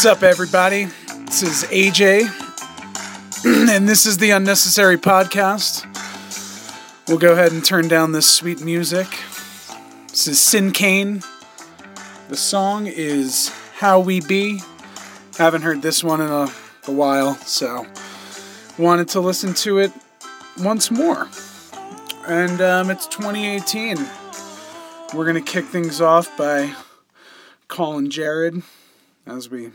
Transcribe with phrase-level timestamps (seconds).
[0.00, 0.86] What's up, everybody?
[1.26, 2.22] This is AJ,
[3.68, 5.84] and this is the Unnecessary Podcast.
[7.06, 9.06] We'll go ahead and turn down this sweet music.
[10.08, 11.22] This is Sinkane.
[12.30, 14.62] The song is How We Be.
[15.36, 16.50] Haven't heard this one in a,
[16.88, 17.86] a while, so
[18.78, 19.92] wanted to listen to it
[20.60, 21.28] once more.
[22.26, 23.98] And um, it's 2018.
[25.12, 26.72] We're going to kick things off by
[27.68, 28.62] calling Jared
[29.26, 29.72] as we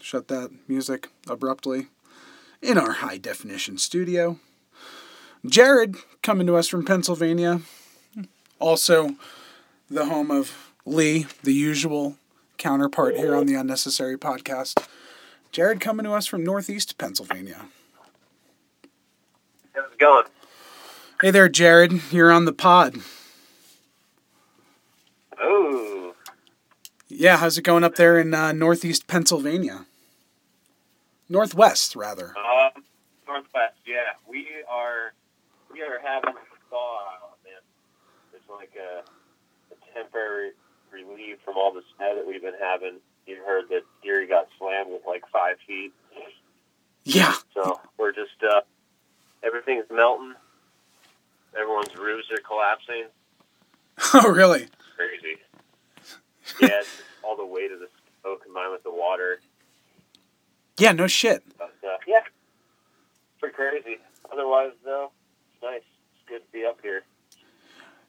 [0.00, 1.88] shut that music abruptly
[2.62, 4.38] in our high definition studio.
[5.46, 7.60] Jared, coming to us from Pennsylvania,
[8.58, 9.16] also
[9.88, 12.16] the home of Lee, the usual
[12.56, 14.86] counterpart here on the Unnecessary Podcast.
[15.52, 17.66] Jared, coming to us from Northeast Pennsylvania.
[19.74, 20.24] How's it going?
[21.20, 22.12] Hey there, Jared.
[22.12, 22.98] You're on the pod.
[25.40, 25.87] Oh,
[27.18, 29.86] Yeah, how's it going up there in uh, Northeast Pennsylvania?
[31.28, 32.32] Northwest, rather.
[32.38, 32.82] um,
[33.26, 33.74] Northwest.
[33.84, 35.12] Yeah, we are.
[35.72, 37.54] We are having a thaw out, man.
[38.32, 39.02] It's like a,
[39.74, 40.52] a temporary
[40.92, 43.00] relief from all the snow that we've been having.
[43.26, 45.92] You heard that Erie got slammed with like five feet,
[47.02, 47.34] Yeah.
[47.52, 48.60] so we're just uh,
[49.42, 50.34] everything's melting.
[51.58, 53.06] Everyone's roofs are collapsing.
[54.14, 54.68] Oh, really?
[54.96, 55.36] Crazy.
[56.62, 57.88] Yeah, it's all the weight of the
[58.22, 59.40] snow combined with the water.
[60.78, 61.42] Yeah, no shit.
[61.58, 62.20] But, uh, yeah,
[63.38, 63.98] pretty crazy.
[64.32, 65.10] Otherwise, though,
[65.52, 65.82] it's nice.
[66.14, 67.02] It's good to be up here.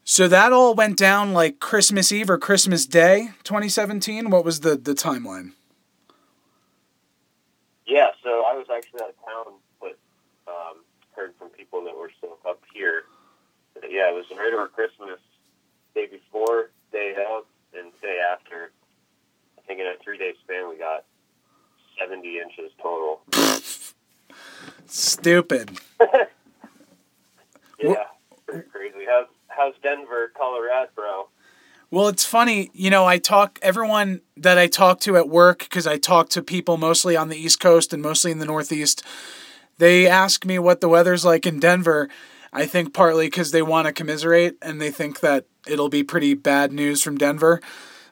[0.03, 4.29] So that all went down like Christmas Eve or Christmas Day, 2017.
[4.29, 5.53] What was the the timeline?
[7.85, 9.97] Yeah, so I was actually out of town, but
[10.47, 10.77] um,
[11.15, 13.03] heard from people that were still up here.
[13.75, 15.19] That, yeah, it was right over Christmas,
[15.95, 18.71] day before, day of, and day after.
[19.69, 21.05] I think in a three-day span, we got
[21.99, 23.21] 70 inches total.
[24.87, 25.77] Stupid.
[27.81, 28.03] Yeah,
[28.45, 29.05] pretty crazy.
[29.07, 31.29] How's, how's Denver, Colorado, bro?
[31.89, 35.87] Well, it's funny, you know, I talk everyone that I talk to at work because
[35.87, 39.01] I talk to people mostly on the East Coast and mostly in the Northeast.
[39.77, 42.09] They ask me what the weather's like in Denver.
[42.51, 46.33] I think partly because they want to commiserate and they think that it'll be pretty
[46.33, 47.61] bad news from Denver.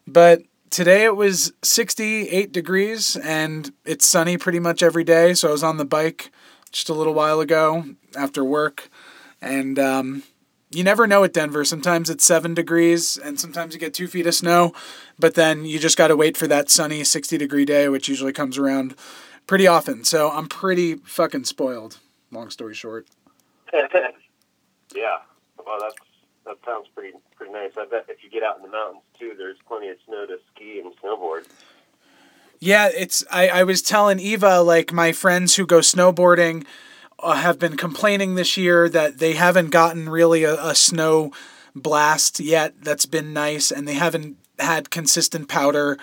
[0.07, 5.33] But today it was 68 degrees and it's sunny pretty much every day.
[5.33, 6.31] So I was on the bike
[6.72, 7.85] just a little while ago
[8.16, 8.89] after work.
[9.41, 10.23] And um,
[10.72, 11.63] you never know at Denver.
[11.63, 14.73] Sometimes it's seven degrees and sometimes you get two feet of snow.
[15.19, 18.33] But then you just got to wait for that sunny 60 degree day, which usually
[18.33, 18.95] comes around
[19.47, 20.03] pretty often.
[20.03, 22.00] So I'm pretty fucking spoiled,
[22.31, 23.07] long story short.
[23.73, 25.17] yeah.
[25.66, 25.95] Well, that's
[26.47, 27.72] that sounds pretty pretty nice.
[27.78, 30.38] I bet if you get out in the mountains too, there's plenty of snow to
[30.53, 31.46] ski and snowboard.
[32.59, 33.24] Yeah, it's.
[33.30, 36.66] I, I was telling Eva, like, my friends who go snowboarding
[37.19, 41.31] uh, have been complaining this year that they haven't gotten really a, a snow
[41.75, 46.00] blast yet that's been nice, and they haven't had consistent powder.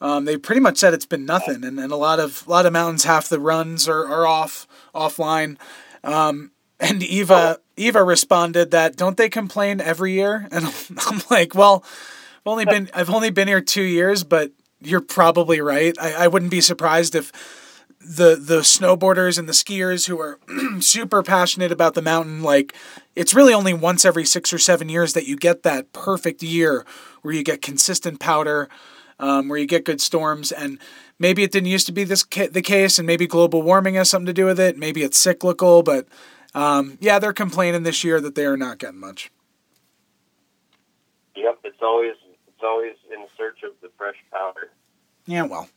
[0.00, 2.64] Um, they pretty much said it's been nothing, and, and a lot of a lot
[2.64, 5.58] of mountains, half the runs are, are off offline.
[6.02, 10.48] Um, and Eva Eva responded that don't they complain every year?
[10.52, 10.66] And
[10.98, 14.50] I'm like, well, I've only been I've only been here two years, but
[14.80, 15.96] you're probably right.
[15.98, 17.32] I, I wouldn't be surprised if
[18.00, 20.40] the the snowboarders and the skiers who are
[20.80, 22.74] super passionate about the mountain, like
[23.14, 26.84] it's really only once every six or seven years that you get that perfect year
[27.22, 28.68] where you get consistent powder,
[29.20, 30.80] um, where you get good storms, and
[31.20, 34.10] maybe it didn't used to be this ca- the case, and maybe global warming has
[34.10, 34.76] something to do with it.
[34.76, 36.08] Maybe it's cyclical, but
[36.54, 39.30] um, yeah, they're complaining this year that they are not getting much.
[41.34, 42.14] Yep, it's always
[42.46, 44.70] it's always in search of the fresh powder.
[45.26, 45.68] Yeah, well.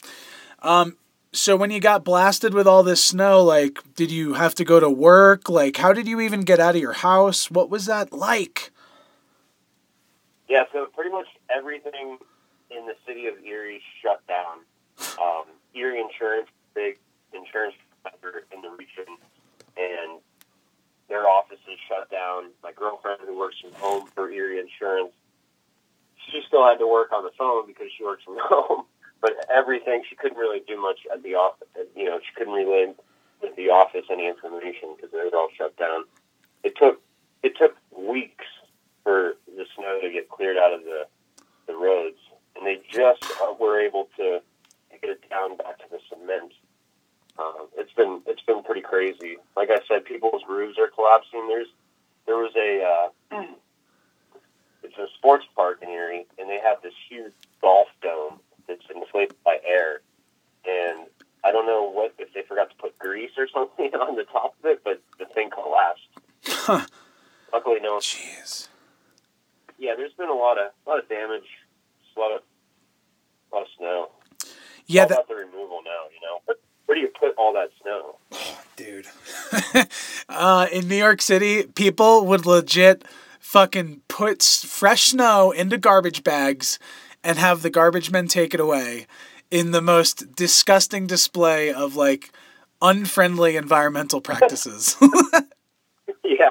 [0.61, 0.97] Um,
[1.31, 4.79] so when you got blasted with all this snow, like, did you have to go
[4.79, 5.49] to work?
[5.49, 7.51] Like, how did you even get out of your house?
[7.51, 8.71] What was that like?
[10.47, 12.17] Yeah, so pretty much everything
[12.69, 14.59] in the city of Erie shut down.
[15.21, 16.97] Um, Erie Insurance, big
[17.33, 19.17] insurance provider in the region,
[19.75, 20.14] and
[21.09, 22.51] their offices shut down.
[22.63, 25.13] My girlfriend, who works from home for Erie Insurance,
[26.31, 28.85] she still had to work on the phone because she works from home.
[29.21, 31.67] But everything, she couldn't really do much at the office.
[31.95, 32.93] You know, she couldn't relay
[33.41, 36.05] with the office any information because it was all shut down.
[36.63, 37.01] It took
[37.43, 38.45] it took weeks
[39.03, 41.05] for the snow to get cleared out of the
[41.67, 42.17] the roads,
[42.55, 43.23] and they just
[43.59, 44.41] were able to
[45.01, 46.53] get it down back to the cement.
[47.37, 49.37] Um, it's been it's been pretty crazy.
[49.55, 51.47] Like I said, people's roofs are collapsing.
[51.47, 51.67] There's
[52.25, 53.43] there was a uh,
[54.83, 59.35] it's a sports park in Erie, and they have this huge golf dome that's inflated
[59.43, 60.01] by air,
[60.65, 61.07] and
[61.43, 64.55] I don't know what if they forgot to put grease or something on the top
[64.59, 66.07] of it, but the thing collapsed.
[66.45, 66.85] Huh.
[67.53, 67.97] Luckily, no.
[67.97, 68.67] Jeez.
[69.77, 71.47] Yeah, there's been a lot of a lot of damage,
[72.15, 72.41] a lot of
[73.51, 74.09] a lot of snow.
[74.87, 76.09] Yeah, that, about the removal now.
[76.13, 78.17] You know, but where do you put all that snow?
[78.75, 79.07] dude.
[80.29, 83.03] uh, in New York City, people would legit
[83.39, 86.79] fucking put fresh snow into garbage bags
[87.23, 89.07] and have the garbage men take it away
[89.51, 92.31] in the most disgusting display of like
[92.81, 94.95] unfriendly environmental practices.
[96.23, 96.49] yeah,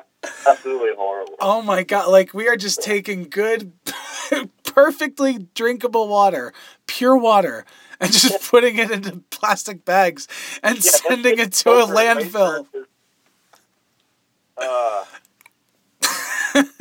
[0.49, 1.35] absolutely horrible.
[1.41, 3.73] oh my god, like we are just taking good
[4.65, 6.53] perfectly drinkable water,
[6.87, 7.65] pure water,
[8.01, 10.29] and just putting it into plastic bags
[10.63, 12.67] and Yeah, sending it to a landfill.
[14.57, 15.05] Uh,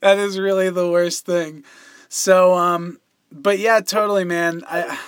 [0.00, 1.64] that is really the worst thing.
[2.08, 2.98] So um
[3.30, 4.62] but yeah, totally man.
[4.66, 4.98] I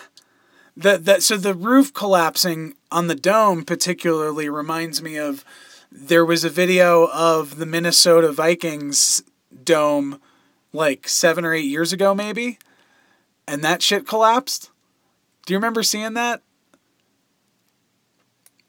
[0.76, 5.44] the that so the roof collapsing on the dome particularly reminds me of
[5.90, 9.22] there was a video of the Minnesota Vikings
[9.64, 10.20] dome
[10.72, 12.58] like 7 or 8 years ago maybe
[13.48, 14.70] and that shit collapsed.
[15.46, 16.42] Do you remember seeing that?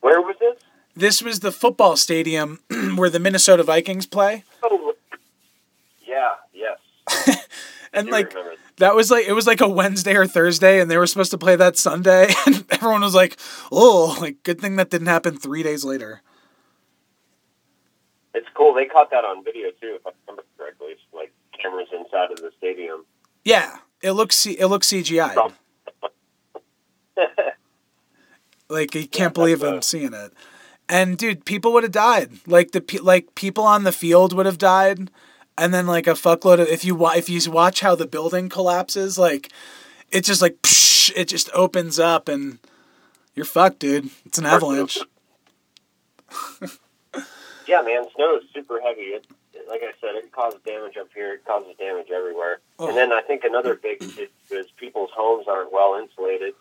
[0.02, 0.58] where was this?
[0.96, 2.60] This was the football stadium
[2.96, 4.44] where the Minnesota Vikings play.
[4.64, 4.94] Oh,
[6.06, 7.38] yeah, yes.
[7.94, 8.34] And like
[8.78, 11.38] that was like it was like a Wednesday or Thursday, and they were supposed to
[11.38, 13.38] play that Sunday, and everyone was like,
[13.72, 16.22] "Oh, like good thing that didn't happen three days later."
[18.34, 18.74] It's cool.
[18.74, 20.88] They caught that on video too, if I remember correctly.
[20.92, 23.06] It's like cameras inside of the stadium.
[23.44, 25.54] Yeah, it looks it looks CGI.
[28.72, 30.32] Like you can't believe I'm uh, seeing it.
[30.88, 32.32] And dude, people would have died.
[32.48, 35.12] Like the like people on the field would have died,
[35.58, 38.48] and then like a fuckload of if you wa- if you watch how the building
[38.48, 39.52] collapses, like
[40.10, 42.60] it just like psh, it just opens up and
[43.36, 44.10] you're fucked, dude.
[44.26, 45.00] It's an avalanche.
[47.68, 49.02] yeah, man, snow is super heavy.
[49.02, 49.26] It,
[49.70, 51.34] like I said, it causes damage up here.
[51.34, 52.60] It causes damage everywhere.
[52.80, 52.88] Oh.
[52.88, 54.18] And then I think another big is,
[54.50, 56.54] is people's homes aren't well insulated,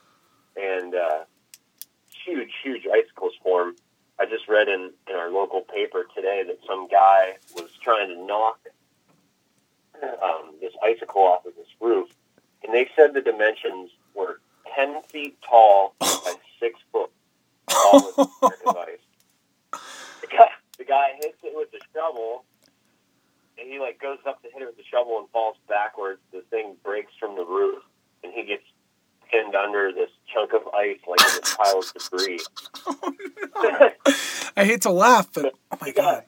[0.61, 1.19] and uh,
[2.25, 3.77] huge, huge icicles form.
[4.19, 8.27] I just read in, in our local paper today that some guy was trying to
[8.27, 8.59] knock
[10.03, 12.09] um, this icicle off of this roof,
[12.65, 14.41] and they said the dimensions were
[14.75, 17.11] ten feet tall by six foot
[17.69, 18.97] tall with American.
[20.21, 20.49] The guy,
[20.79, 22.45] the guy hits it with the shovel,
[23.59, 26.21] and he like goes up to hit it with the shovel and falls backwards.
[26.31, 27.83] The thing breaks from the roof,
[28.23, 28.62] and he gets
[29.31, 32.41] pinned under this chunk of ice like in this pile of debris.
[34.56, 36.25] I hate to laugh, but oh my god.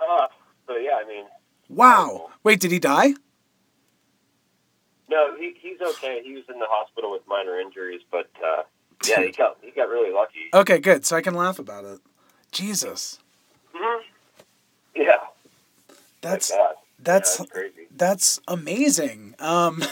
[0.00, 0.26] uh,
[0.66, 1.24] so yeah, I mean,
[1.68, 2.30] Wow.
[2.44, 3.14] Wait, did he die?
[5.10, 6.20] no, he, he's okay.
[6.24, 8.62] He was in the hospital with minor injuries, but uh,
[9.06, 10.50] yeah, he got he got really lucky.
[10.52, 11.04] Okay, good.
[11.06, 12.00] So I can laugh about it.
[12.52, 13.18] Jesus.
[13.74, 14.00] Mhm.
[14.96, 15.12] Yeah,
[16.22, 16.76] That's like that.
[17.04, 17.86] that's yeah, that's crazy.
[17.96, 19.34] that's amazing.
[19.38, 19.82] Um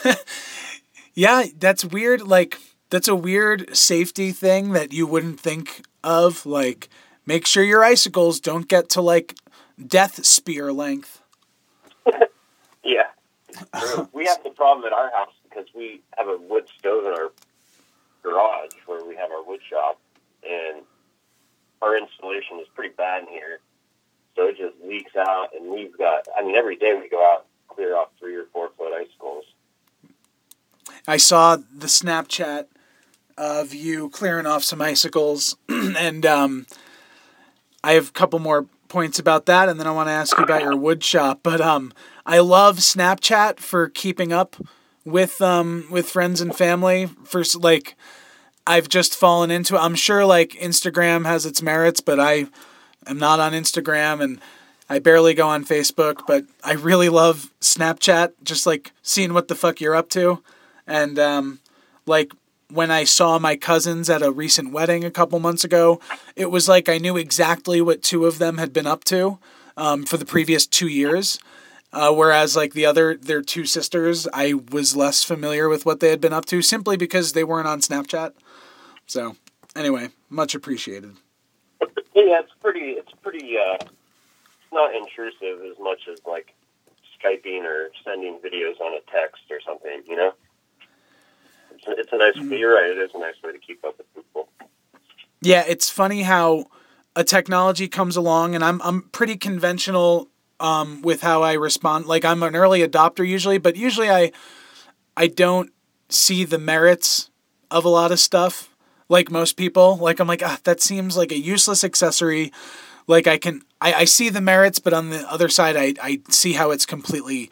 [1.16, 2.58] Yeah, that's weird like
[2.90, 6.88] that's a weird safety thing that you wouldn't think of like
[7.24, 9.34] make sure your icicles don't get to like
[9.84, 11.22] death spear length.
[12.84, 13.08] Yeah,
[14.12, 17.32] we have the problem at our house because we have a wood stove in our
[18.22, 19.98] garage where we have our wood shop,
[20.48, 20.82] and
[21.82, 23.58] our installation is pretty bad in here.
[24.36, 26.28] So it just leaks out, and we've got.
[26.38, 29.44] I mean, every day we go out and clear off three or four foot icicles.
[31.06, 32.66] I saw the Snapchat
[33.38, 36.66] of you clearing off some icicles, and um,
[37.84, 40.44] I have a couple more points about that, and then I want to ask you
[40.44, 41.40] about your wood shop.
[41.42, 41.92] But um,
[42.24, 44.56] I love Snapchat for keeping up
[45.04, 47.06] with um, with friends and family.
[47.24, 47.94] For like,
[48.66, 49.78] I've just fallen into.
[49.78, 52.46] I'm sure like Instagram has its merits, but I
[53.06, 54.40] am not on Instagram and.
[54.88, 59.56] I barely go on Facebook, but I really love Snapchat, just like seeing what the
[59.56, 60.44] fuck you're up to.
[60.86, 61.60] And um,
[62.06, 62.32] like
[62.70, 66.00] when I saw my cousins at a recent wedding a couple months ago,
[66.34, 69.38] it was like I knew exactly what two of them had been up to
[69.76, 71.38] um, for the previous two years.
[71.92, 76.10] Uh, whereas like the other, their two sisters, I was less familiar with what they
[76.10, 78.32] had been up to simply because they weren't on Snapchat.
[79.06, 79.36] So
[79.74, 81.16] anyway, much appreciated.
[82.14, 82.92] Yeah, it's pretty.
[82.92, 83.56] It's pretty.
[83.56, 83.76] Uh,
[84.72, 86.54] not intrusive as much as like
[87.16, 90.02] skyping or sending videos on a text or something.
[90.06, 90.32] You know,
[91.88, 92.36] it's a, nice.
[92.36, 92.90] You're right.
[92.90, 94.48] It is a nice way to keep up with people.
[95.40, 96.66] Yeah, it's funny how
[97.14, 100.28] a technology comes along, and I'm I'm pretty conventional
[100.60, 102.06] um, with how I respond.
[102.06, 104.32] Like I'm an early adopter usually, but usually I
[105.16, 105.72] I don't
[106.08, 107.30] see the merits
[107.70, 108.68] of a lot of stuff.
[109.08, 109.96] like most people.
[109.96, 112.52] Like I'm like, ah, that seems like a useless accessory.
[113.06, 116.20] Like I can, I, I see the merits, but on the other side, I, I
[116.28, 117.50] see how it's completely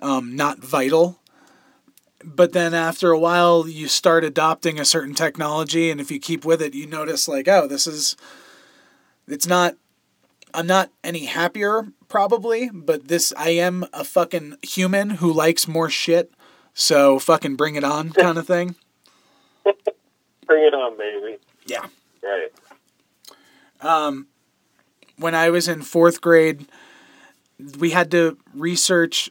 [0.00, 1.20] um, not vital.
[2.24, 6.44] But then after a while, you start adopting a certain technology, and if you keep
[6.44, 8.16] with it, you notice like, oh, this is,
[9.28, 9.76] it's not.
[10.56, 15.90] I'm not any happier probably, but this I am a fucking human who likes more
[15.90, 16.32] shit.
[16.74, 18.76] So fucking bring it on kind of thing.
[19.64, 21.38] Bring it on, baby.
[21.66, 21.86] Yeah.
[22.22, 22.52] Right.
[23.80, 24.28] Um,
[25.16, 26.66] when I was in fourth grade,
[27.78, 29.30] we had to research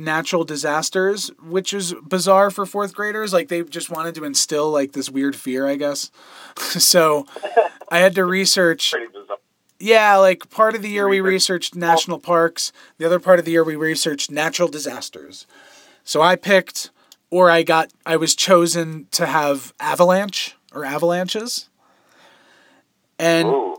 [0.00, 3.32] natural disasters, which is bizarre for fourth graders.
[3.32, 6.10] Like they just wanted to instill like this weird fear, I guess.
[6.56, 7.26] so
[7.90, 8.94] I had to research.
[9.78, 12.72] Yeah, like part of the year we researched national parks.
[12.98, 15.46] The other part of the year we researched natural disasters.
[16.04, 16.90] So I picked,
[17.30, 21.68] or I got, I was chosen to have avalanche or avalanches.
[23.18, 23.76] And Ooh.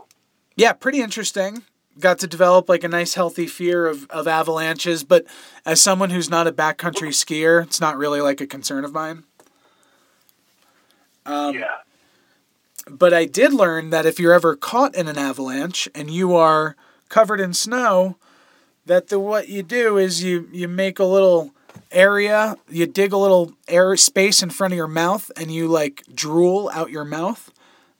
[0.56, 1.62] yeah, pretty interesting.
[2.00, 5.26] Got to develop like a nice healthy fear of, of avalanches, but
[5.66, 9.24] as someone who's not a backcountry skier, it's not really like a concern of mine.
[11.26, 11.78] Um, yeah.
[12.88, 16.76] But I did learn that if you're ever caught in an avalanche and you are
[17.08, 18.16] covered in snow,
[18.86, 21.52] that the what you do is you you make a little
[21.92, 26.02] area, you dig a little air space in front of your mouth and you like
[26.12, 27.52] drool out your mouth,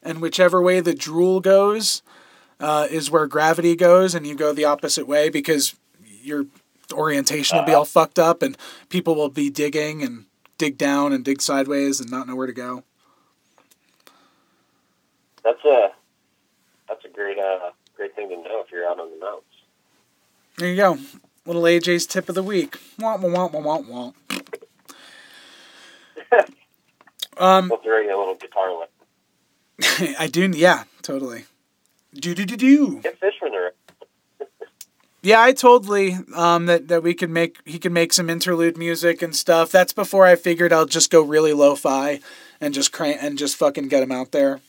[0.03, 2.03] and whichever way the drool goes
[2.63, 5.75] uh, is where gravity goes, and you go the opposite way because
[6.23, 6.47] your
[6.93, 8.57] orientation will be all fucked up and
[8.89, 10.27] people will be digging and
[10.59, 12.85] dig down and dig sideways and not know where to go.
[15.45, 15.89] That's a
[16.89, 19.45] that's a great uh great thing to know if you're out on the mountains.
[20.59, 20.99] There you go.
[21.47, 22.79] Little AJ's tip of the week.
[22.99, 24.13] Wah, wah, wah, wah, wah.
[27.37, 30.17] um, We'll throw you a little guitar lick.
[30.19, 30.49] I do.
[30.55, 31.47] Yeah, totally.
[32.15, 33.01] Do do do do.
[33.01, 33.73] Get fish when they're
[35.23, 38.77] Yeah, I told Lee um, that that we could make he could make some interlude
[38.77, 39.71] music and stuff.
[39.71, 42.21] That's before I figured I'll just go really lo-fi
[42.61, 44.61] and just crank and just fucking get him out there.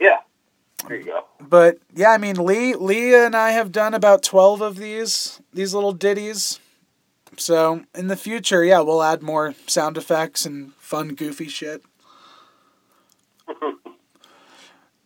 [0.00, 0.18] Yeah.
[0.88, 1.24] There you go.
[1.40, 5.74] But yeah, I mean Lee Lee and I have done about twelve of these these
[5.74, 6.58] little ditties.
[7.36, 11.82] So in the future, yeah, we'll add more sound effects and fun, goofy shit.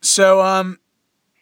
[0.07, 0.79] So um,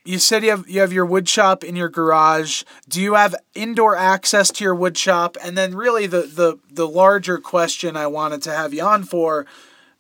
[0.04, 2.62] you said you have you have your wood shop in your garage.
[2.88, 5.37] Do you have indoor access to your wood shop?
[5.42, 9.47] And then really the the the larger question I wanted to have you on for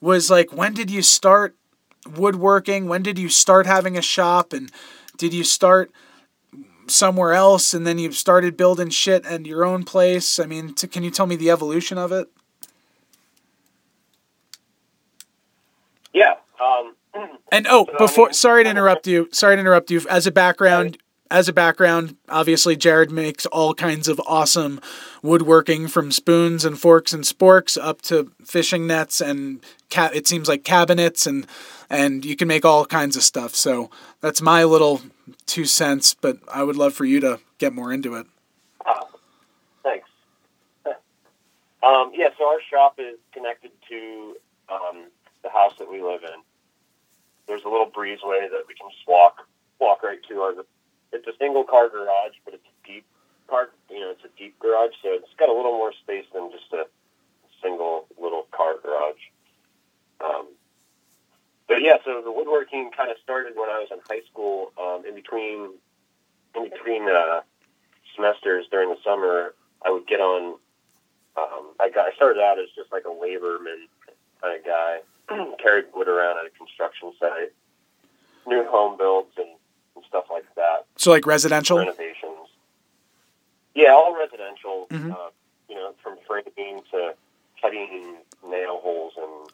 [0.00, 1.56] was like when did you start
[2.16, 2.86] woodworking?
[2.86, 4.52] When did you start having a shop?
[4.52, 4.70] And
[5.16, 5.90] did you start
[6.86, 10.38] somewhere else and then you started building shit at your own place?
[10.38, 12.28] I mean, can you tell me the evolution of it?
[16.12, 16.34] Yeah.
[16.60, 16.93] Um
[17.52, 19.28] And oh, before sorry to interrupt you.
[19.32, 20.00] Sorry to interrupt you.
[20.08, 20.98] As a background,
[21.30, 24.80] as a background, obviously Jared makes all kinds of awesome
[25.22, 30.48] woodworking from spoons and forks and sporks up to fishing nets and ca- it seems
[30.48, 31.46] like cabinets and
[31.90, 33.54] and you can make all kinds of stuff.
[33.54, 33.90] So
[34.20, 35.02] that's my little
[35.46, 38.26] two cents, but I would love for you to get more into it.
[38.86, 39.08] Oh,
[39.82, 40.08] thanks.
[40.86, 44.36] um, yeah, so our shop is connected to
[44.68, 45.06] um,
[45.42, 46.42] the house that we live in.
[47.46, 49.46] There's a little breezeway that we can just walk
[49.78, 50.40] walk right to.
[50.40, 50.54] Our,
[51.12, 53.04] it's a single car garage, but it's a deep
[53.48, 53.70] car.
[53.90, 56.72] You know, it's a deep garage, so it's got a little more space than just
[56.72, 56.86] a
[57.62, 59.22] single little car garage.
[60.20, 60.48] Um,
[61.68, 64.72] but yeah, so the woodworking kind of started when I was in high school.
[64.80, 65.70] Um, in between
[66.54, 67.40] in between uh,
[68.14, 70.56] semesters during the summer, I would get on.
[71.36, 72.06] Um, I got.
[72.06, 73.88] I started out as just like a laborman
[74.40, 77.52] kind of guy, carried wood around at a construction site,
[78.46, 79.48] new home builds and,
[79.96, 81.78] and stuff like that, So like residential?
[81.78, 82.48] renovations.
[83.74, 84.86] Yeah, all residential.
[84.90, 85.12] Mhm.
[85.12, 85.30] Uh,
[85.68, 87.14] you know, from framing to
[87.60, 88.16] cutting
[88.46, 89.50] nail holes and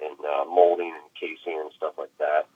[0.00, 2.46] and uh, molding and casing and stuff like that.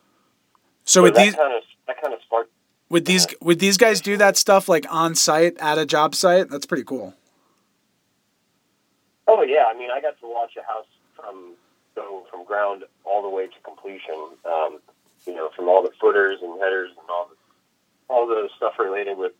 [0.84, 2.50] So would that these kind of that kind of sparked
[2.90, 6.50] would these would these guys do that stuff like on site at a job site?
[6.50, 7.14] That's pretty cool.
[9.26, 10.86] Oh yeah, I mean, I got to watch a house
[12.02, 14.14] from from ground all the way to completion.
[14.44, 14.80] Um,
[15.26, 17.36] you know, from all the footers and headers and all the
[18.12, 19.32] all the stuff related with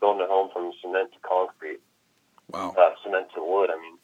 [0.00, 1.80] building a home from cement to concrete,
[2.50, 2.74] Wow.
[2.76, 3.70] uh, cement to wood.
[3.70, 3.98] I mean,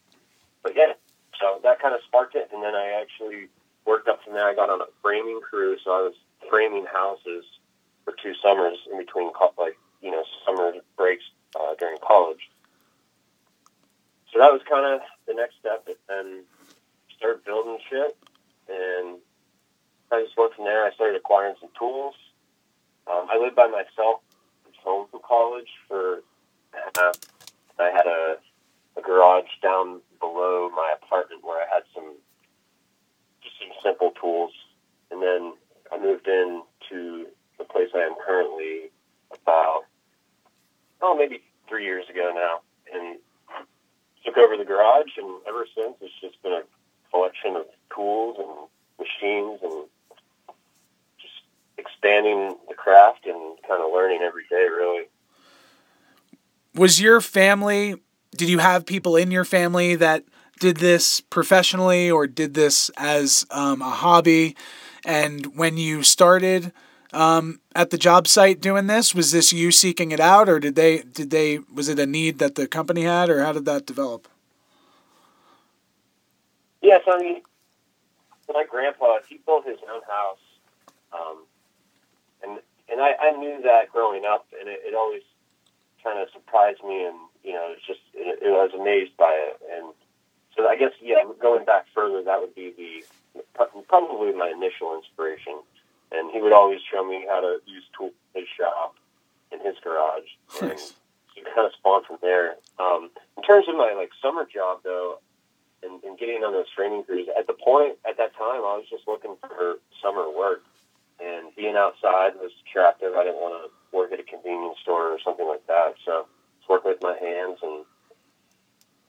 [0.62, 0.92] but yeah,
[1.40, 3.48] so that kind of sparked it, and then I actually
[3.84, 4.46] worked up from there.
[4.48, 6.14] I got on a framing crew, so I was
[6.48, 7.44] framing houses
[8.04, 11.24] for two summers in between, like you know, summer breaks
[11.58, 12.48] uh, during college.
[14.32, 16.44] So that was kind of the next step, and then
[17.18, 18.16] start building shit.
[18.68, 19.18] And
[20.10, 20.84] I just went from there.
[20.84, 22.14] I started acquiring some tools.
[23.06, 24.20] Um, I lived by myself.
[24.66, 26.22] I home from college for.
[26.74, 27.12] Uh,
[27.78, 28.36] I had a,
[28.96, 32.14] a garage down below my apartment where I had some
[33.42, 34.52] just some simple tools,
[35.10, 35.52] and then
[35.92, 37.26] I moved in to
[37.58, 38.90] the place I am currently
[39.30, 39.82] about
[41.00, 42.60] oh maybe three years ago now,
[42.92, 43.18] and
[44.24, 46.62] took over the garage, and ever since it's just been a
[47.12, 49.84] collection of tools and machines and
[51.20, 51.34] just
[51.76, 55.04] expanding the craft and kind of learning every day really.
[56.74, 57.96] Was your family
[58.36, 60.24] did you have people in your family that
[60.60, 64.56] did this professionally or did this as um, a hobby?
[65.04, 66.72] And when you started
[67.12, 70.74] um, at the job site doing this was this you seeking it out or did
[70.74, 73.86] they did they was it a need that the company had or how did that
[73.86, 74.28] develop
[76.82, 77.42] yes i mean
[78.52, 80.38] my grandpa he built his own house
[81.12, 81.44] um,
[82.42, 82.58] and
[82.90, 85.22] and I, I knew that growing up and it, it always
[86.02, 89.32] kind of surprised me and you know it's just it, it, I was amazed by
[89.32, 89.92] it and
[90.56, 93.44] so I guess yeah going back further that would be the
[93.88, 95.60] probably my initial inspiration
[96.10, 98.94] and he would always show me how to use tools in his shop
[99.52, 100.28] in his garage
[100.60, 100.94] and Nice.
[101.36, 105.18] it kind of spawned from there um, in terms of my like summer job though
[105.82, 107.28] and, and getting on those training crews.
[107.38, 110.62] At the point at that time I was just looking for summer work
[111.20, 113.14] and being outside was attractive.
[113.14, 116.26] I didn't want to work at a convenience store or something like that so
[116.58, 117.84] just working with my hands and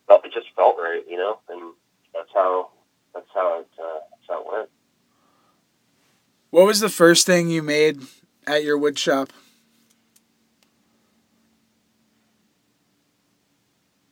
[0.08, 1.74] felt it just felt right you know and
[2.14, 2.70] that's how
[3.14, 4.70] that's how it uh, that's how it went.
[6.52, 8.02] What was the first thing you made
[8.48, 9.30] at your wood shop?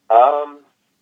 [0.09, 0.59] Um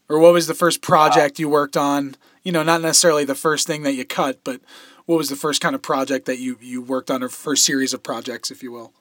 [0.07, 2.15] or what was the first project you worked on?
[2.43, 4.61] You know not necessarily the first thing that you cut but
[5.05, 7.93] what was the first kind of project that you you worked on or first series
[7.93, 8.93] of projects if you will?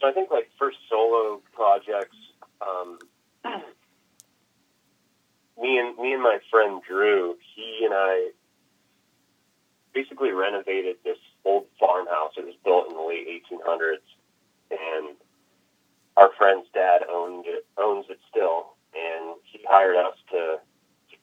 [0.00, 2.16] So I think like first solo projects,
[2.60, 2.98] um,
[5.60, 8.30] me and me and my friend Drew, he and I
[9.92, 12.32] basically renovated this old farmhouse.
[12.36, 13.98] It was built in the late 1800s,
[14.70, 15.16] and
[16.20, 20.58] our friend's dad owned it, owns it still, and he hired us to,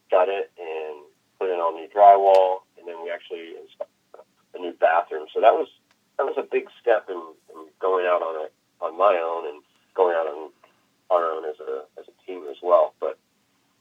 [0.10, 1.04] gut it and
[1.40, 3.92] put in all new drywall, and then we actually installed
[4.56, 5.28] a new bathroom.
[5.34, 5.68] So that was
[6.18, 9.62] that was a big step in, in going out on it on my own and
[9.96, 10.50] going out on
[11.12, 12.94] our own as a as a team as well.
[13.00, 13.20] But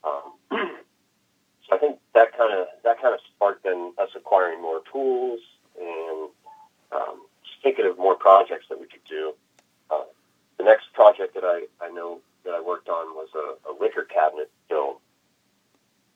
[0.05, 4.81] um, so I think that kind of that kind of sparked then us acquiring more
[4.92, 5.40] tools
[5.81, 6.29] and
[6.92, 9.33] um, just thinking of more projects that we could do.
[10.66, 14.50] Next project that I, I know that I worked on was a, a liquor cabinet
[14.68, 14.96] build,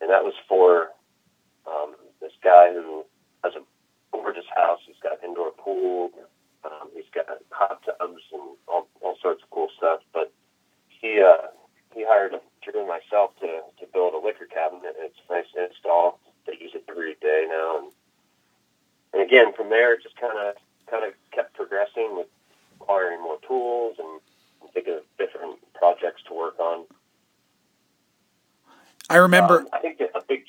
[0.01, 0.91] and that was for
[1.69, 3.05] um, this guy who
[3.45, 3.63] has a
[4.11, 4.81] gorgeous house.
[4.85, 6.11] He's got indoor pool.
[6.65, 10.01] Um, he's got hot tubs and all, all sorts of cool stuff.
[10.13, 10.33] But
[10.89, 11.55] he uh,
[11.95, 14.97] he hired Drew and myself to, to build a liquor cabinet.
[14.99, 16.19] It's nice install.
[16.47, 17.93] They use it every day now, and
[19.13, 20.57] and again from there, it just kind of
[20.91, 22.27] kind of kept progressing with
[22.81, 24.21] acquiring more tools and,
[24.75, 26.85] thinking of different projects to work on.
[29.09, 30.45] i remember Um, I think a big,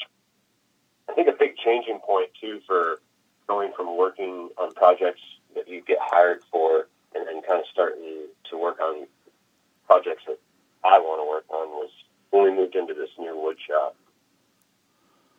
[1.09, 2.99] I think a big changing point too for
[3.47, 5.21] going from working on projects
[5.55, 9.07] that you get hired for and then kind of starting to work on
[9.85, 10.39] projects that
[10.83, 11.89] I want to work on was
[12.31, 13.95] when we moved into this new wood shop.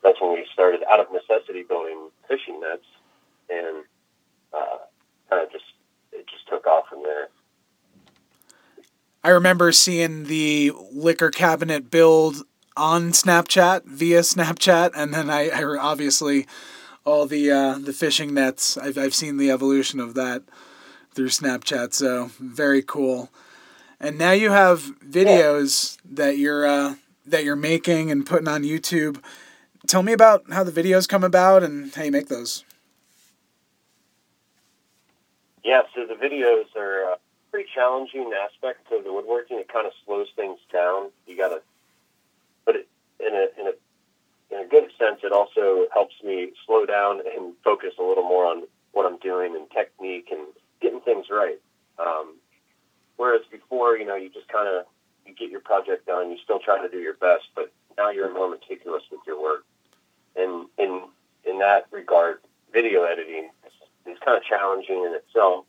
[0.02, 2.84] That's when we started out of necessity building fishing nets,
[3.48, 3.84] and
[4.52, 4.78] uh,
[5.30, 5.64] kind of just
[6.12, 7.28] it just took off from there.
[9.24, 12.42] I remember seeing the liquor cabinet build
[12.76, 16.46] on Snapchat via Snapchat, and then I, I obviously
[17.04, 18.76] all the uh, the fishing nets.
[18.76, 20.42] I've I've seen the evolution of that
[21.12, 21.92] through Snapchat.
[21.92, 23.30] So very cool.
[24.00, 29.22] And now you have videos that you're uh, that you're making and putting on YouTube.
[29.86, 32.64] Tell me about how the videos come about and how you make those.
[35.64, 37.16] Yeah, so the videos are a
[37.52, 39.58] pretty challenging aspect to the woodworking.
[39.58, 41.10] It kind of slows things down.
[41.26, 41.60] You got to,
[42.64, 42.88] but it,
[43.20, 47.52] in a in a in a good sense, it also helps me slow down and
[47.62, 48.62] focus a little more on
[48.92, 50.46] what I'm doing and technique and
[50.80, 51.60] getting things right.
[51.98, 52.36] Um,
[53.16, 54.86] whereas before, you know, you just kind of
[55.26, 56.30] you get your project done.
[56.30, 59.64] You still try to do your best, but now you're more meticulous with your work.
[60.36, 61.02] And in
[61.44, 62.38] in that regard,
[62.72, 63.72] video editing is,
[64.06, 65.66] is kind of challenging in itself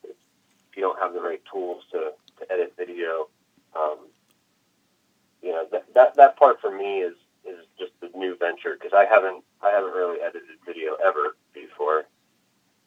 [0.73, 3.27] if you don't have the right tools to, to edit video.
[3.75, 3.97] Um,
[5.43, 7.13] you know, that, that that part for me is
[7.45, 12.05] is just the new venture because I haven't I haven't really edited video ever before,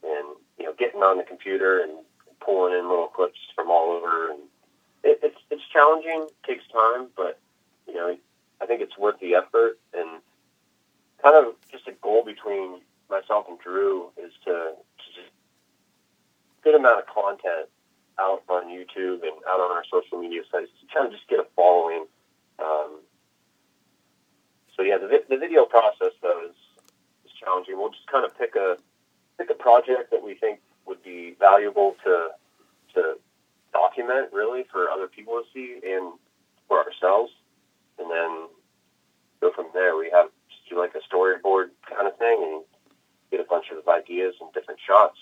[0.02, 0.26] and
[0.58, 1.92] you know, getting on the computer and
[2.40, 4.40] pulling in little clips from all over, and
[5.04, 7.38] it, it's it's challenging, takes time, but
[7.86, 8.16] you know,
[8.60, 10.20] I think it's worth the effort, and
[11.22, 15.30] kind of just a goal between myself and Drew is to, to just
[16.64, 17.68] good amount of content
[18.18, 21.38] out on YouTube and out on our social media sites to try to just get
[21.38, 22.06] a following.
[22.58, 23.00] Um,
[24.76, 26.56] so yeah, the, the video process though is,
[27.24, 27.76] is challenging.
[27.76, 28.76] We'll just kind of pick a
[29.38, 32.28] pick a project that we think would be valuable to
[32.94, 33.18] to
[33.72, 36.12] document really for other people to see and
[36.68, 37.32] for ourselves,
[37.98, 38.48] and then
[39.40, 39.96] go from there.
[39.96, 42.64] We have just do like a storyboard kind of thing and
[43.30, 45.18] get a bunch of ideas and different shots,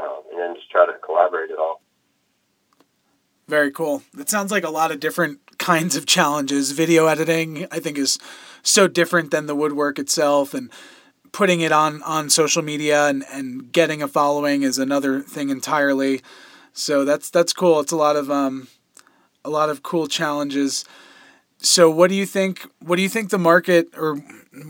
[0.00, 1.80] um, and then just try to collaborate it all.
[3.48, 4.02] Very cool.
[4.18, 6.72] It sounds like a lot of different kinds of challenges.
[6.72, 8.18] Video editing, I think, is
[8.62, 10.70] so different than the woodwork itself, and
[11.32, 16.20] putting it on on social media and, and getting a following is another thing entirely.
[16.72, 17.80] So that's that's cool.
[17.80, 18.68] It's a lot of um,
[19.44, 20.84] a lot of cool challenges.
[21.60, 22.66] So what do you think?
[22.78, 24.16] What do you think the market or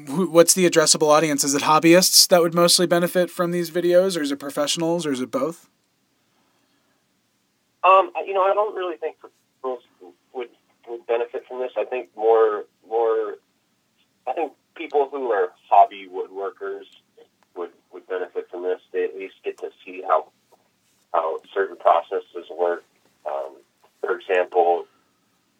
[0.08, 1.44] what's the addressable audience?
[1.44, 5.12] Is it hobbyists that would mostly benefit from these videos, or is it professionals, or
[5.12, 5.68] is it both?
[7.84, 9.82] Um, you know, I don't really think professionals
[10.32, 10.48] would
[10.88, 11.72] would benefit from this.
[11.76, 13.36] I think more more.
[14.26, 16.84] I think people who are hobby woodworkers
[17.54, 18.80] would would benefit from this.
[18.92, 20.28] They at least get to see how
[21.12, 22.82] how certain processes work.
[23.26, 23.56] Um,
[24.00, 24.86] for example,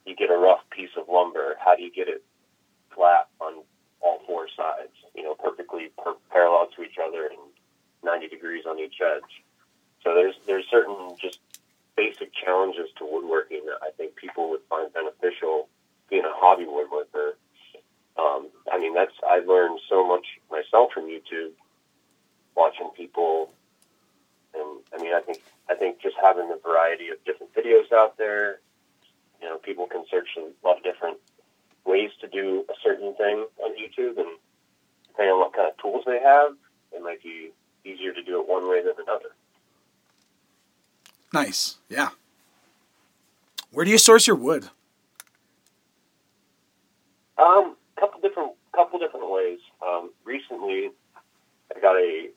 [0.09, 1.55] you get a rough piece of lumber.
[1.63, 2.23] How do you get it
[2.93, 3.63] flat on
[4.01, 4.93] all four sides?
[5.15, 7.39] You know, perfectly per- parallel to each other and
[8.03, 9.43] 90 degrees on each edge.
[10.03, 11.39] So there's there's certain just
[11.95, 15.67] basic challenges to woodworking that I think people would find beneficial
[16.09, 17.33] being a hobby woodworker.
[18.17, 21.51] Um, I mean, that's I learned so much myself from YouTube,
[22.55, 23.51] watching people,
[24.53, 28.17] and I mean, I think I think just having a variety of different videos out
[28.17, 28.59] there,
[29.41, 31.17] you know, people can search a lot of different
[31.85, 34.37] ways to do a certain thing on YouTube, and
[35.07, 36.53] depending on what kind of tools they have,
[36.91, 37.51] it might be
[37.85, 39.29] easier to do it one way than another.
[41.33, 41.77] Nice.
[41.89, 42.09] Yeah.
[43.71, 44.69] Where do you source your wood?
[47.37, 49.59] Um, couple different couple different ways.
[49.85, 50.89] Um, recently,
[51.75, 52.29] I got a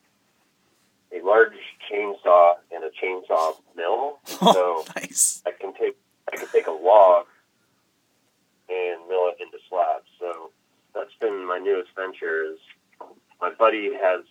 [1.14, 1.52] a large
[1.90, 5.42] chainsaw and a chainsaw mill, Oh, nice.
[5.46, 5.96] I can take
[6.32, 7.26] I can take a log
[8.68, 10.08] and mill it into slabs.
[10.18, 10.50] So
[10.94, 12.44] that's been my newest venture.
[12.44, 12.58] Is
[13.40, 14.24] my buddy has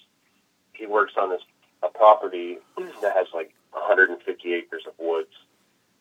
[0.74, 1.42] he works on this
[1.84, 2.58] a property
[3.02, 5.34] that has like 150 acres of woods,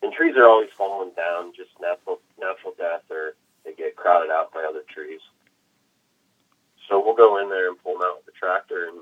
[0.03, 3.35] and trees are always falling down, just natural natural death, or
[3.65, 5.21] they get crowded out by other trees.
[6.89, 8.99] So we'll go in there and pull them out with the tractor and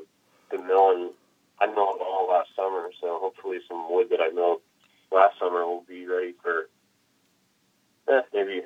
[0.50, 0.90] the mill.
[0.90, 1.10] And
[1.60, 4.60] I milled all last summer, so hopefully some wood that I milled
[5.10, 6.68] last summer will be ready for
[8.10, 8.62] eh, maybe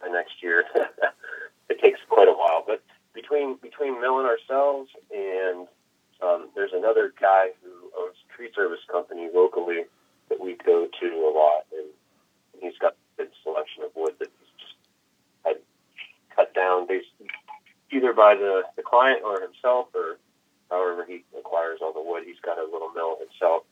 [0.00, 0.64] by next year.
[1.68, 2.82] it takes quite a while, but
[3.14, 5.66] between between milling ourselves and
[6.22, 9.84] um, there's another guy who owns a tree service company locally
[10.28, 11.88] that we go to a lot, and
[12.60, 14.76] he's got a good selection of wood that he's just
[15.44, 15.56] had
[16.34, 17.08] cut down based
[17.92, 20.18] either by the, the client or himself or
[20.70, 22.22] however he acquires all the wood.
[22.24, 23.64] He's got a little mill himself.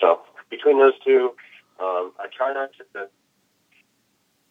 [0.00, 0.20] So
[0.50, 1.32] between those two,
[1.80, 3.08] um, I try not to.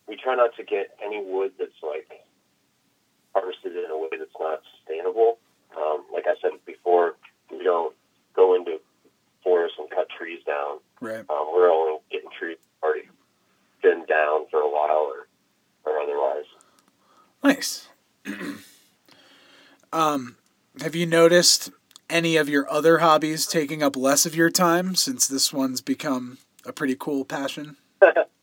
[0.07, 2.09] We try not to get any wood that's like
[3.33, 5.37] harvested in a way that's not sustainable.
[5.75, 7.15] Um, like I said before,
[7.51, 7.95] we don't
[8.35, 8.79] go into
[9.43, 10.79] forests and cut trees down.
[11.01, 11.25] Right.
[11.29, 13.09] Um, we're only getting trees already
[13.81, 15.27] been down for a while or,
[15.85, 16.45] or otherwise.
[17.43, 17.89] Nice.
[19.93, 20.37] um,
[20.81, 21.71] have you noticed
[22.09, 26.37] any of your other hobbies taking up less of your time since this one's become
[26.65, 27.77] a pretty cool passion?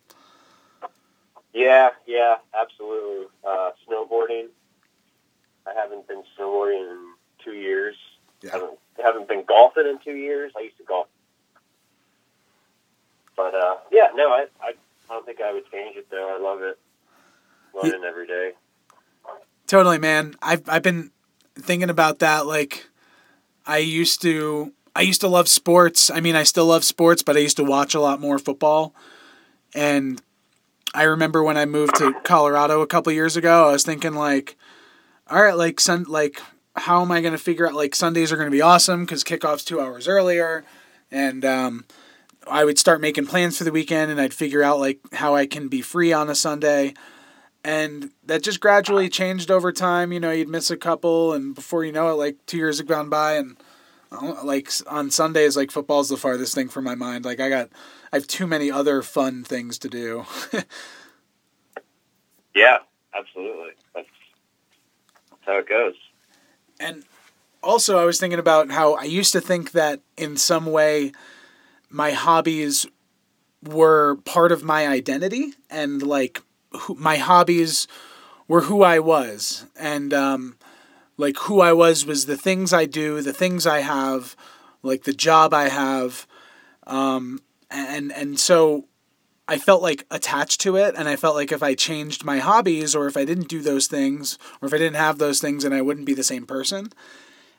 [1.52, 3.26] Yeah, yeah, absolutely.
[3.46, 4.46] Uh, snowboarding.
[5.66, 7.06] I haven't been snowboarding in
[7.44, 7.96] two years.
[8.42, 8.52] Yeah.
[8.52, 10.52] Haven't haven't been golfing in two years.
[10.56, 11.08] I used to golf,
[13.36, 14.72] but uh, yeah, no, I, I
[15.10, 16.34] I don't think I would change it though.
[16.34, 16.78] I love it.
[17.74, 18.52] Learning every day.
[19.66, 20.34] Totally, man.
[20.40, 21.10] I've I've been
[21.56, 22.46] thinking about that.
[22.46, 22.88] Like,
[23.66, 26.10] I used to I used to love sports.
[26.10, 28.94] I mean, I still love sports, but I used to watch a lot more football.
[29.74, 30.20] And
[30.94, 34.57] I remember when I moved to Colorado a couple years ago, I was thinking like,
[35.29, 36.40] all right, like sun, like
[36.76, 39.22] how am I going to figure out like Sundays are going to be awesome because
[39.22, 40.64] kickoff's two hours earlier,
[41.11, 41.85] and um,
[42.50, 45.46] I would start making plans for the weekend, and I'd figure out like how I
[45.46, 46.94] can be free on a Sunday.
[47.64, 50.12] and that just gradually changed over time.
[50.12, 52.87] You know, you'd miss a couple, and before you know it, like two years have
[52.87, 53.57] gone by, and
[54.12, 57.24] uh, like on Sundays, like football's the farthest thing from my mind.
[57.24, 57.68] Like I got,
[58.12, 60.25] I have too many other fun things to do.
[62.55, 62.79] yeah,
[63.14, 63.70] absolutely.
[63.94, 64.09] That's,
[65.31, 65.94] that's how it goes.
[66.81, 67.05] And
[67.62, 71.12] also, I was thinking about how I used to think that in some way,
[71.88, 72.87] my hobbies
[73.62, 76.40] were part of my identity, and like
[76.73, 77.87] who, my hobbies
[78.49, 80.57] were who I was, and um,
[81.16, 84.35] like who I was was the things I do, the things I have,
[84.83, 86.27] like the job I have,
[86.87, 88.87] um, and and so
[89.48, 92.94] I felt like attached to it, and I felt like if I changed my hobbies
[92.94, 95.72] or if I didn't do those things or if I didn't have those things, then
[95.72, 96.92] I wouldn't be the same person.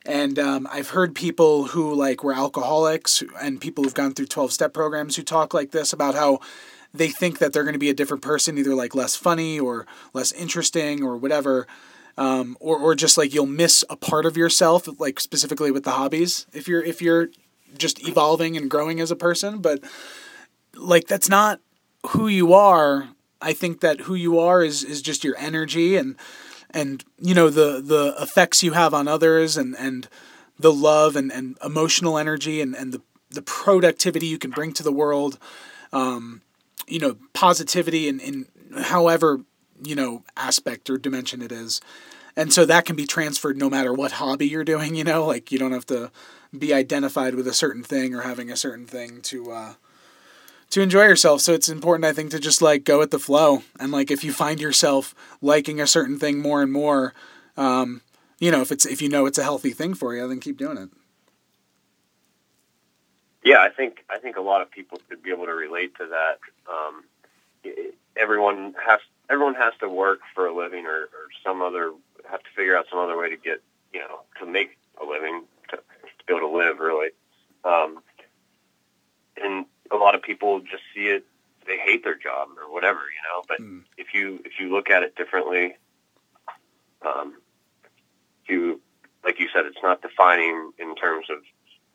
[0.06, 4.52] And um, I've heard people who like were alcoholics and people who've gone through twelve
[4.52, 6.40] step programs who talk like this about how
[6.94, 9.86] they think that they're going to be a different person, either like less funny or
[10.14, 11.68] less interesting or whatever.
[12.18, 15.92] Um, or, or just like you'll miss a part of yourself, like specifically with the
[15.92, 17.30] hobbies, if you're if you're
[17.78, 19.60] just evolving and growing as a person.
[19.60, 19.84] But
[20.76, 21.60] like that's not
[22.08, 23.10] who you are.
[23.42, 26.16] I think that who you are is is just your energy and
[26.70, 30.08] and you know the the effects you have on others and and
[30.60, 34.84] the love and, and emotional energy and, and the, the productivity you can bring to
[34.84, 35.40] the world
[35.92, 36.42] um,
[36.88, 38.46] you know positivity in, in
[38.84, 39.42] however
[39.84, 41.82] you know aspect or dimension it is
[42.36, 45.26] and so that can be transferred no matter what hobby you're doing you know?
[45.26, 46.12] Like you don't have to
[46.58, 49.74] be identified with a certain thing or having a certain thing to uh,
[50.70, 51.42] to enjoy yourself.
[51.42, 53.64] So it's important i think to just like go with the flow.
[53.80, 57.14] And like if you find yourself liking a certain thing more and more
[57.58, 58.02] um,
[58.40, 60.58] you know if it's if you know it's a healthy thing for you then keep
[60.58, 60.90] doing it.
[63.44, 66.08] Yeah, I think I think a lot of people could be able to relate to
[66.08, 66.40] that.
[66.72, 67.04] Um,
[68.16, 71.92] everyone has everyone has to work for a living, or, or some other
[72.32, 73.62] have to figure out some other way to get
[73.94, 77.10] you know to make a living to, to be able to live really.
[77.64, 78.00] Um,
[79.38, 81.26] and a lot of people just see it
[81.68, 83.44] they hate their job or whatever you know.
[83.48, 83.84] But mm.
[83.98, 85.76] if you if you look at it differently,
[87.06, 87.38] um,
[88.48, 88.82] you
[89.24, 91.38] like you said, it's not defining in terms of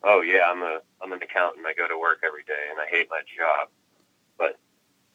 [0.04, 1.66] oh yeah, I'm a I'm an accountant.
[1.66, 3.68] I go to work every day and I hate my job.
[4.38, 4.58] But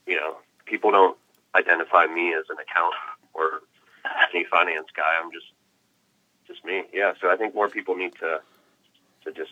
[0.05, 1.17] you know, people don't
[1.55, 3.01] identify me as an accountant
[3.33, 3.61] or
[4.33, 5.19] any finance guy.
[5.21, 5.47] I'm just
[6.47, 6.83] just me.
[6.93, 7.13] Yeah.
[7.21, 8.41] So I think more people need to
[9.25, 9.51] to just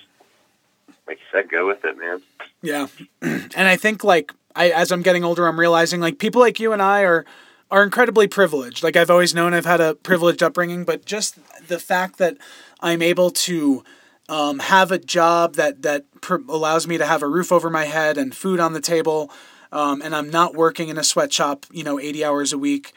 [1.08, 2.22] like you said, go with it, man.
[2.62, 2.88] Yeah,
[3.22, 6.74] and I think like I as I'm getting older, I'm realizing like people like you
[6.74, 7.26] and I are
[7.72, 8.84] are incredibly privileged.
[8.84, 12.38] Like I've always known I've had a privileged upbringing, but just the fact that
[12.80, 13.84] I'm able to
[14.28, 17.86] um, have a job that that pr- allows me to have a roof over my
[17.86, 19.32] head and food on the table,
[19.72, 22.94] um, and I'm not working in a sweatshop, you know, eighty hours a week.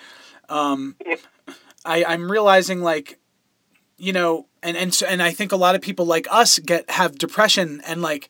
[0.52, 0.96] Um,
[1.84, 3.18] I I'm realizing like,
[3.96, 6.88] you know, and and so, and I think a lot of people like us get
[6.90, 8.28] have depression and like,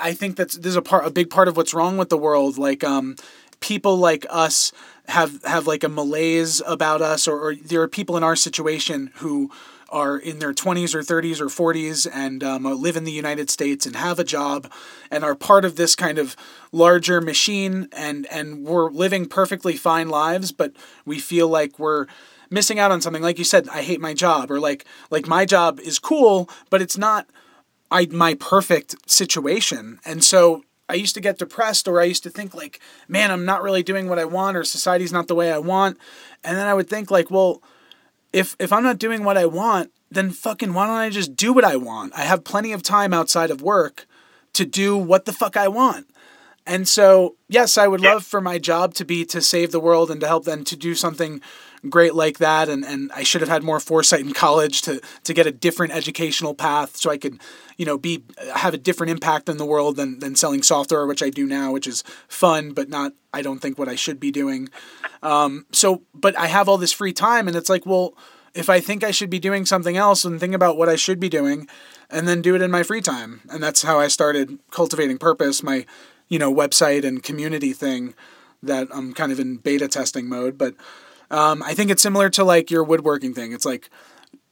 [0.00, 2.58] I think that's there's a part a big part of what's wrong with the world.
[2.58, 3.16] Like, um,
[3.60, 4.72] people like us
[5.08, 9.10] have have like a malaise about us, or, or there are people in our situation
[9.16, 9.50] who
[9.88, 13.86] are in their 20s or 30s or 40s and um, live in the United States
[13.86, 14.70] and have a job
[15.10, 16.36] and are part of this kind of
[16.72, 20.72] larger machine and and we're living perfectly fine lives but
[21.06, 22.06] we feel like we're
[22.50, 23.22] missing out on something.
[23.22, 26.82] Like you said I hate my job or like like my job is cool but
[26.82, 27.26] it's not
[27.90, 30.00] I my perfect situation.
[30.04, 33.46] And so I used to get depressed or I used to think like man I'm
[33.46, 35.96] not really doing what I want or society's not the way I want.
[36.44, 37.62] And then I would think like well
[38.32, 41.52] if if I'm not doing what I want, then fucking why don't I just do
[41.52, 42.12] what I want?
[42.14, 44.06] I have plenty of time outside of work
[44.54, 46.06] to do what the fuck I want.
[46.66, 50.10] And so, yes, I would love for my job to be to save the world
[50.10, 51.40] and to help them to do something
[51.88, 55.34] great like that and, and I should have had more foresight in college to to
[55.34, 57.40] get a different educational path so I could,
[57.76, 61.22] you know, be have a different impact in the world than than selling software, which
[61.22, 64.30] I do now, which is fun, but not I don't think what I should be
[64.30, 64.68] doing.
[65.22, 68.14] Um, so but I have all this free time and it's like, well,
[68.54, 71.20] if I think I should be doing something else and think about what I should
[71.20, 71.68] be doing
[72.10, 73.40] and then do it in my free time.
[73.50, 75.86] And that's how I started cultivating purpose, my,
[76.28, 78.14] you know, website and community thing
[78.62, 80.74] that I'm kind of in beta testing mode, but
[81.30, 83.52] um, I think it's similar to like your woodworking thing.
[83.52, 83.90] It's like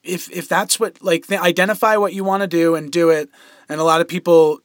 [0.03, 3.29] if if that's what like th- identify what you want to do and do it.
[3.69, 4.61] And a lot of people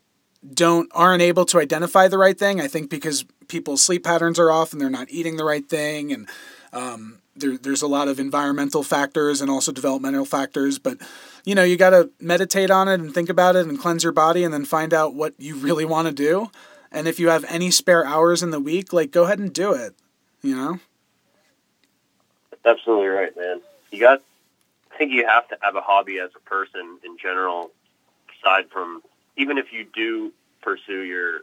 [0.53, 2.59] don't aren't able to identify the right thing.
[2.61, 6.11] I think because people's sleep patterns are off and they're not eating the right thing
[6.11, 6.27] and
[6.73, 10.97] um, there, there's a lot of environmental factors and also developmental factors but
[11.43, 14.13] you know you got to meditate on it and think about it and cleanse your
[14.13, 16.49] body and then find out what you really want to do
[16.93, 19.73] and if you have any spare hours in the week like go ahead and do
[19.73, 19.93] it
[20.41, 20.79] you know
[22.65, 23.61] absolutely right, man.
[23.91, 24.21] You got.
[24.93, 27.71] I think you have to have a hobby as a person in general,
[28.37, 29.01] aside from
[29.37, 31.41] even if you do pursue your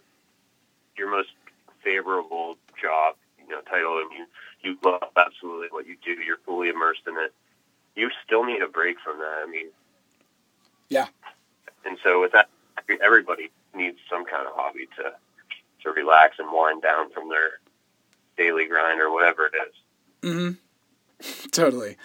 [0.97, 1.31] your most
[1.83, 4.27] favorable job, you know, title, and you
[4.63, 6.13] you love absolutely what you do.
[6.13, 7.33] You're fully immersed in it.
[7.97, 9.43] You still need a break from that.
[9.45, 9.69] I mean,
[10.89, 11.07] Yeah.
[11.85, 12.49] and so with that,
[13.03, 15.13] everybody needs some kind of hobby to
[15.85, 17.61] to relax and wind down from their
[18.37, 19.75] daily grind or whatever it is.
[20.31, 20.51] Mm-hmm.
[21.53, 21.97] Totally.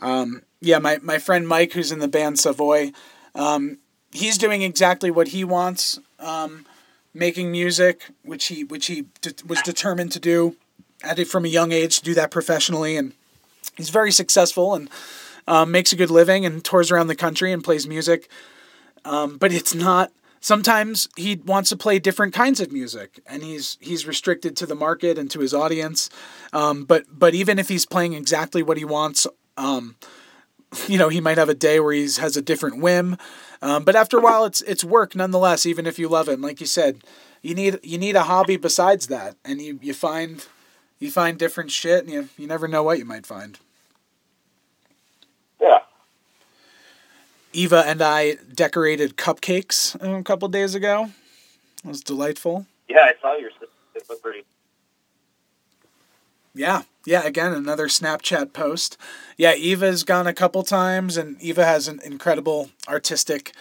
[0.00, 2.92] Um, yeah, my, my friend Mike, who's in the band Savoy,
[3.34, 3.78] um,
[4.12, 6.66] he's doing exactly what he wants, um,
[7.14, 10.56] making music, which he which he de- was determined to do
[11.02, 13.12] at it from a young age to do that professionally, and
[13.76, 14.90] he's very successful and
[15.46, 18.28] um, makes a good living and tours around the country and plays music.
[19.04, 20.12] Um, but it's not.
[20.46, 24.76] Sometimes he wants to play different kinds of music, and he's he's restricted to the
[24.76, 26.08] market and to his audience.
[26.52, 29.96] Um, but but even if he's playing exactly what he wants, um,
[30.86, 33.16] you know, he might have a day where he has a different whim.
[33.60, 35.66] Um, but after a while, it's it's work nonetheless.
[35.66, 37.02] Even if you love it, and like you said,
[37.42, 40.46] you need you need a hobby besides that, and you, you find
[41.00, 43.58] you find different shit, and you you never know what you might find.
[45.60, 45.80] Yeah.
[47.56, 51.10] Eva and I decorated cupcakes a couple days ago.
[51.82, 52.66] It was delightful.
[52.86, 53.50] Yeah, I saw your
[53.94, 54.44] it looked pretty.
[56.54, 57.22] Yeah, yeah.
[57.22, 58.98] Again, another Snapchat post.
[59.38, 63.54] Yeah, Eva's gone a couple times, and Eva has an incredible artistic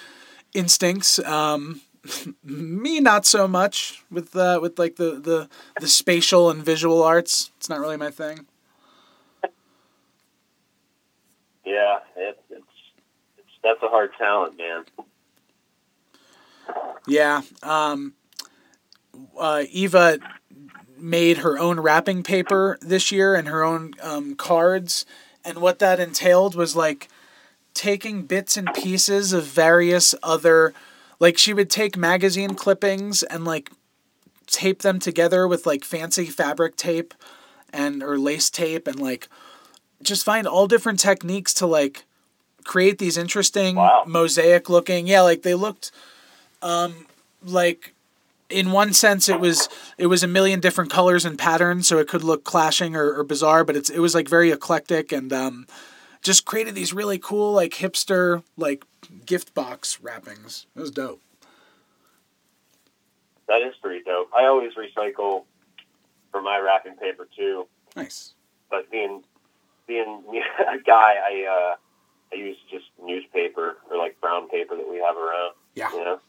[0.54, 1.18] instincts.
[1.20, 1.82] Um,
[2.44, 7.52] me, not so much with uh, with like the, the the spatial and visual arts.
[7.58, 8.46] It's not really my thing.
[11.66, 12.40] Yeah, it,
[13.66, 14.86] that's a hard talent, man.
[17.08, 17.42] Yeah.
[17.64, 18.14] Um,
[19.38, 20.20] uh, Eva
[20.98, 25.06] made her own wrapping paper this year and her own um, cards.
[25.44, 27.10] And what that entailed was like
[27.74, 30.74] taking bits and pieces of various other,
[31.20, 33.72] like she would take magazine clippings and like
[34.46, 37.16] tape them together with like fancy fabric tape
[37.74, 39.28] and or lace tape and like
[40.04, 42.06] just find all different techniques to like
[42.66, 44.04] create these interesting Wow.
[44.06, 45.92] mosaic looking yeah like they looked
[46.62, 47.06] um
[47.44, 47.94] like
[48.50, 52.08] in one sense it was it was a million different colors and patterns so it
[52.08, 55.66] could look clashing or, or bizarre but it's it was like very eclectic and um
[56.22, 58.84] just created these really cool like hipster like
[59.26, 61.22] gift box wrappings it was dope
[63.48, 64.32] That is pretty dope.
[64.36, 65.44] I always recycle
[66.32, 68.34] for my wrapping paper too, nice
[68.72, 69.24] but being
[69.88, 70.24] being
[70.68, 71.76] a guy, I uh,
[72.32, 75.54] I use just newspaper or like brown paper that we have around.
[75.76, 75.92] Yeah.
[75.92, 76.20] You know,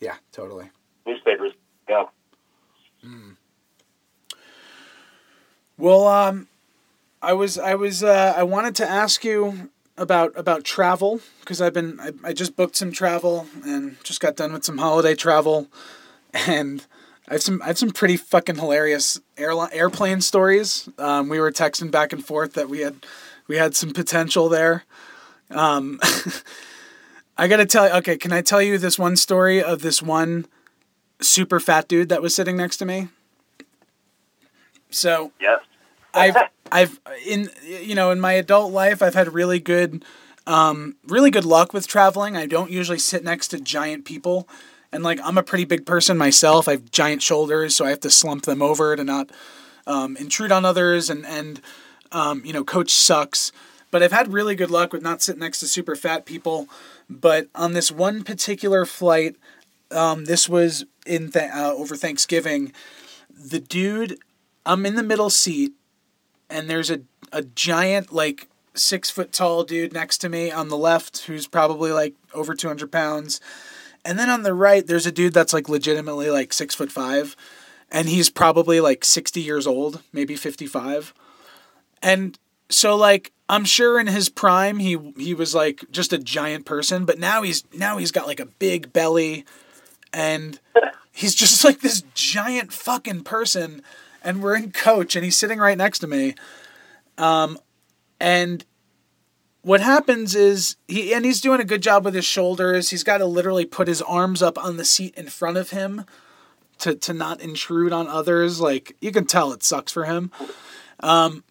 [0.00, 0.70] yeah totally
[1.06, 1.52] newspapers.
[1.88, 2.04] Yeah.
[5.80, 6.46] Well, um,
[7.22, 11.72] I was I was uh, I wanted to ask you about about travel because I've
[11.72, 15.68] been I, I just booked some travel and just got done with some holiday travel,
[16.34, 16.84] and
[17.28, 20.86] I have some I have some pretty fucking hilarious airline airplane stories.
[20.98, 23.06] Um, we were texting back and forth that we had
[23.50, 24.84] we had some potential there.
[25.50, 25.98] Um,
[27.36, 27.94] I gotta tell you.
[27.94, 30.46] Okay, can I tell you this one story of this one
[31.20, 33.08] super fat dude that was sitting next to me?
[34.90, 35.62] So Yes.
[36.14, 36.36] I've
[36.70, 40.04] I've in you know in my adult life I've had really good
[40.46, 42.36] um really good luck with traveling.
[42.36, 44.48] I don't usually sit next to giant people
[44.92, 46.68] and like I'm a pretty big person myself.
[46.68, 49.30] I have giant shoulders, so I have to slump them over to not
[49.88, 51.60] um, intrude on others and and
[52.12, 53.52] um, you know coach sucks.
[53.90, 56.68] But I've had really good luck with not sitting next to super fat people.
[57.08, 59.34] But on this one particular flight,
[59.90, 62.72] um, this was in th- uh, over Thanksgiving.
[63.36, 64.18] The dude,
[64.64, 65.72] I'm in the middle seat,
[66.48, 67.00] and there's a
[67.32, 71.92] a giant like six foot tall dude next to me on the left who's probably
[71.92, 73.40] like over 200 pounds
[74.04, 77.36] and then on the right there's a dude that's like legitimately like six foot five
[77.90, 81.12] and he's probably like 60 years old maybe 55
[82.02, 82.38] and
[82.68, 87.04] so like i'm sure in his prime he he was like just a giant person
[87.04, 89.44] but now he's now he's got like a big belly
[90.12, 90.58] and
[91.12, 93.82] he's just like this giant fucking person.
[94.22, 96.34] And we're in coach and he's sitting right next to me.
[97.18, 97.58] Um
[98.20, 98.64] and
[99.62, 102.90] what happens is he and he's doing a good job with his shoulders.
[102.90, 106.04] He's got to literally put his arms up on the seat in front of him
[106.78, 108.60] to to not intrude on others.
[108.60, 110.30] Like you can tell it sucks for him.
[111.00, 111.44] Um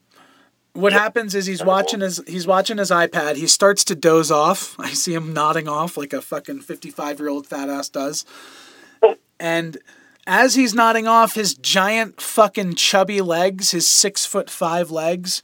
[0.79, 3.35] what happens is he's watching his he's watching his iPad.
[3.35, 4.75] He starts to doze off.
[4.79, 8.25] I see him nodding off like a fucking 55-year-old fat ass does.
[9.39, 9.77] And
[10.27, 15.41] as he's nodding off, his giant fucking chubby legs, his six foot five legs,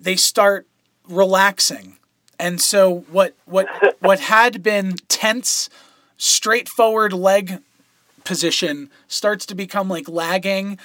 [0.00, 0.66] they start
[1.08, 1.98] relaxing.
[2.38, 3.68] And so what what
[4.00, 5.68] what had been tense,
[6.16, 7.60] straightforward leg
[8.24, 10.78] position starts to become like lagging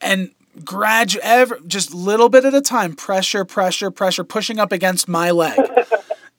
[0.00, 0.30] and
[0.60, 5.30] gradu ever just little bit at a time pressure pressure pressure pushing up against my
[5.30, 5.58] leg.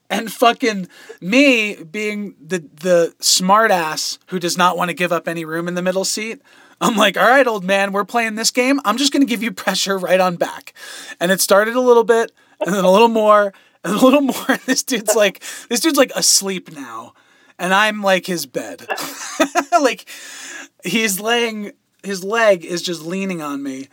[0.08, 0.88] And fucking
[1.20, 5.68] me being the the smart ass who does not want to give up any room
[5.68, 6.44] in the middle seat
[6.80, 8.80] i'm like all right old man we're playing this game.
[8.86, 10.74] I'm just going to give you pressure right on back.
[11.20, 12.32] And it started a little bit
[12.64, 13.52] and then a little more
[13.84, 14.46] and a little more.
[14.48, 17.14] And this dude's like this dude's like asleep now
[17.58, 18.86] and i'm like his bed.
[19.72, 20.08] Like
[20.84, 21.72] he's laying
[22.04, 23.88] his leg is just leaning on me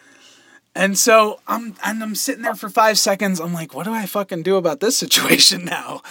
[0.75, 3.41] and so I'm and I'm sitting there for five seconds.
[3.41, 6.03] I'm like, what do I fucking do about this situation now?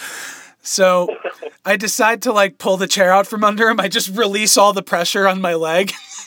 [0.62, 1.08] So
[1.64, 3.80] I decide to like pull the chair out from under him.
[3.80, 5.92] I just release all the pressure on my leg.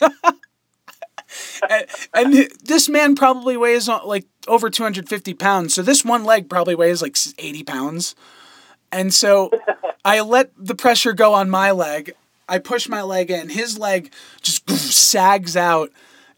[1.70, 5.74] and, and this man probably weighs uh, like over 250 pounds.
[5.74, 8.14] So this one leg probably weighs like 80 pounds.
[8.92, 9.50] And so
[10.04, 12.12] I let the pressure go on my leg.
[12.48, 13.48] I push my leg in.
[13.48, 15.90] His leg just sags out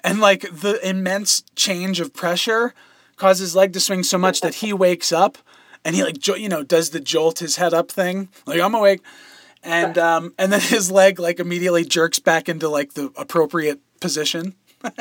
[0.08, 2.72] and like the immense change of pressure
[3.16, 5.36] causes his leg to swing so much that he wakes up
[5.84, 8.74] and he like jo- you know does the jolt his head up thing like i'm
[8.74, 9.02] awake
[9.62, 14.54] and um and then his leg like immediately jerks back into like the appropriate position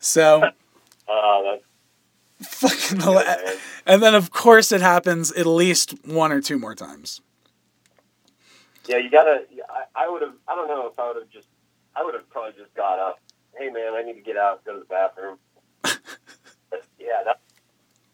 [0.00, 0.50] so
[1.08, 3.02] Uh, that's fucking
[3.84, 7.20] and then of course it happens at least one or two more times
[8.86, 8.98] yeah.
[8.98, 9.44] You gotta.
[9.68, 10.34] I, I would have.
[10.48, 11.48] I don't know if I would have just.
[11.94, 13.18] I would have probably just got up.
[13.56, 15.38] Hey man, I need to get out, go to the bathroom.
[15.82, 15.98] But,
[16.98, 17.40] yeah, that,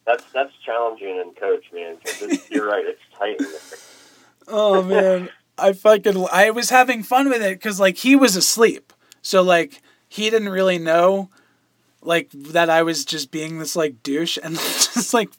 [0.06, 1.96] that's that's challenging and coach, man.
[2.04, 2.84] 'cause it's, you're right.
[2.86, 3.40] It's tight.
[4.48, 8.92] Oh man, I fucking I was having fun with it because like he was asleep,
[9.22, 11.30] so like he didn't really know,
[12.02, 15.30] like that I was just being this like douche and just like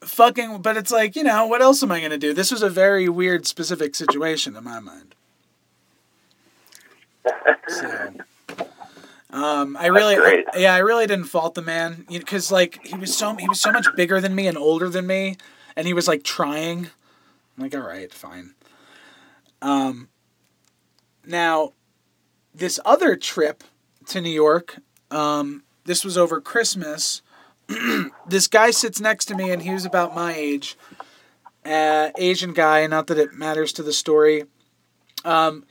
[0.00, 0.62] fucking.
[0.62, 2.32] But it's like you know what else am I gonna do?
[2.32, 5.14] This was a very weird specific situation in my mind.
[7.68, 8.10] So.
[9.34, 13.34] Um, I really, yeah, I really didn't fault the man because like he was so
[13.34, 15.36] he was so much bigger than me and older than me,
[15.74, 16.86] and he was like trying.
[17.56, 18.54] I'm like, all right, fine.
[19.60, 20.08] Um,
[21.26, 21.72] now,
[22.54, 23.64] this other trip
[24.06, 24.78] to New York,
[25.10, 27.20] um, this was over Christmas.
[28.28, 30.76] this guy sits next to me, and he was about my age.
[31.64, 34.44] Uh, Asian guy, not that it matters to the story.
[35.24, 35.64] Um,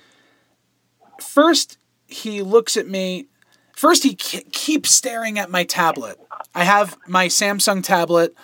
[1.20, 3.28] first, he looks at me.
[3.76, 6.20] First, he ke- keeps staring at my tablet.
[6.54, 8.36] I have my Samsung tablet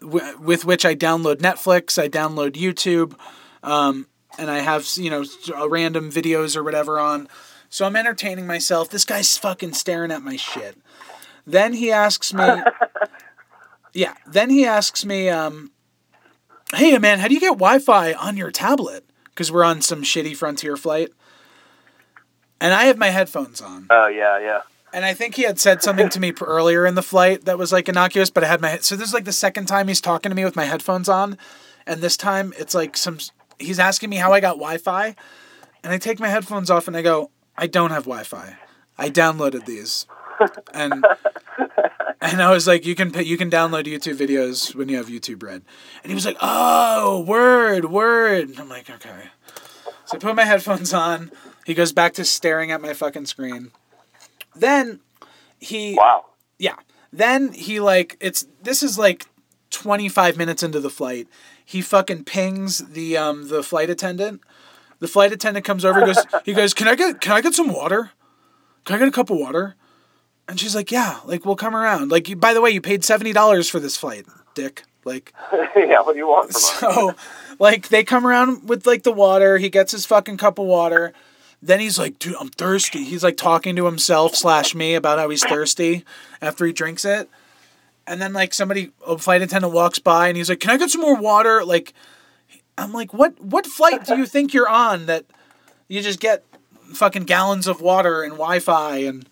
[0.00, 3.14] w- with which I download Netflix, I download YouTube,
[3.62, 4.06] um,
[4.38, 5.24] and I have you know
[5.68, 7.28] random videos or whatever on.
[7.68, 8.90] So I'm entertaining myself.
[8.90, 10.76] This guy's fucking staring at my shit.
[11.46, 12.44] Then he asks me,
[13.92, 14.14] yeah.
[14.26, 15.70] Then he asks me, um,
[16.74, 20.36] "Hey man, how do you get Wi-Fi on your tablet?" Because we're on some shitty
[20.36, 21.10] Frontier flight,
[22.60, 23.86] and I have my headphones on.
[23.90, 24.60] Oh yeah, yeah.
[24.92, 27.72] And I think he had said something to me earlier in the flight that was
[27.72, 30.30] like innocuous, but I had my so this is like the second time he's talking
[30.30, 31.38] to me with my headphones on,
[31.86, 33.18] and this time it's like some
[33.58, 35.14] he's asking me how I got Wi-Fi,
[35.82, 38.56] and I take my headphones off and I go, I don't have Wi-Fi.
[38.98, 40.06] I downloaded these,
[40.74, 41.04] and
[42.20, 45.06] and I was like, you can pay, you can download YouTube videos when you have
[45.06, 45.62] YouTube Red,
[46.02, 48.50] and he was like, oh, word, word.
[48.50, 49.28] And I'm like, okay.
[50.04, 51.30] So I put my headphones on.
[51.64, 53.70] He goes back to staring at my fucking screen.
[54.54, 55.00] Then
[55.58, 56.26] he Wow.
[56.58, 56.76] yeah.
[57.12, 59.26] Then he like it's this is like
[59.70, 61.28] 25 minutes into the flight.
[61.64, 64.40] He fucking pings the um the flight attendant.
[64.98, 67.72] The flight attendant comes over goes he goes, "Can I get can I get some
[67.72, 68.10] water?
[68.84, 69.76] Can I get a cup of water?"
[70.48, 72.10] And she's like, "Yeah, like we'll come around.
[72.10, 75.32] Like you, by the way, you paid $70 for this flight, dick." Like
[75.76, 76.00] yeah.
[76.00, 76.78] What do you want from us?
[76.80, 77.14] so,
[77.58, 79.58] like, they come around with like the water.
[79.58, 81.12] He gets his fucking cup of water.
[81.62, 83.04] Then he's like, dude, I'm thirsty.
[83.04, 86.04] He's like talking to himself slash me about how he's thirsty
[86.40, 87.28] after he drinks it.
[88.06, 90.90] And then like somebody, a flight attendant walks by and he's like, can I get
[90.90, 91.64] some more water?
[91.64, 91.92] Like,
[92.78, 95.26] I'm like, what what flight do you think you're on that
[95.86, 96.44] you just get
[96.94, 99.28] fucking gallons of water and Wi-Fi and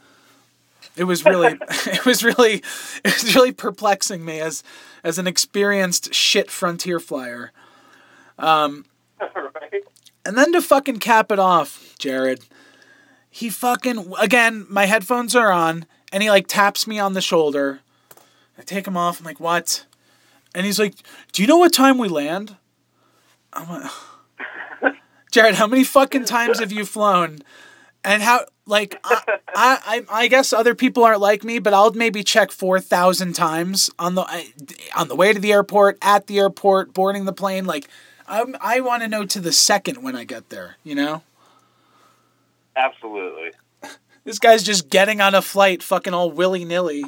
[0.97, 2.63] it was really it was really
[3.05, 4.63] it was really perplexing me as
[5.03, 7.53] as an experienced shit frontier flyer.
[8.39, 8.85] Um,
[9.21, 9.48] right?
[10.29, 12.45] And then to fucking cap it off, Jared,
[13.31, 17.81] he fucking again, my headphones are on, and he like taps me on the shoulder.
[18.59, 19.21] I take them off.
[19.21, 19.87] I'm like, what?
[20.55, 20.97] And he's like,
[21.33, 22.57] do you know what time we land?
[23.55, 24.95] I'm like,
[25.33, 27.39] Jared, how many fucking times have you flown?
[28.05, 32.23] And how like I, I, I guess other people aren't like me, but I'll maybe
[32.23, 34.27] check four thousand times on the
[34.95, 37.65] on the way to the airport, at the airport, boarding the plane.
[37.65, 37.89] Like,
[38.29, 40.77] I'm, I want to know to the second when I get there.
[40.85, 41.23] You know.
[42.77, 43.51] Absolutely.
[44.25, 47.03] This guy's just getting on a flight, fucking all willy nilly.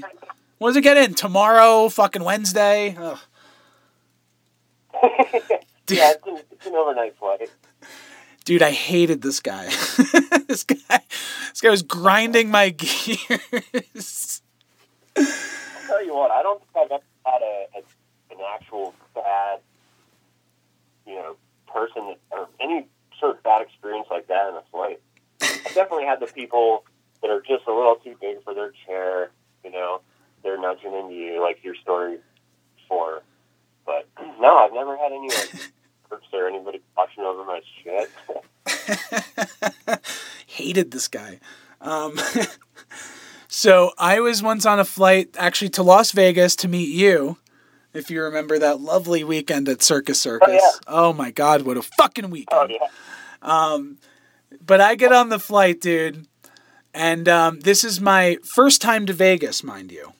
[0.58, 1.14] When does it get in?
[1.14, 2.96] Tomorrow, fucking Wednesday.
[2.98, 3.18] Ugh.
[5.88, 7.50] yeah, it's an, it's an overnight flight.
[8.44, 9.66] Dude, I hated this guy.
[10.48, 11.00] this guy,
[11.50, 14.42] this guy was grinding my gears.
[15.16, 15.24] I'll
[15.86, 19.60] tell you what, I don't think I've ever had a, a, an actual bad,
[21.72, 22.86] person or any
[23.18, 25.00] sort of bad experience like that in a flight.
[25.42, 26.84] I've definitely had the people
[27.22, 29.30] that are just a little too big for their chair,
[29.64, 30.00] you know,
[30.42, 32.18] they're nudging into you like your story
[32.76, 33.22] before.
[33.84, 34.08] But
[34.40, 35.50] no, I've never had any like
[36.08, 38.10] perks or anybody watching over my shit.
[40.46, 41.40] Hated this guy.
[41.80, 42.18] Um,
[43.48, 47.38] so I was once on a flight actually to Las Vegas to meet you.
[47.92, 50.48] If you remember that lovely weekend at Circus Circus.
[50.48, 50.70] Oh, yeah.
[50.86, 52.70] oh my God, what a fucking weekend.
[52.72, 52.88] oh yeah.
[53.42, 53.98] Um,
[54.64, 56.26] but I get on the flight, dude,
[56.92, 60.12] and um, this is my first time to Vegas, mind you.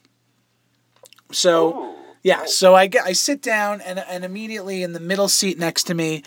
[1.33, 1.95] So Ooh.
[2.23, 5.85] yeah, so I get I sit down and and immediately in the middle seat next
[5.85, 6.23] to me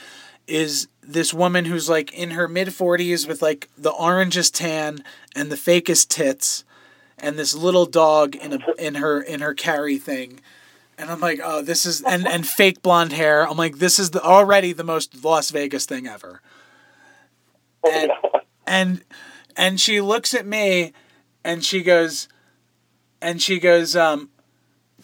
[0.47, 5.03] is this woman who's like in her mid 40s with like the orangest tan
[5.35, 6.63] and the fakest tits
[7.17, 10.39] and this little dog in a in her in her carry thing.
[10.97, 14.11] And I'm like, "Oh, this is and and fake blonde hair." I'm like, "This is
[14.11, 16.41] the, already the most Las Vegas thing ever."
[17.91, 18.11] And
[18.65, 19.03] and
[19.55, 20.93] and she looks at me
[21.43, 22.27] and she goes
[23.21, 24.29] and she goes um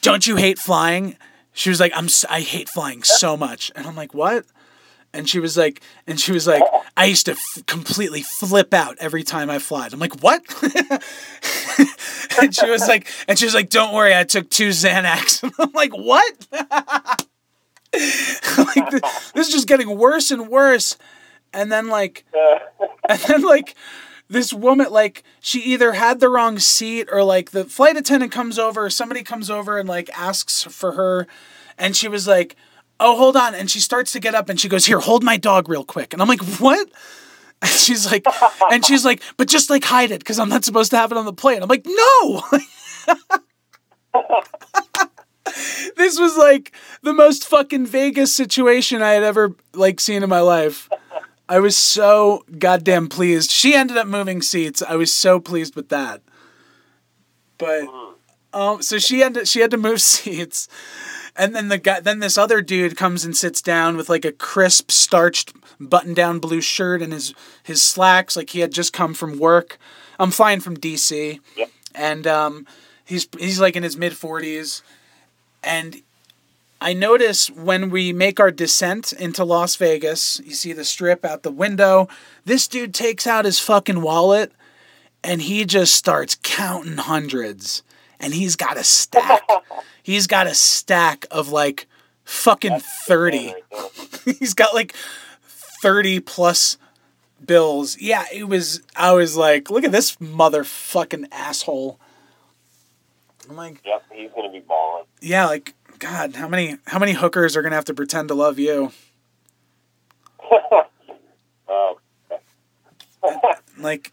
[0.01, 1.17] don't you hate flying
[1.53, 4.45] she was like i'm I hate flying so much and i'm like what
[5.13, 6.63] and she was like and she was like
[6.95, 10.43] i used to f- completely flip out every time i fly i'm like what?
[12.41, 15.43] And she was like and she was like don't worry i took two xanax.
[15.59, 16.47] I'm like what?
[17.91, 19.03] Like th-
[19.33, 20.95] this is just getting worse and worse.
[21.51, 22.23] And then like
[23.09, 23.75] and then like
[24.29, 28.59] this woman like she either had the wrong seat or like the flight attendant comes
[28.59, 31.25] over or somebody comes over and like asks for her.
[31.79, 32.55] And she was like
[32.99, 35.37] oh hold on and she starts to get up and she goes here hold my
[35.37, 36.87] dog real quick and i'm like what
[37.61, 38.25] and she's like
[38.71, 41.17] and she's like but just like hide it because i'm not supposed to have it
[41.17, 42.43] on the plane i'm like no
[45.97, 46.71] this was like
[47.03, 50.89] the most fucking vegas situation i had ever like seen in my life
[51.49, 53.49] I was so goddamn pleased.
[53.49, 54.83] She ended up moving seats.
[54.87, 56.21] I was so pleased with that.
[57.57, 57.87] But
[58.53, 59.47] um, so she ended.
[59.47, 60.67] She had to move seats,
[61.35, 61.99] and then the guy.
[61.99, 66.61] Then this other dude comes and sits down with like a crisp, starched, button-down blue
[66.61, 69.77] shirt and his his slacks, like he had just come from work.
[70.19, 71.69] I'm flying from DC, Yep.
[71.95, 72.67] and um,
[73.05, 74.81] he's he's like in his mid forties,
[75.63, 76.01] and
[76.81, 81.43] I notice when we make our descent into Las Vegas, you see the strip out
[81.43, 82.07] the window.
[82.45, 84.53] This dude takes out his fucking wallet
[85.21, 87.83] and he just starts counting hundreds.
[88.21, 89.43] And he's got a stack.
[90.09, 91.85] he's got a stack of like
[92.23, 93.53] fucking 30.
[94.39, 94.93] he's got like
[95.83, 96.77] 30 plus
[97.45, 97.95] bills.
[98.01, 101.99] Yeah, it was, I was like, look at this motherfucking asshole.
[103.47, 105.05] I'm like, Yep, he's gonna be balling.
[105.21, 108.57] yeah, like God, how many how many hookers are gonna have to pretend to love
[108.59, 108.91] you?
[111.71, 111.99] Oh,
[113.77, 114.11] Like,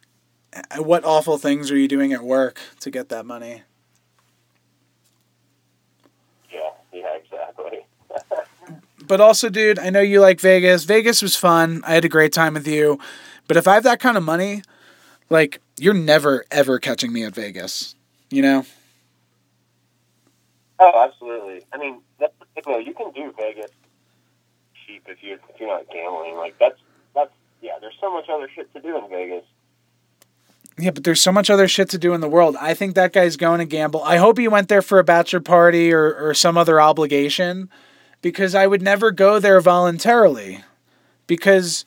[0.77, 3.63] what awful things are you doing at work to get that money?
[6.53, 7.87] yeah, yeah, exactly.
[9.07, 10.85] But also, dude, I know you like Vegas.
[10.85, 11.83] Vegas was fun.
[11.87, 12.99] I had a great time with you.
[13.49, 14.63] But if I have that kind of money,
[15.31, 17.95] like, you're never ever catching me at Vegas.
[18.31, 18.67] You know?
[20.79, 21.65] Oh, absolutely.
[21.73, 22.79] I mean, that's thing, though.
[22.79, 23.71] You can do Vegas
[24.87, 26.37] cheap if you're, if you're not gambling.
[26.37, 26.79] Like that's
[27.15, 27.33] that's
[27.63, 27.73] yeah.
[27.81, 29.45] There's so much other shit to do in Vegas.
[30.79, 32.55] Yeah, but there's so much other shit to do in the world.
[32.61, 34.05] I think that guy's going to gamble.
[34.05, 37.71] I hope he went there for a bachelor party or, or some other obligation
[38.27, 40.65] because I would never go there voluntarily
[41.29, 41.85] because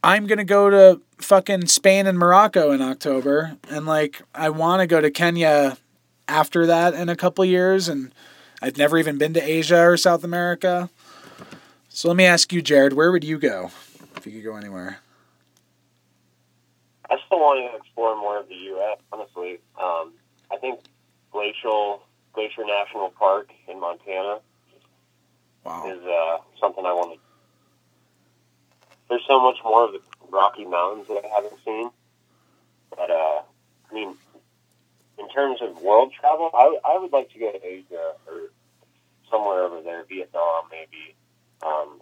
[0.00, 4.78] I'm going to go to fucking Spain and Morocco in October and like I want
[4.80, 5.76] to go to Kenya
[6.28, 8.14] after that in a couple years and
[8.62, 10.88] I've never even been to Asia or South America.
[11.88, 13.72] So let me ask you Jared, where would you go
[14.16, 14.98] if you could go anywhere?
[17.10, 18.98] I still want to explore more of the U.S.
[19.12, 20.12] Honestly, um,
[20.52, 20.78] I think
[21.32, 22.02] Glacial
[22.36, 24.40] Glacier National Park in Montana
[25.64, 25.84] Wow.
[25.90, 27.20] is uh, something I want to.
[29.08, 31.90] There's so much more of the Rocky Mountains that I haven't seen.
[32.90, 33.40] But uh,
[33.90, 34.14] I mean,
[35.18, 38.50] in terms of world travel, I, I would like to go to Asia or
[39.28, 41.16] somewhere over there, Vietnam maybe.
[41.62, 42.00] Um,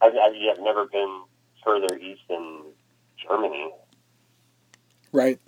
[0.00, 1.22] I've, I've, I've never been
[1.62, 2.62] further east than
[3.28, 3.72] Germany.
[5.12, 5.40] Right.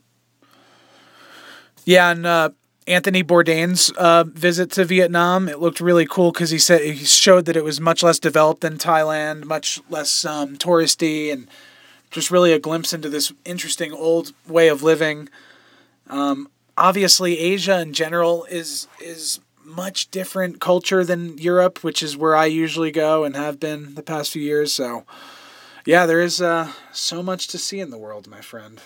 [1.86, 2.50] Yeah, and uh,
[2.86, 7.46] Anthony Bourdain's uh, visit to Vietnam, it looked really cool because he said he showed
[7.46, 11.48] that it was much less developed than Thailand, much less um, touristy, and
[12.12, 15.28] just really a glimpse into this interesting old way of living.
[16.08, 22.36] Um, obviously, Asia in general is is much different culture than Europe, which is where
[22.36, 24.72] I usually go and have been the past few years.
[24.72, 25.04] So,
[25.84, 28.80] yeah, there is uh, so much to see in the world, my friend.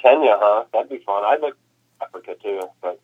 [0.00, 0.64] Kenya, huh?
[0.72, 1.24] That'd be fun.
[1.24, 1.54] I'd like
[2.00, 3.00] Africa too, but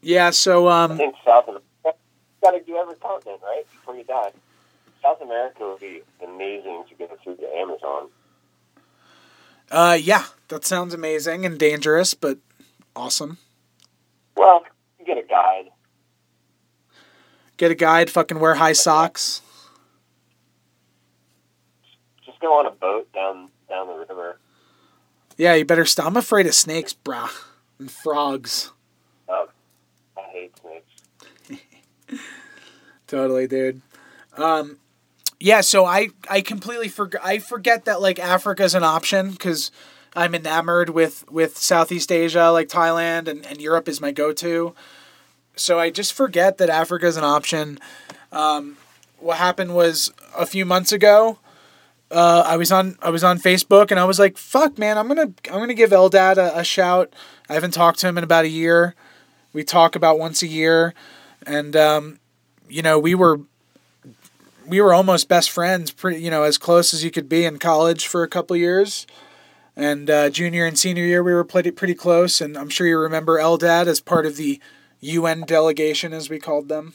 [0.00, 0.30] yeah.
[0.30, 1.62] So um, I think South America.
[2.42, 3.62] Got to do every continent, right?
[3.70, 4.32] Before you die.
[5.00, 8.08] South America would be amazing to get through the Amazon.
[9.70, 12.38] Uh, yeah, that sounds amazing and dangerous, but
[12.96, 13.38] awesome.
[14.36, 14.64] Well,
[14.98, 15.66] you get a guide.
[17.56, 18.10] Get a guide.
[18.10, 19.40] Fucking wear high socks.
[22.26, 24.38] Just go on a boat down down the river.
[25.36, 26.06] Yeah, you better stop.
[26.06, 27.30] I'm afraid of snakes, brah,
[27.78, 28.70] and frogs.
[29.28, 29.48] Oh,
[30.16, 32.22] I hate snakes.
[33.06, 33.80] totally, dude.
[34.36, 34.78] Um,
[35.40, 37.22] yeah, so I I completely forgot.
[37.24, 39.70] I forget that like Africa's an option because
[40.14, 44.74] I'm enamored with with Southeast Asia, like Thailand, and and Europe is my go to.
[45.56, 47.78] So I just forget that Africa is an option.
[48.30, 48.76] Um,
[49.18, 51.38] what happened was a few months ago
[52.12, 55.08] uh, I was on I was on Facebook and I was like, "Fuck, man, I'm
[55.08, 57.12] gonna I'm gonna give Eldad a, a shout."
[57.48, 58.94] I haven't talked to him in about a year.
[59.52, 60.94] We talk about once a year,
[61.46, 62.18] and um,
[62.68, 63.40] you know we were
[64.66, 67.58] we were almost best friends, pretty you know as close as you could be in
[67.58, 69.06] college for a couple years.
[69.74, 72.40] And uh, junior and senior year, we were pretty pretty close.
[72.42, 74.60] And I'm sure you remember Eldad as part of the
[75.00, 76.92] UN delegation, as we called them.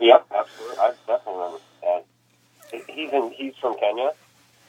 [0.00, 0.78] Yep, absolutely.
[0.78, 1.58] I definitely remember
[2.98, 3.32] he's in.
[3.36, 4.12] He's from Kenya.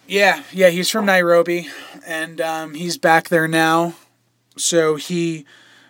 [0.08, 1.68] Yeah, yeah, he's from Nairobi,
[2.06, 3.94] and um, he's back there now.
[4.58, 5.46] So he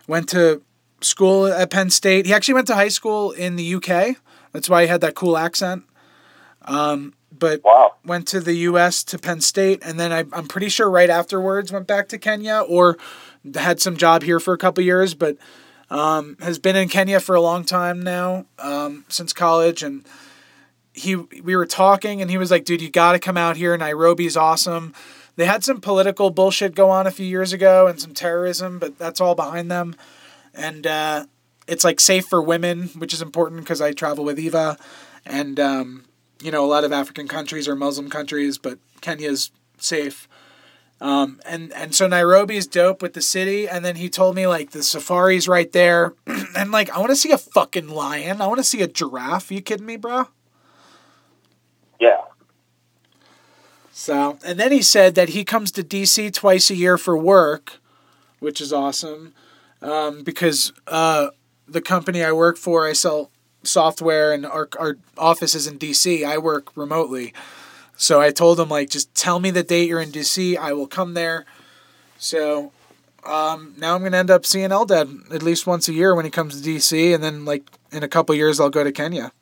[0.08, 0.62] went to
[1.02, 2.26] school at Penn State.
[2.26, 4.18] He actually went to high school in the UK.
[4.52, 5.84] That's why he had that cool accent.
[6.64, 7.94] Um, but wow.
[8.06, 9.04] went to the U.S.
[9.06, 12.64] to Penn State, and then I, I'm pretty sure right afterwards went back to Kenya
[12.68, 12.98] or
[13.56, 15.38] had some job here for a couple years, but
[15.90, 20.06] um, has been in Kenya for a long time now um, since college and
[21.00, 23.76] he we were talking and he was like, dude, you got to come out here.
[23.78, 24.94] Nairobi's awesome.
[25.36, 29.00] They had some political bullshit go on a few years ago and some terrorism, but
[29.00, 29.96] that's all behind them.
[30.54, 31.26] And uh,
[31.68, 34.78] it's like safe for women, which is important because I travel with Eva,
[35.26, 36.06] and um,
[36.42, 40.28] you know a lot of African countries are Muslim countries, but Kenya's safe.
[41.00, 44.48] Um, and and so Nairobi is dope with the city, and then he told me
[44.48, 46.16] like the safari's right there,
[46.58, 49.52] and like I want to see a fucking lion, I want to see a giraffe.
[49.52, 50.28] Are you kidding me, bro?
[52.00, 52.22] Yeah.
[53.92, 57.80] So, and then he said that he comes to DC twice a year for work,
[58.40, 59.34] which is awesome,
[59.82, 61.30] um, because uh,
[61.68, 63.30] the company I work for, I sell
[63.64, 66.26] software, and our our office is in DC.
[66.26, 67.34] I work remotely,
[67.98, 70.58] so I told him like, just tell me the date you're in DC.
[70.58, 71.46] I will come there.
[72.18, 72.72] So
[73.26, 76.32] um, now I'm gonna end up seeing Eldad at least once a year when he
[76.32, 79.34] comes to DC, and then like in a couple years I'll go to Kenya.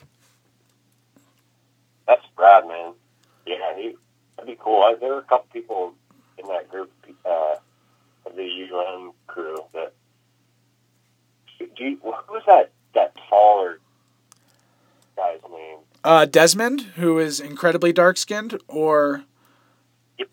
[2.07, 2.93] That's Brad, man.
[3.45, 3.95] Yeah, he
[4.35, 4.81] that'd be cool.
[4.81, 5.93] I, there were a couple people
[6.37, 6.91] in that group
[7.25, 7.55] uh,
[8.25, 9.93] of the UN crew that.
[11.59, 12.71] Do you, who was that?
[12.93, 13.79] That taller
[15.15, 15.79] guy's name?
[16.03, 19.23] Uh, Desmond, who is incredibly dark skinned, or.
[20.17, 20.29] Yep.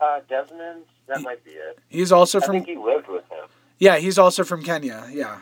[0.00, 1.78] Uh, Desmond, that might be it.
[1.88, 2.54] He's also I from.
[2.54, 3.48] think he lived with him.
[3.78, 5.08] Yeah, he's also from Kenya.
[5.10, 5.40] Yeah.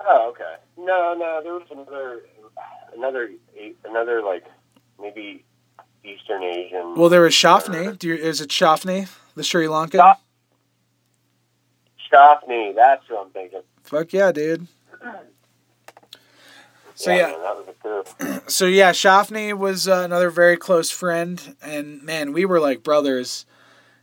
[0.00, 0.56] Oh, okay.
[0.78, 2.22] No, no, there was another,
[2.96, 3.30] another,
[3.84, 4.44] another like
[5.00, 5.44] maybe
[6.04, 6.94] Eastern Asian.
[6.96, 7.98] Well, there was Shafni.
[7.98, 10.16] Do you, is it Shafni, the Sri Lankan?
[12.12, 13.62] Shafni, that's who I'm thinking.
[13.82, 14.66] Fuck yeah, dude.
[16.94, 18.40] So yeah, yeah, man, that was a coup.
[18.48, 23.44] so yeah, Shafni was uh, another very close friend, and man, we were like brothers,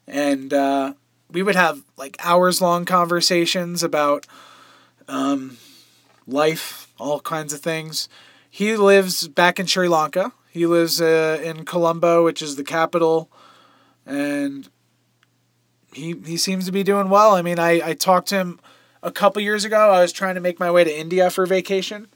[0.06, 0.94] and uh,
[1.32, 4.26] we would have like hours long conversations about
[5.08, 5.58] um,
[6.28, 8.10] life, all kinds of things.
[8.50, 10.34] He lives back in Sri Lanka.
[10.50, 13.32] He lives uh, in Colombo, which is the capital,
[14.06, 14.68] and
[15.94, 17.36] he he seems to be doing well.
[17.36, 18.60] I mean, I I talked to him
[19.04, 19.92] a couple years ago.
[19.92, 22.08] I was trying to make my way to India for vacation,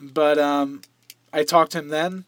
[0.00, 0.82] but um,
[1.32, 2.24] I talked to him then,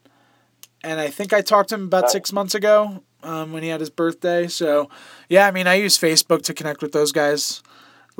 [0.83, 3.81] and I think I talked to him about six months ago um, when he had
[3.81, 4.49] his birthday.
[4.49, 4.91] So
[5.29, 7.63] yeah, I mean, I use Facebook to connect with those guys.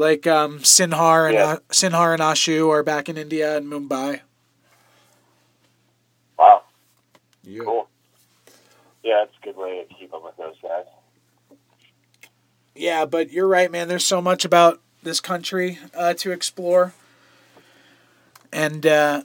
[0.01, 1.45] Like um, Sinhar and Yeah.
[1.45, 4.23] uh, Sinhar and Ashu are back in India and Mumbai.
[6.39, 6.63] Wow,
[7.43, 7.65] Yeah.
[7.65, 7.89] cool.
[9.03, 10.87] Yeah, it's a good way to keep up with those guys.
[12.75, 13.89] Yeah, but you're right, man.
[13.89, 16.95] There's so much about this country uh, to explore.
[18.51, 19.25] And uh,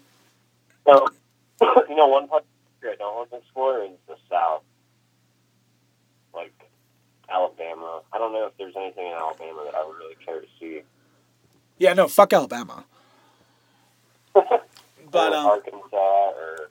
[0.85, 1.07] So,
[1.87, 2.43] you know, one part
[2.83, 4.74] I don't want to explore is the South, like
[7.35, 8.01] Alabama.
[8.13, 10.81] I don't know if there's anything in Alabama that I would really care to see.
[11.77, 12.85] yeah, no, fuck Alabama.
[15.11, 16.69] But um, Arkansas or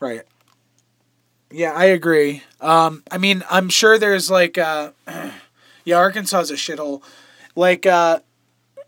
[0.00, 0.22] Right.
[1.50, 2.42] Yeah, I agree.
[2.60, 4.90] Um, I mean, I'm sure there's like, uh,
[5.84, 7.02] yeah, Arkansas is a shithole.
[7.54, 8.18] Like, uh,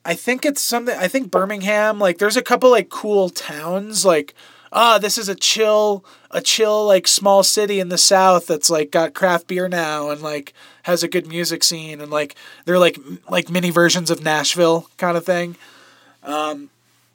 [0.04, 0.94] I think it's something.
[0.98, 1.98] I think Birmingham.
[1.98, 4.04] Like, there's a couple like cool towns.
[4.04, 4.34] Like,
[4.72, 8.90] ah, this is a chill, a chill like small city in the South that's like
[8.90, 10.52] got craft beer now and like
[10.82, 14.88] has a good music scene and like they're like m- like mini versions of Nashville
[14.96, 15.56] kind of thing.
[16.22, 16.70] Um,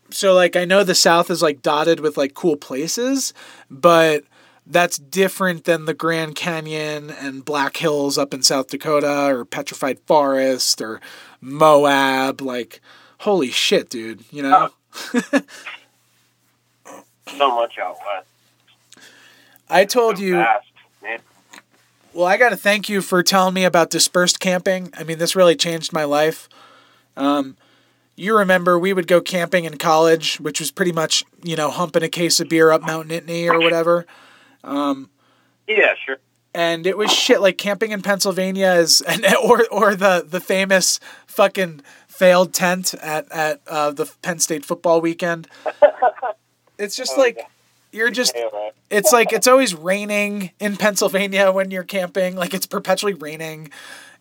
[0.09, 3.33] so like I know the South is like dotted with like cool places,
[3.69, 4.23] but
[4.65, 9.99] that's different than the Grand Canyon and Black Hills up in South Dakota or Petrified
[10.01, 11.01] Forest or
[11.41, 12.41] Moab.
[12.41, 12.79] Like,
[13.19, 14.23] holy shit, dude!
[14.31, 14.69] You know.
[17.37, 18.27] so much out west.
[19.69, 20.33] I told you.
[20.35, 20.67] Fast.
[22.13, 24.91] Well, I got to thank you for telling me about dispersed camping.
[24.95, 26.47] I mean, this really changed my life.
[27.17, 27.57] Um,
[28.15, 32.03] you remember we would go camping in college, which was pretty much you know humping
[32.03, 34.05] a case of beer up Mount Nittany or whatever.
[34.63, 35.09] Um,
[35.67, 36.17] Yeah, sure.
[36.53, 40.99] and it was shit like camping in Pennsylvania is and or or the the famous
[41.25, 45.47] fucking failed tent at at uh, the Penn State football weekend.
[46.77, 47.45] It's just Oh, like yeah.
[47.91, 48.33] you're just
[48.89, 52.35] it's like it's always raining in Pennsylvania when you're camping.
[52.35, 53.69] Like it's perpetually raining.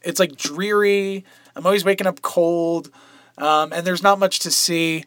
[0.02, 1.24] It's like dreary.
[1.54, 2.90] I'm always waking up cold,
[3.38, 5.04] um, and there's not much to see.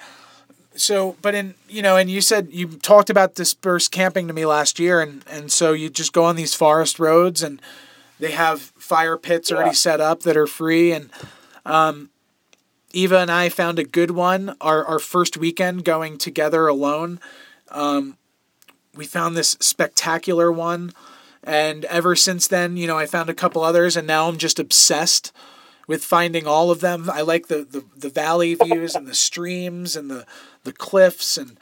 [0.76, 4.46] So, but in you know, and you said you talked about dispersed camping to me
[4.46, 7.62] last year, and and so you just go on these forest roads, and
[8.20, 11.10] they have fire pits already set up that are free, and
[11.66, 12.10] um,
[12.96, 14.56] Eva and I found a good one.
[14.62, 17.20] Our our first weekend going together alone
[17.72, 18.18] um,
[18.96, 20.94] we found this spectacular one
[21.44, 24.60] and ever since then you know i found a couple others and now i'm just
[24.60, 25.32] obsessed
[25.88, 29.96] with finding all of them i like the the, the valley views and the streams
[29.96, 30.26] and the
[30.64, 31.60] the cliffs and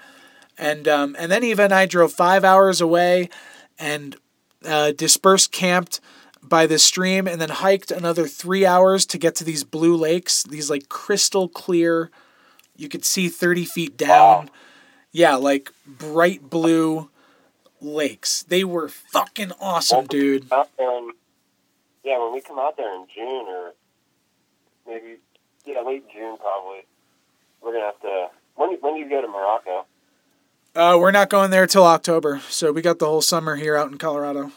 [0.58, 3.30] and um, and then eva and i drove five hours away
[3.78, 4.16] and
[4.66, 6.00] uh, dispersed camped
[6.44, 10.44] by the stream and then hiked another three hours to get to these blue lakes
[10.44, 12.12] these like crystal clear
[12.76, 14.52] you could see 30 feet down Wow.
[15.12, 17.10] yeah, like bright blue
[17.82, 18.44] lakes.
[18.44, 20.52] They were fucking awesome, dude.
[20.52, 21.12] Out there in,
[22.04, 23.74] yeah, when we come out there in June or
[24.88, 25.18] maybe
[25.66, 26.86] yeah, late June probably,
[27.62, 28.28] we're gonna have to.
[28.56, 29.86] When when do you go to Morocco?
[30.76, 33.92] Uh, we're not going there till October, so we got the whole summer here out
[33.92, 34.52] in Colorado.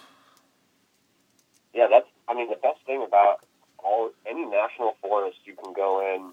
[1.77, 2.09] Yeah, that's.
[2.27, 3.45] I mean, the best thing about
[3.79, 6.33] all any national forest, you can go in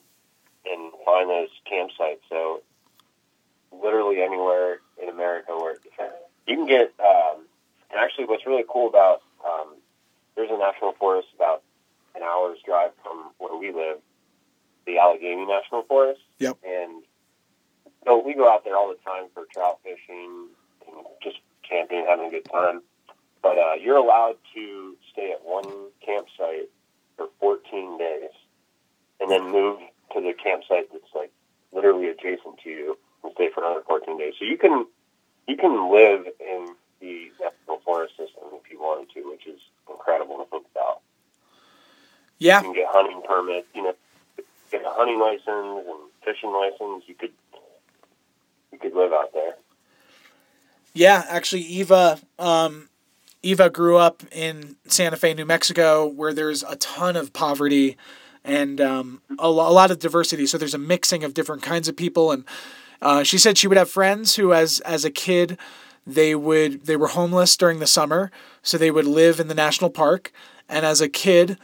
[0.72, 2.24] and find those campsites.
[2.30, 2.62] So,
[3.74, 5.76] literally anywhere in America where
[6.48, 6.94] you can get.
[6.98, 7.44] Um,
[7.92, 9.76] and actually, what's really cool about um,
[10.38, 11.62] there's a national forest about
[12.16, 13.98] an hour's drive from where we live,
[14.88, 16.22] the Allegheny National Forest.
[16.40, 16.58] Yep.
[16.66, 17.04] And
[18.06, 20.48] so we go out there all the time for trout fishing
[20.88, 21.38] and just
[21.68, 22.82] camping, having a good time
[23.44, 25.66] but uh, you're allowed to stay at one
[26.04, 26.70] campsite
[27.18, 28.32] for 14 days
[29.20, 29.80] and then move
[30.14, 31.32] to the campsite that's like
[31.74, 34.34] literally adjacent to you and stay for another 14 days.
[34.40, 34.86] So you can
[35.48, 40.38] you can live in the national forest system if you wanted to, which is incredible
[40.38, 41.02] to think about.
[42.40, 43.94] Yeah, You can get hunting permits, you know,
[44.72, 47.04] get a hunting license and fishing license.
[47.08, 47.32] You could
[48.72, 49.56] you could live out there.
[50.94, 51.26] yeah.
[51.28, 52.90] Actually, Eva, um,
[53.44, 57.98] Eva grew up in Santa Fe, New Mexico, where there's a ton of poverty
[58.44, 60.48] and um, a, a lot of diversity.
[60.48, 62.46] So there's a mixing of different kinds of people, and
[63.02, 65.58] uh, she said she would have friends who, as as a kid,
[66.08, 68.32] they would they were homeless during the summer,
[68.62, 70.32] so they would live in the national park,
[70.70, 71.58] and as a kid,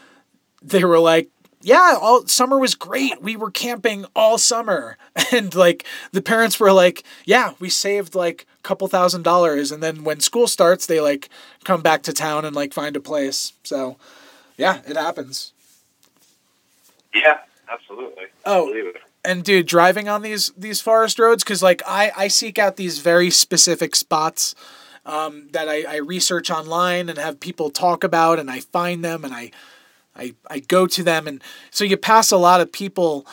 [0.61, 1.29] they were like,
[1.61, 3.21] yeah, all summer was great.
[3.21, 4.97] We were camping all summer.
[5.31, 9.83] And like the parents were like, yeah, we saved like a couple thousand dollars and
[9.83, 11.29] then when school starts, they like
[11.65, 13.53] come back to town and like find a place.
[13.63, 13.97] So,
[14.57, 15.53] yeah, it happens.
[17.13, 17.39] Yeah,
[17.71, 18.25] absolutely.
[18.45, 18.91] Oh.
[19.23, 22.99] And dude, driving on these these forest roads, because like I I seek out these
[22.99, 24.55] very specific spots
[25.05, 29.25] um, that I, I research online and have people talk about, and I find them
[29.25, 29.51] and I
[30.19, 31.41] I I go to them, and
[31.71, 33.25] so you pass a lot of people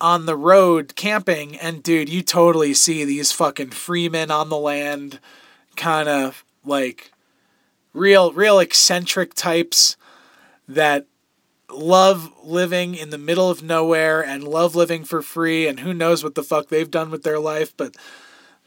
[0.00, 5.20] on the road camping, and dude, you totally see these fucking freemen on the land,
[5.76, 7.12] kind of like
[7.92, 9.96] real real eccentric types
[10.68, 11.06] that
[11.70, 16.22] love living in the middle of nowhere and love living for free and who knows
[16.22, 17.96] what the fuck they've done with their life but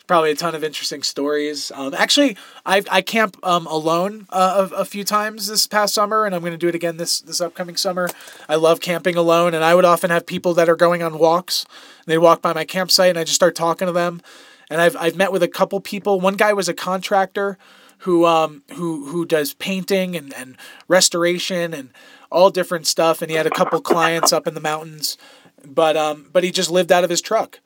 [0.07, 1.71] probably a ton of interesting stories.
[1.75, 6.25] Um, actually i i camp um, alone uh, a, a few times this past summer
[6.25, 8.09] and i'm going to do it again this this upcoming summer.
[8.47, 11.65] I love camping alone and i would often have people that are going on walks.
[12.05, 14.21] They walk by my campsite and i just start talking to them.
[14.69, 16.19] And i've, I've met with a couple people.
[16.19, 17.57] One guy was a contractor
[17.99, 20.55] who um who who does painting and, and
[20.87, 21.89] restoration and
[22.31, 25.17] all different stuff and he had a couple clients up in the mountains.
[25.65, 27.59] But um but he just lived out of his truck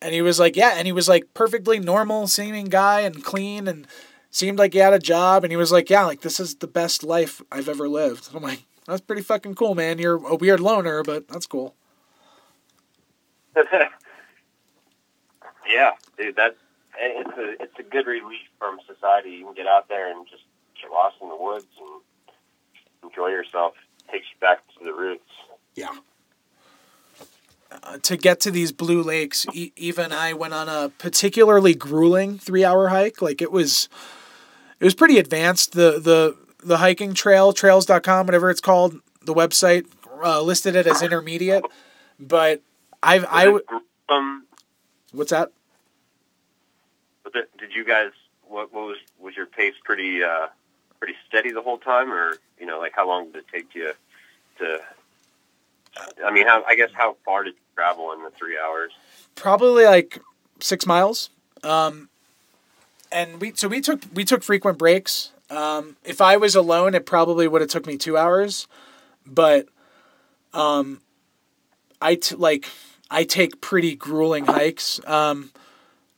[0.00, 3.66] and he was like yeah and he was like perfectly normal seeming guy and clean
[3.68, 3.86] and
[4.30, 5.44] seemed like he had a job.
[5.44, 8.28] And he was like yeah like this is the best life i've ever lived.
[8.34, 9.98] I'm like that's pretty fucking cool man.
[9.98, 11.74] You're a weird loner but that's cool.
[15.68, 16.56] Yeah dude that
[16.98, 19.30] it's a it's a good relief from society.
[19.30, 20.44] You can get out there and just
[20.80, 22.30] get lost in the woods and
[23.10, 23.74] enjoy yourself.
[24.10, 25.28] Takes you back to the roots.
[25.74, 25.94] Yeah.
[27.82, 31.74] Uh, to get to these blue lakes, e- Eva and I went on a particularly
[31.74, 33.20] grueling three-hour hike.
[33.20, 33.88] Like it was,
[34.80, 35.72] it was pretty advanced.
[35.72, 39.86] The the the hiking trail, trails.com, whatever it's called, the website
[40.22, 41.64] uh, listed it as intermediate.
[42.18, 42.62] But
[43.02, 43.64] I've I w-
[44.08, 44.46] um,
[45.12, 45.52] what's that?
[47.32, 48.10] Did you guys
[48.48, 50.46] what, what was was your pace pretty uh,
[50.98, 53.92] pretty steady the whole time, or you know, like how long did it take you
[54.58, 54.80] to?
[56.24, 58.92] I mean, how I guess how far did travel in the three hours?
[59.36, 60.18] Probably like
[60.60, 61.30] six miles.
[61.62, 62.08] Um,
[63.12, 65.30] and we so we took we took frequent breaks.
[65.50, 68.66] Um, if I was alone, it probably would have took me two hours,
[69.24, 69.68] but
[70.52, 71.00] um,
[72.02, 72.66] I t- like
[73.10, 75.00] I take pretty grueling hikes.
[75.06, 75.52] Um,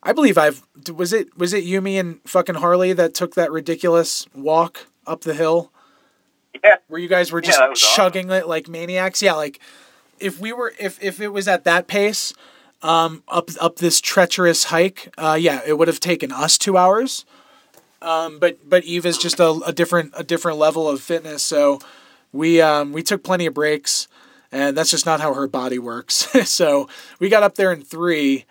[0.03, 0.63] I believe I've
[0.95, 5.35] was it was it Yumi and fucking Harley that took that ridiculous walk up the
[5.35, 5.73] hill.
[6.65, 6.77] Yeah.
[6.89, 9.21] Where you guys were just Yeah, chugging it like maniacs.
[9.21, 9.61] Yeah, like
[10.21, 12.33] if we were if if it was at that pace,
[12.83, 17.25] um, up up this treacherous hike, uh, yeah, it would have taken us two hours.
[18.01, 21.81] Um, but but is just a, a different a different level of fitness, so
[22.33, 24.07] we um, we took plenty of breaks,
[24.53, 26.15] and that's just not how her body works.
[26.49, 26.89] so
[27.19, 28.45] we got up there in three,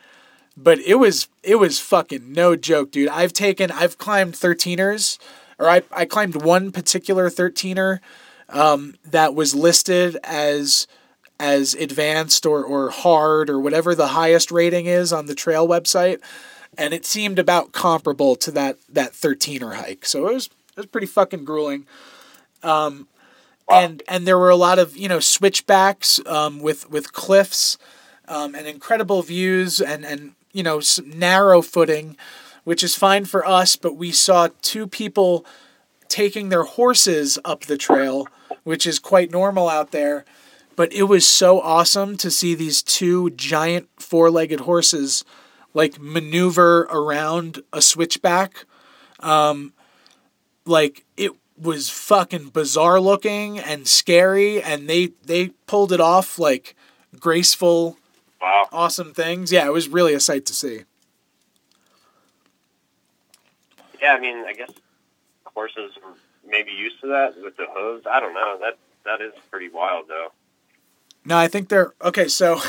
[0.58, 3.08] but it was it was fucking no joke, dude.
[3.08, 5.18] I've taken I've climbed thirteeners,
[5.58, 8.00] or I I climbed one particular thirteener
[8.50, 10.88] um, that was listed as
[11.40, 16.20] as advanced or or hard or whatever the highest rating is on the trail website,
[16.78, 20.06] and it seemed about comparable to that that thirteener hike.
[20.06, 21.86] So it was it was pretty fucking grueling.
[22.64, 23.08] Um,
[23.70, 27.78] and and there were a lot of you know switchbacks um, with with cliffs
[28.28, 32.18] um, and incredible views and and you know narrow footing,
[32.64, 33.76] which is fine for us.
[33.76, 35.46] But we saw two people
[36.08, 38.28] taking their horses up the trail,
[38.64, 40.26] which is quite normal out there.
[40.78, 45.26] But it was so awesome to see these two giant four-legged horses
[45.74, 48.64] like maneuver around a switchback.
[49.20, 49.74] Um,
[50.66, 56.76] like it was fucking bizarre looking and scary, and they they pulled it off like
[57.20, 57.98] graceful,
[58.40, 58.68] Wow.
[58.72, 59.52] awesome things.
[59.52, 60.84] Yeah, it was really a sight to see.
[64.00, 64.70] Yeah, I mean, I guess
[65.56, 66.14] horses are
[66.48, 68.06] maybe used to that with the hooves.
[68.06, 68.60] I don't know.
[68.62, 70.32] That that is pretty wild, though.
[71.28, 72.30] No, I think they're okay.
[72.30, 72.62] So,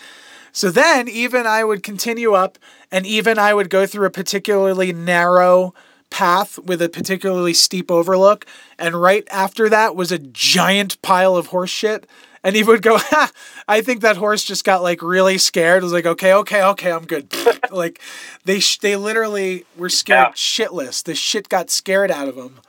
[0.52, 2.58] so then Eva and I would continue up,
[2.90, 5.72] and Eva and I would go through a particularly narrow
[6.10, 8.44] path with a particularly steep overlook,
[8.78, 12.06] and right after that was a giant pile of horse shit.
[12.44, 13.30] And he would go, ha,
[13.68, 15.82] I think that horse just got like really scared.
[15.82, 17.32] It was like, okay, okay, okay, I'm good.
[17.70, 18.00] like
[18.44, 20.32] they, sh- they literally were scared Yeah.
[20.32, 21.02] shitless.
[21.04, 22.60] The shit got scared out of them.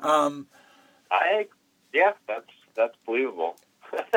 [0.00, 0.48] Um,
[1.10, 1.46] I
[1.94, 3.56] yeah, that's that's believable.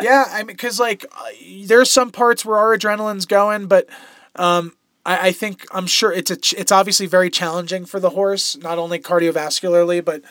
[0.01, 1.25] Yeah, I mean, because like uh,
[1.65, 3.87] there's some parts where our adrenaline's going, but
[4.35, 4.73] um,
[5.05, 8.57] I, I think I'm sure it's a ch- it's obviously very challenging for the horse,
[8.57, 10.21] not only cardiovascularly but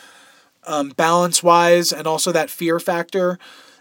[0.67, 3.39] um, balance wise, and also that fear factor.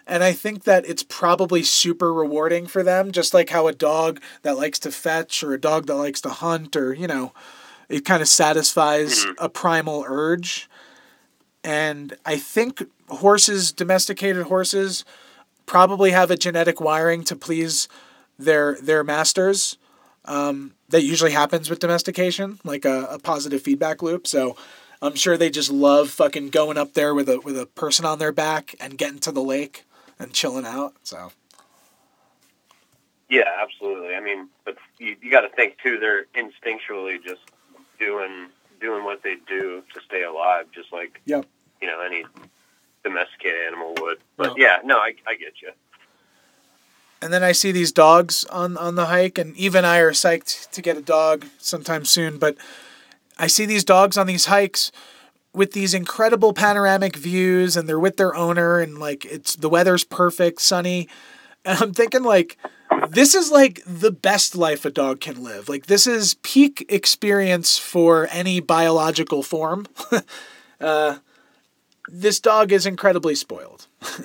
[0.07, 4.19] And I think that it's probably super rewarding for them, just like how a dog
[4.41, 7.31] that likes to fetch or a dog that likes to hunt, or you know,
[7.89, 10.67] it kind of satisfies a primal urge.
[11.63, 15.03] And I think horses, domesticated horses,
[15.69, 17.87] probably have a genetic wiring to please
[18.39, 19.77] their their masters.
[20.25, 24.27] Um, that usually happens with domestication, like a, a positive feedback loop.
[24.27, 24.57] So
[25.01, 28.17] I'm sure they just love fucking going up there with a with a person on
[28.17, 29.85] their back and getting to the lake
[30.17, 30.95] and chilling out.
[31.03, 31.31] So
[33.29, 34.15] Yeah, absolutely.
[34.15, 35.99] I mean, but you, you got to think too.
[35.99, 37.41] They're instinctually just
[37.99, 38.47] doing
[38.81, 41.45] doing what they do to stay alive, just like Yep.
[41.79, 42.25] you know any
[43.03, 44.17] domesticated animal would.
[44.37, 44.55] But No.
[44.57, 45.71] yeah, no, I, I get you.
[47.21, 50.11] and then I see these dogs on on the hike, and Eva and I are
[50.11, 52.37] psyched to get a dog sometime soon.
[52.37, 52.55] But
[53.37, 54.91] I see these dogs on these hikes
[55.53, 60.03] with these incredible panoramic views, and they're with their owner, and like it's the weather's
[60.03, 61.07] perfect, sunny,
[61.65, 62.57] and I'm thinking like.
[63.11, 65.69] This is like the best life a dog can live.
[65.69, 69.87] Like this is peak experience for any biological form.
[70.81, 71.17] uh,
[72.11, 73.87] this dog is incredibly spoiled.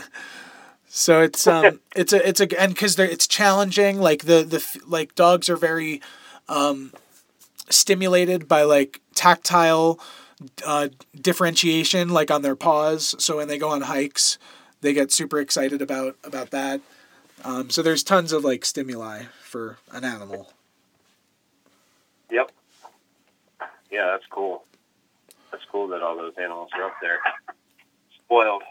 [0.97, 5.17] So it's um it's a it's a and because it's challenging like the the like
[5.17, 6.01] dogs are very
[6.49, 6.93] um
[7.69, 9.99] stimulated by like tactile
[10.65, 10.89] uh,
[11.21, 13.15] differentiation like on their paws.
[13.19, 14.39] So when they go on hikes,
[14.83, 16.81] they get super excited about about that.
[17.45, 20.53] Um, so there's tons of like stimuli for an animal.
[22.31, 22.53] Yep.
[23.91, 24.65] Yeah, that's cool.
[25.51, 27.19] That's cool that all those animals are up there.
[28.35, 28.63] Spoiled.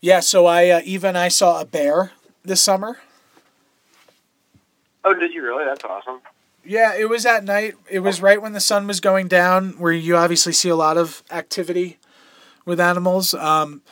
[0.00, 0.18] Yeah.
[0.20, 2.10] So I uh, Eva and I saw a bear
[2.44, 2.98] this summer.
[5.04, 5.64] Oh, did you really?
[5.64, 6.20] That's awesome.
[6.64, 7.74] Yeah, it was at night.
[7.88, 10.96] It was right when the sun was going down, where you obviously see a lot
[10.96, 11.98] of activity
[12.64, 13.34] with animals.
[13.34, 13.82] Um,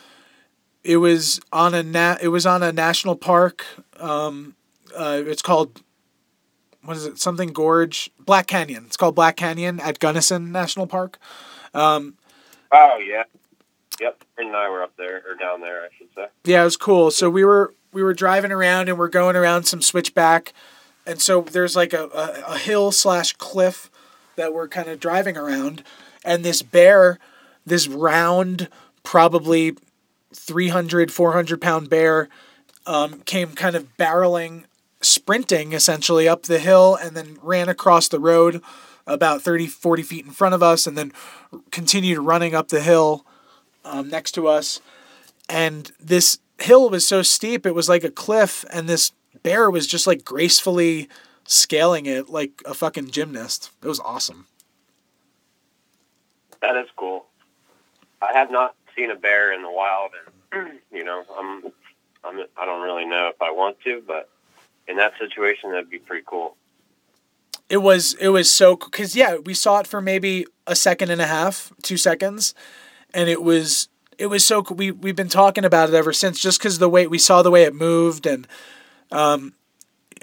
[0.83, 3.65] it was on a na- It was on a national park.
[3.97, 4.55] Um,
[4.93, 5.81] uh, it's called
[6.83, 7.17] what is it?
[7.17, 8.83] Something Gorge, Black Canyon.
[8.87, 11.17] It's called Black Canyon at Gunnison National Park.
[11.73, 12.15] Um,
[12.73, 13.23] Oh yeah.
[13.99, 14.23] Yep.
[14.35, 16.27] Bryn and I were up there or down there, I should say.
[16.43, 17.11] yeah, it was cool.
[17.11, 20.53] So we were we were driving around and we're going around some switchback,
[21.05, 23.89] and so there's like a, a, a hill slash cliff
[24.35, 25.83] that we're kind of driving around,
[26.23, 27.19] and this bear,
[27.65, 28.69] this round,
[29.03, 29.75] probably
[30.33, 32.29] 300, 400 pound bear,
[32.85, 34.63] um, came kind of barreling,
[35.01, 38.61] sprinting essentially up the hill, and then ran across the road
[39.05, 41.11] about 30, 40 feet in front of us, and then
[41.71, 43.25] continued running up the hill
[43.85, 44.79] um, next to us
[45.49, 49.11] and this hill was so steep it was like a cliff and this
[49.43, 51.07] bear was just like gracefully
[51.45, 54.45] scaling it like a fucking gymnast it was awesome
[56.61, 57.25] That is cool.
[58.21, 60.11] I have not seen a bear in the wild,
[60.53, 61.63] and you know, I'm,
[62.23, 64.29] I'm, I don't really know if I want to, but
[64.87, 66.55] in that situation, that'd be pretty cool.
[67.69, 71.21] it was it was so because yeah we saw it for maybe a second and
[71.21, 72.53] a half two seconds
[73.13, 74.77] and it was it was so cool.
[74.77, 77.51] we we've been talking about it ever since just because the way we saw the
[77.51, 78.47] way it moved and
[79.11, 79.53] um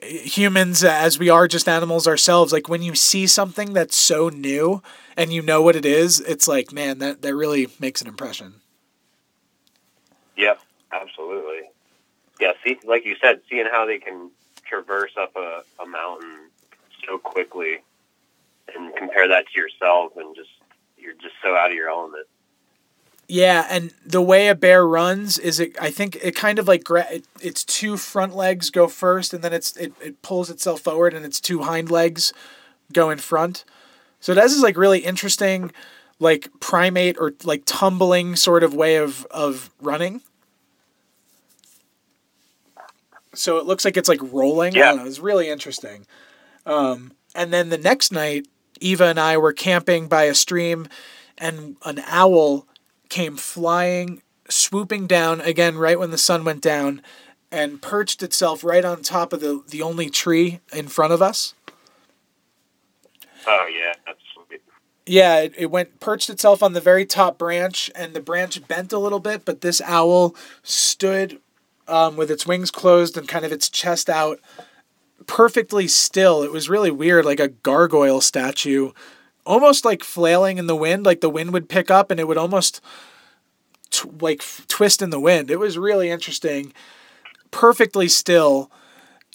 [0.02, 4.80] humans as we are just animals ourselves like when you see something that's so new
[5.16, 8.54] and you know what it is it's like man that that really makes an impression
[10.38, 10.60] Yep,
[10.92, 11.68] absolutely.
[12.40, 14.30] Yeah, see, like you said, seeing how they can
[14.64, 16.48] traverse up a, a mountain
[17.04, 17.78] so quickly,
[18.74, 20.50] and compare that to yourself, and just
[20.96, 22.26] you're just so out of your element.
[23.30, 25.76] Yeah, and the way a bear runs is it.
[25.78, 29.44] I think it kind of like gra- it, its two front legs go first, and
[29.44, 32.32] then it's it, it pulls itself forward, and its two hind legs
[32.92, 33.64] go in front.
[34.18, 35.72] So it has this like really interesting,
[36.18, 40.22] like primate or like tumbling sort of way of of running.
[43.34, 44.74] So it looks like it's like rolling.
[44.74, 44.84] I Yeah.
[44.92, 45.06] don't know.
[45.06, 46.06] It's really interesting.
[46.64, 48.48] Um, and then the next night,
[48.80, 50.88] Eva and I were camping by a stream,
[51.36, 52.66] and an owl
[53.08, 57.02] came flying, swooping down again right when the sun went down,
[57.50, 61.54] and perched itself right on top of the the only tree in front of us.
[63.46, 64.62] Oh yeah, that's sweet.
[65.06, 68.92] Yeah, it, it went perched itself on the very top branch, and the branch bent
[68.92, 71.40] a little bit, but this owl stood
[71.86, 74.38] um, with its wings closed and kind of its chest out,
[75.26, 76.42] perfectly still.
[76.42, 78.92] It was really weird, like a gargoyle statue,
[79.48, 81.06] almost like flailing in the wind.
[81.06, 82.80] Like the wind would pick up and it would almost
[83.90, 85.50] t- like twist in the wind.
[85.50, 86.72] It was really interesting.
[87.50, 88.70] Perfectly still.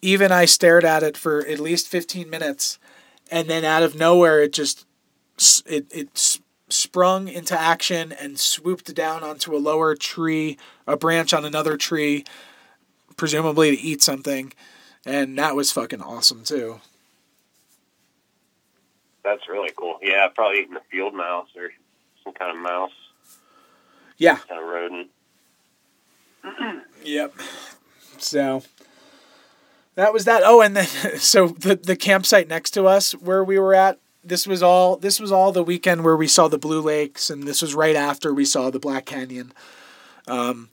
[0.01, 2.77] Eva and I stared at it for at least 15 minutes.
[3.31, 4.85] And then out of nowhere, it just
[5.65, 6.39] it it
[6.69, 12.23] sprung into action and swooped down onto a lower tree, a branch on another tree,
[13.17, 14.53] presumably to eat something,
[15.05, 16.79] and that was fucking awesome too.
[19.23, 19.97] That's really cool.
[20.01, 21.71] Yeah, probably eating a field mouse or
[22.23, 22.91] some kind of mouse,
[24.17, 24.37] Yeah.
[24.37, 25.09] kind of rodent.
[27.03, 27.33] Yep.
[28.17, 28.63] So
[29.95, 30.43] that was that.
[30.45, 30.85] Oh, and then
[31.17, 33.99] so the the campsite next to us where we were at.
[34.25, 37.43] This was all this was all the weekend where we saw the Blue Lakes, and
[37.43, 39.51] this was right after we saw the Black Canyon.
[40.27, 40.69] Um,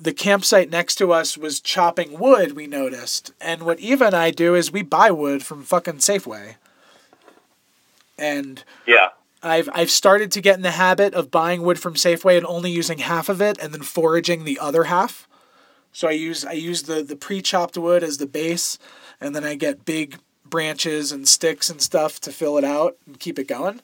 [0.00, 2.56] the campsite next to us was chopping wood.
[2.56, 6.56] We noticed, and what Eva and I do is we buy wood from fucking Safeway.
[8.22, 9.08] And Yeah.
[9.42, 12.70] I've I've started to get in the habit of buying wood from Safeway and only
[12.70, 15.26] using half of it and then foraging the other half.
[15.92, 18.78] So I use I use the the pre-chopped wood as the base
[19.20, 23.18] and then I get big branches and sticks and stuff to fill it out and
[23.18, 23.80] keep it going.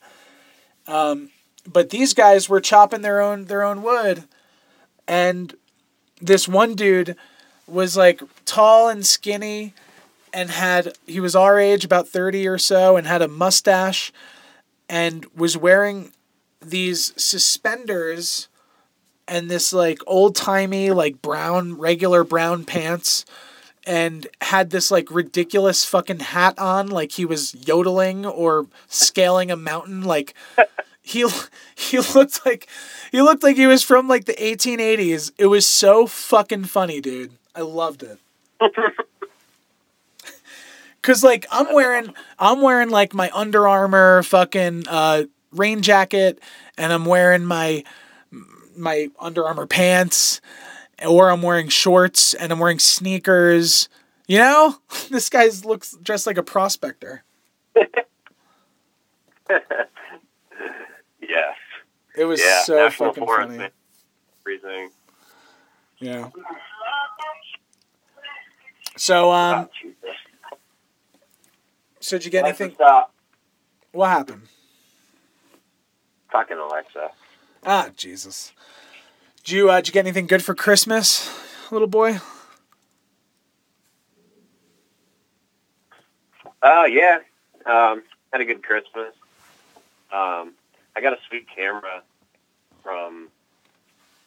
[0.87, 1.31] Um,
[1.67, 4.25] but these guys were chopping their own their own wood
[5.09, 5.57] and
[6.21, 7.17] this one dude
[7.67, 9.75] was like tall and skinny
[10.33, 14.13] and had he was our age about 30 or so and had a mustache
[14.89, 16.13] and was wearing
[16.61, 18.49] these suspenders
[19.27, 23.25] and this like old timey like brown regular brown pants
[23.87, 29.57] and had this like ridiculous fucking hat on like he was yodeling or scaling a
[29.57, 30.35] mountain like
[31.03, 31.27] he
[31.75, 32.69] he looked like
[33.13, 37.33] he looked like he was from like the 1880s it was so fucking funny dude.
[37.55, 38.19] I loved it
[41.09, 46.39] Cause like I'm wearing I'm wearing like my Under Armour fucking uh, rain jacket,
[46.77, 47.83] and I'm wearing my
[48.77, 50.43] my Under Armour pants,
[51.07, 53.89] or I'm wearing shorts and I'm wearing sneakers.
[54.27, 54.77] You know,
[55.11, 57.25] this guy's looks dressed like a prospector.
[61.21, 61.57] Yes.
[62.17, 62.63] It was Yeah.
[62.65, 63.49] so National fucking Forest.
[63.57, 63.71] funny.
[64.43, 64.91] Everything.
[66.01, 66.31] Yeah.
[68.97, 69.97] So um, Jesus.
[72.09, 72.75] So did you get Alexa, anything?
[72.77, 73.13] Stop.
[73.93, 74.43] What happened?
[76.33, 77.11] Fucking Alexa.
[77.65, 78.53] Ah, Jesus.
[79.45, 81.31] Did you uh, did you get anything good for Christmas,
[81.71, 82.19] little boy?
[86.63, 87.19] Oh yeah.
[87.67, 88.03] Um,
[88.33, 89.15] had a good Christmas.
[90.13, 90.55] Um,
[90.97, 92.03] I got a sweet camera
[92.83, 93.29] from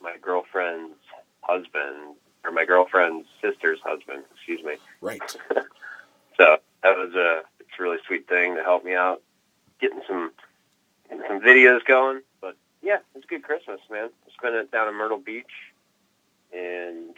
[0.01, 0.95] my girlfriend's
[1.41, 4.23] husband, or my girlfriend's sister's husband.
[4.36, 4.75] Excuse me.
[5.01, 5.21] Right.
[6.38, 7.41] So that was a
[7.82, 9.21] really sweet thing to help me out,
[9.79, 10.32] getting some
[11.09, 12.21] getting some videos going.
[12.39, 14.09] But yeah, it's a good Christmas, man.
[14.38, 15.51] Spent it down in Myrtle Beach,
[16.53, 17.15] and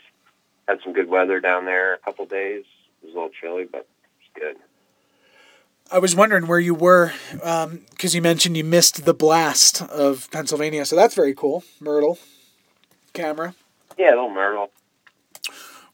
[0.68, 1.94] had some good weather down there.
[1.94, 2.66] A couple days.
[3.02, 3.88] It was a little chilly, but
[4.20, 4.56] it's good.
[5.92, 10.86] I was wondering where you were, because you mentioned you missed the blast of Pennsylvania,
[10.86, 11.64] so that's very cool.
[11.80, 12.18] Myrtle,
[13.12, 13.54] camera.
[13.98, 14.72] Yeah, a little Myrtle.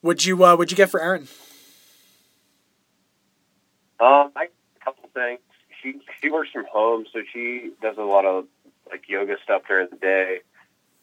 [0.01, 1.28] What'd you uh, What'd you get for Erin?
[3.99, 4.47] Um, I
[5.20, 5.39] things.
[5.82, 8.45] She she works from home, so she does a lot of
[8.89, 10.39] like yoga stuff during the day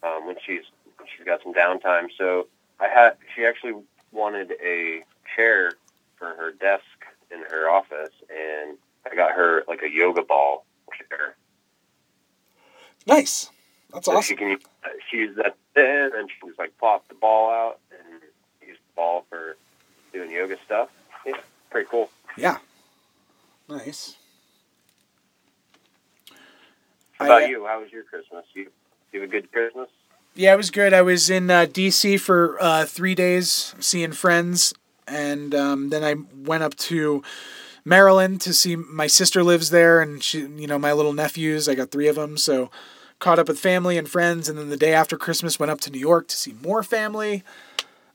[0.03, 0.62] um, when she's
[0.97, 2.09] when she's got some downtime.
[2.16, 2.47] So
[2.81, 3.74] I had she actually
[4.12, 5.03] wanted a
[5.35, 5.73] chair
[6.16, 6.85] for her desk
[7.31, 8.77] in her office, and
[9.11, 10.65] I got her like a yoga ball
[10.97, 11.36] chair.
[13.07, 13.51] Nice.
[13.93, 14.36] That's So she awesome.
[14.36, 14.61] can use-
[15.11, 18.20] she used that then, and she was like pop the ball out and
[18.66, 19.57] use the ball for
[20.12, 20.89] doing yoga stuff.
[21.24, 21.35] Yeah,
[21.70, 22.11] pretty cool.
[22.36, 22.59] Yeah.
[23.69, 24.17] Nice.
[27.13, 27.67] How about I, uh, you?
[27.67, 28.45] How was your Christmas?
[28.55, 28.71] You,
[29.13, 29.89] you have a good Christmas?
[30.35, 30.93] Yeah, it was good.
[30.93, 32.19] I was in uh, D.C.
[32.19, 34.75] for uh, three days seeing friends,
[35.09, 36.17] and um, then I
[36.47, 37.23] went up to
[37.85, 41.69] Maryland to see my sister lives there, and she, you know, my little nephews.
[41.69, 42.71] I got three of them, so
[43.19, 45.91] caught up with family and friends, and then the day after Christmas went up to
[45.91, 47.43] New York to see more family.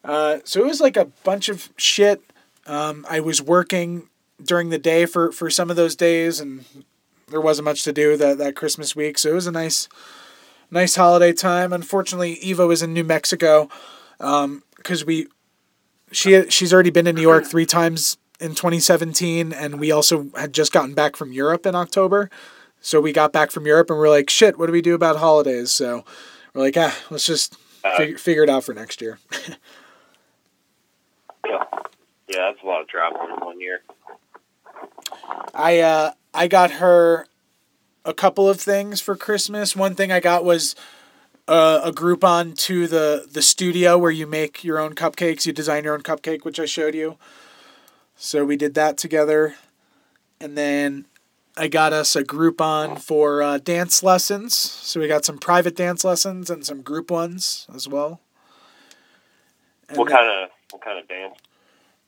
[0.03, 2.22] Uh, so it was like a bunch of shit.
[2.68, 4.10] Um, I was working
[4.43, 6.65] during the day for for some of those days, and
[7.27, 9.18] there wasn't much to do that that Christmas week.
[9.18, 9.88] So it was a nice
[10.69, 11.73] nice holiday time.
[11.73, 13.69] Unfortunately, Eva was in New Mexico
[14.19, 15.27] um, because we
[16.11, 17.51] she she's already been in New York uh-huh.
[17.51, 22.30] three times in 2017, and we also had just gotten back from Europe in October.
[22.81, 25.18] So we got back from Europe and we're like, shit, what do we do about
[25.18, 25.72] holidays?
[25.72, 26.03] So
[26.53, 27.53] we're like, ah, let's just
[27.84, 27.97] uh-huh.
[27.97, 29.19] figure, figure it out for next year.
[31.43, 31.63] Yeah.
[32.27, 33.81] Yeah, that's a lot of traveling in one year.
[35.53, 37.27] I uh I got her
[38.05, 39.75] a couple of things for Christmas.
[39.75, 40.75] One thing I got was
[41.47, 45.45] uh, a Groupon to the the studio where you make your own cupcakes.
[45.45, 47.17] You design your own cupcake, which I showed you.
[48.15, 49.55] So we did that together,
[50.39, 51.05] and then
[51.57, 54.55] I got us a Groupon for uh, dance lessons.
[54.55, 58.21] So we got some private dance lessons and some group ones as well.
[59.89, 61.35] And What kind of what kind of dance?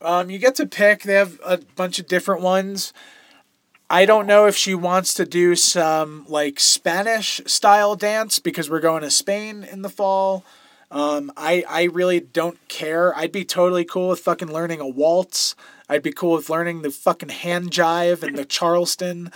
[0.02, 1.04] Um, you get to pick.
[1.04, 2.94] They have a bunch of different ones.
[3.90, 8.80] I don't know if she wants to do some like Spanish style dance because we're
[8.80, 10.44] going to Spain in the fall.
[10.90, 13.16] Um, I I really don't care.
[13.16, 15.56] I'd be totally cool with fucking learning a waltz.
[15.90, 19.32] I'd be cool with learning the fucking hand jive and the Charleston.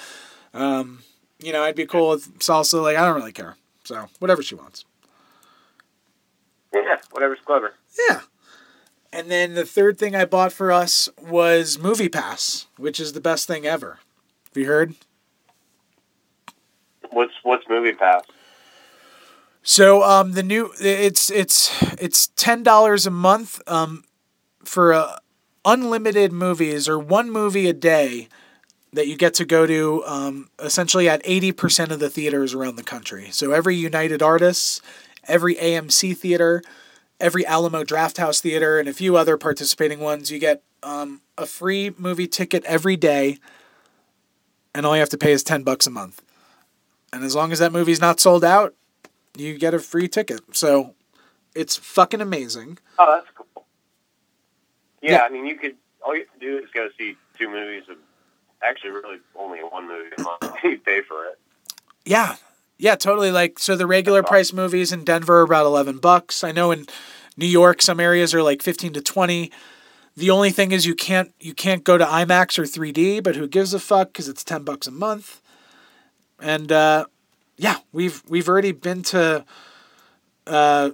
[0.54, 1.04] Um,
[1.40, 2.82] you know, I'd be cool with salsa.
[2.82, 3.58] Like, I don't really care.
[3.84, 4.86] So, whatever she wants.
[6.74, 7.74] Yeah, whatever's clever.
[8.10, 8.22] Yeah.
[9.18, 13.20] And then the third thing I bought for us was Movie Pass, which is the
[13.20, 13.98] best thing ever.
[14.50, 14.94] Have you heard?
[17.10, 18.22] What's what's Movie Pass?
[19.64, 24.04] So um, the new it's it's it's ten dollars a month um,
[24.64, 25.18] for uh,
[25.66, 28.28] unlimited movies or one movie a day
[28.94, 32.76] that you get to go to um, essentially at eighty percent of the theaters around
[32.76, 33.30] the country.
[33.32, 34.80] So every United Artists,
[35.28, 36.62] every AMC theater,
[37.20, 41.94] every Alamo Drafthouse theater, and a few other participating ones, you get um, a free
[41.98, 43.38] movie ticket every day,
[44.76, 46.22] and all you have to pay is ten bucks a month.
[47.12, 48.76] And as long as that movie's not sold out,
[49.38, 50.42] you get a free ticket.
[50.52, 50.94] So
[51.56, 52.78] it's fucking amazing.
[53.00, 53.66] Oh, that's cool.
[55.02, 55.22] Yeah, Yeah.
[55.24, 55.76] I mean, you could
[56.06, 57.84] all you have to do is go see two movies.
[57.90, 57.98] Of,
[58.64, 60.56] actually, really only one movie a month.
[60.64, 61.40] you pay for it.
[62.06, 62.36] Yeah.
[62.78, 63.32] Yeah, totally.
[63.32, 66.44] Like so the regular price movies in Denver are about 11 bucks.
[66.44, 66.86] I know in
[67.36, 69.52] New York some areas are like 15 to 20.
[70.16, 73.48] The only thing is you can't you can't go to IMAX or 3D, but who
[73.48, 75.42] gives a fuck cuz it's 10 bucks a month.
[76.40, 77.06] And uh
[77.58, 79.44] yeah, we've we've already been to
[80.46, 80.92] uh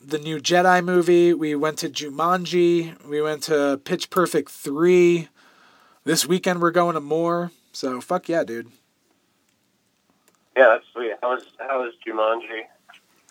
[0.00, 1.34] the new Jedi movie.
[1.34, 3.04] We went to Jumanji.
[3.04, 5.28] We went to Pitch Perfect 3.
[6.04, 7.50] This weekend we're going to more.
[7.72, 8.70] So fuck yeah, dude.
[10.56, 11.12] Yeah, that's sweet.
[11.22, 12.60] How was how was Jumanji?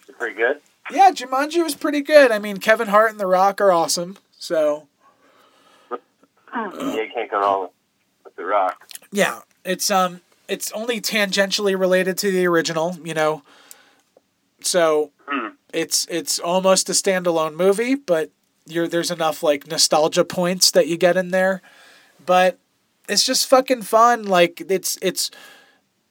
[0.03, 0.61] Is it pretty good?
[0.91, 2.31] Yeah, Jumanji was pretty good.
[2.31, 4.17] I mean, Kevin Hart and The Rock are awesome.
[4.37, 4.87] So
[5.91, 5.97] yeah,
[6.79, 7.69] you can't go wrong
[8.23, 8.87] with The Rock.
[9.11, 13.43] yeah, it's um, it's only tangentially related to the original, you know.
[14.61, 15.49] So Hmm.
[15.73, 18.29] it's it's almost a standalone movie, but
[18.67, 21.61] you're there's enough like nostalgia points that you get in there.
[22.23, 22.59] But
[23.09, 24.23] it's just fucking fun.
[24.23, 25.31] Like it's it's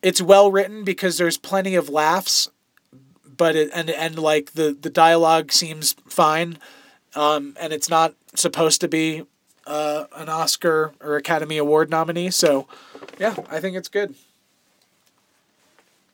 [0.05, 2.51] it's well written because there's plenty of laughs,
[3.25, 6.59] but it and and like the the dialogue seems fine,
[7.17, 9.25] um, and it's not supposed to be
[9.67, 12.31] uh, an Oscar or Academy Award nominee.
[12.31, 12.69] So,
[13.19, 14.15] yeah, I think it's good.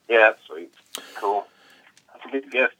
[0.08, 0.72] Yeah, sweet.
[1.16, 1.46] Cool.
[2.12, 2.76] That's a good gift.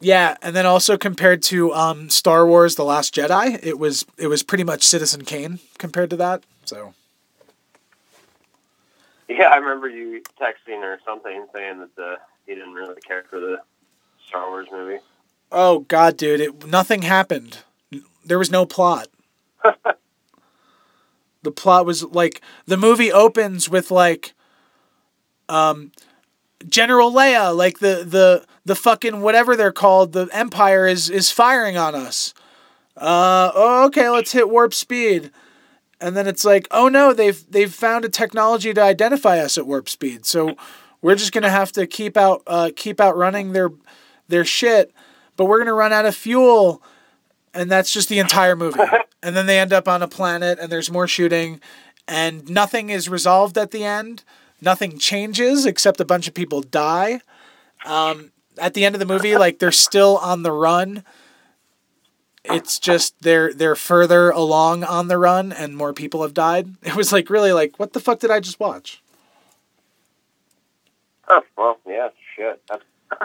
[0.00, 4.26] Yeah, and then also compared to um, Star Wars: The Last Jedi, it was it
[4.26, 6.44] was pretty much Citizen Kane compared to that.
[6.66, 6.92] So
[9.28, 13.38] Yeah, I remember you texting or something saying that the he didn't really care for
[13.38, 13.60] the
[14.26, 14.98] Star Wars movie.
[15.52, 16.40] Oh God, dude!
[16.40, 17.58] It nothing happened.
[18.24, 19.08] There was no plot.
[21.42, 24.32] the plot was like the movie opens with like,
[25.48, 25.92] um,
[26.66, 31.76] General Leia, like the the the fucking whatever they're called, the Empire is is firing
[31.76, 32.34] on us.
[32.96, 35.30] Uh, oh, okay, let's hit warp speed.
[36.00, 39.66] And then it's like, oh no, they've they've found a technology to identify us at
[39.66, 40.26] warp speed.
[40.26, 40.56] So
[41.02, 43.70] we're just gonna have to keep out uh, keep out running their
[44.28, 44.92] their shit,
[45.36, 46.82] but we're gonna run out of fuel,
[47.52, 48.80] and that's just the entire movie.
[49.22, 51.60] and then they end up on a planet, and there's more shooting,
[52.06, 54.22] and nothing is resolved at the end.
[54.60, 57.20] Nothing changes except a bunch of people die.
[57.84, 61.04] Um, at the end of the movie, like they're still on the run.
[62.50, 66.74] It's just they're they're further along on the run, and more people have died.
[66.82, 69.02] It was like really like what the fuck did I just watch?
[71.28, 72.62] Oh, well, yeah, shit.
[72.68, 72.82] That's,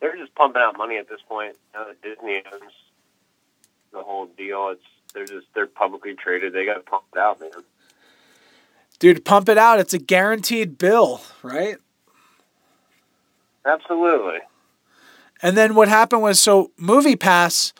[0.00, 1.56] they're just pumping out money at this point.
[1.74, 2.72] Now that Disney owns
[3.92, 4.82] the whole deal, it's
[5.12, 6.52] they're just they're publicly traded.
[6.52, 7.50] They got pumped out, man.
[8.98, 9.80] Dude, pump it out.
[9.80, 11.76] It's a guaranteed bill, right?
[13.66, 14.38] Absolutely.
[15.42, 17.72] And then what happened was so Movie Pass.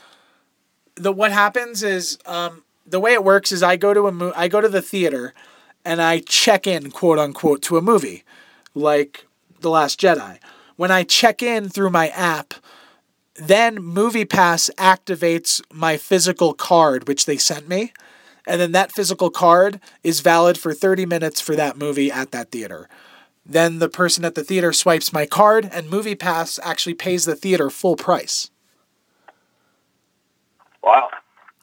[0.96, 4.32] The what happens is um, the way it works is I go to a mo-
[4.34, 5.34] I go to the theater,
[5.84, 8.24] and I check in quote unquote to a movie,
[8.74, 9.26] like
[9.60, 10.38] The Last Jedi.
[10.76, 12.54] When I check in through my app,
[13.34, 17.92] then Movie Pass activates my physical card, which they sent me,
[18.46, 22.50] and then that physical card is valid for thirty minutes for that movie at that
[22.50, 22.88] theater.
[23.44, 27.68] Then the person at the theater swipes my card, and MoviePass actually pays the theater
[27.68, 28.50] full price.
[30.86, 31.08] Wow.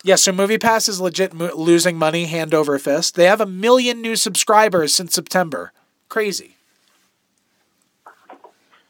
[0.04, 3.16] Yeah, so MoviePass is legit mo- losing money hand over fist.
[3.16, 5.72] They have a million new subscribers since September.
[6.10, 6.58] Crazy.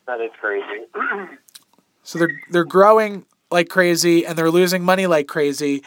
[0.07, 0.85] That is crazy.
[2.05, 5.83] So they're they're growing like crazy, and they're losing money like crazy.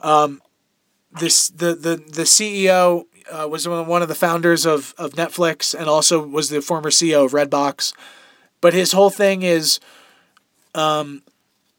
[0.00, 0.40] Um,
[1.20, 5.86] this the the the CEO uh, was one of- the founders of of Netflix, and
[5.86, 7.92] also was the former CEO of Redbox.
[8.62, 9.78] But his whole thing is,
[10.74, 11.20] um,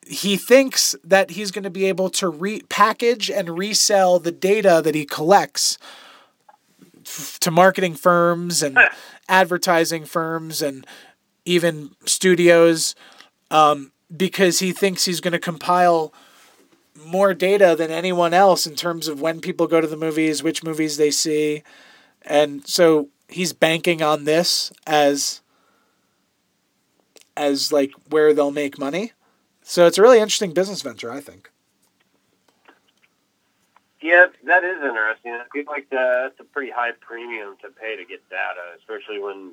[0.09, 4.95] he thinks that he's going to be able to repackage and resell the data that
[4.95, 5.77] he collects
[7.05, 8.79] f- to marketing firms and
[9.29, 10.87] advertising firms and
[11.45, 12.95] even studios
[13.51, 16.11] um, because he thinks he's going to compile
[17.05, 20.63] more data than anyone else in terms of when people go to the movies, which
[20.63, 21.61] movies they see.
[22.23, 25.41] And so he's banking on this as
[27.37, 29.13] as like where they'll make money.
[29.69, 31.51] So it's a really interesting business venture, I think.
[34.01, 35.33] Yeah, that is interesting.
[35.33, 39.19] I feel like uh, that's a pretty high premium to pay to get data, especially
[39.19, 39.51] when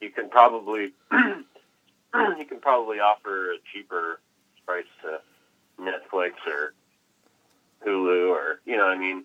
[0.00, 4.20] you can probably you can probably offer a cheaper
[4.64, 5.20] price to
[5.78, 6.72] Netflix or
[7.86, 9.24] Hulu or you know what I mean.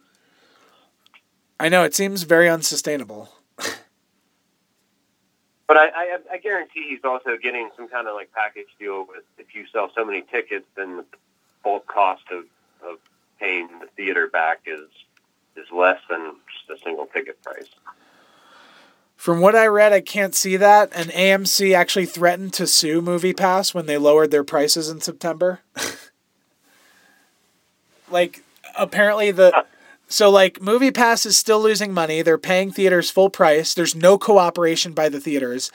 [1.58, 3.30] I know it seems very unsustainable.
[5.74, 9.24] But I, I, I guarantee he's also getting some kind of like package deal with
[9.40, 11.06] if you sell so many tickets, then the
[11.64, 12.44] bulk cost of,
[12.88, 13.00] of
[13.40, 14.88] paying the theater back is
[15.56, 16.34] is less than
[16.68, 17.70] just a single ticket price.
[19.16, 20.92] From what I read, I can't see that.
[20.94, 25.62] And AMC actually threatened to sue MoviePass when they lowered their prices in September.
[28.12, 28.44] like,
[28.78, 29.66] apparently the.
[30.14, 32.22] So, like, Movie Pass is still losing money.
[32.22, 33.74] They're paying theaters full price.
[33.74, 35.72] There's no cooperation by the theaters.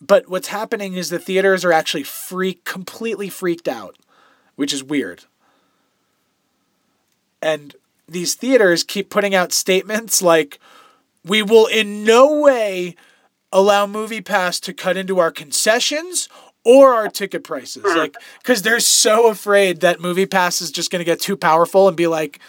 [0.00, 3.98] But what's happening is the theaters are actually freak, completely freaked out,
[4.56, 5.24] which is weird.
[7.42, 7.76] And
[8.08, 10.58] these theaters keep putting out statements like,
[11.22, 12.96] we will in no way
[13.52, 16.30] allow movie pass to cut into our concessions
[16.64, 17.84] or our ticket prices.
[17.84, 21.86] Like, because they're so afraid that movie pass is just going to get too powerful
[21.86, 22.40] and be like,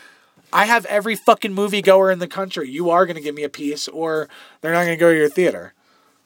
[0.56, 2.70] I have every fucking moviegoer in the country.
[2.70, 4.30] You are going to give me a piece, or
[4.62, 5.74] they're not going to go to your theater.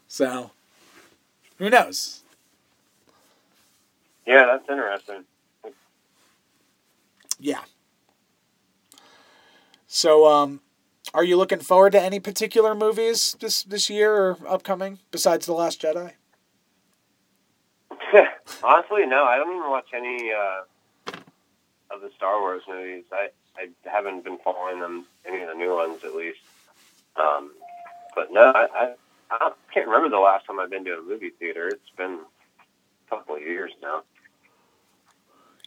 [0.07, 0.51] So,
[1.57, 2.23] who knows?
[4.27, 5.23] Yeah, that's interesting.
[7.39, 7.61] Yeah.
[9.87, 10.61] So, um,
[11.11, 15.53] are you looking forward to any particular movies this this year or upcoming besides The
[15.53, 16.11] Last Jedi?
[18.63, 19.23] Honestly, no.
[19.23, 21.17] I don't even watch any uh,
[21.89, 23.05] of the Star Wars movies.
[23.11, 23.29] I
[23.59, 26.39] I haven't been following them any of the new ones at least.
[27.15, 27.51] Um,
[28.15, 28.93] but no, I, I
[29.31, 31.67] I can't remember the last time I've been to a movie theater.
[31.67, 34.03] It's been a couple of years now.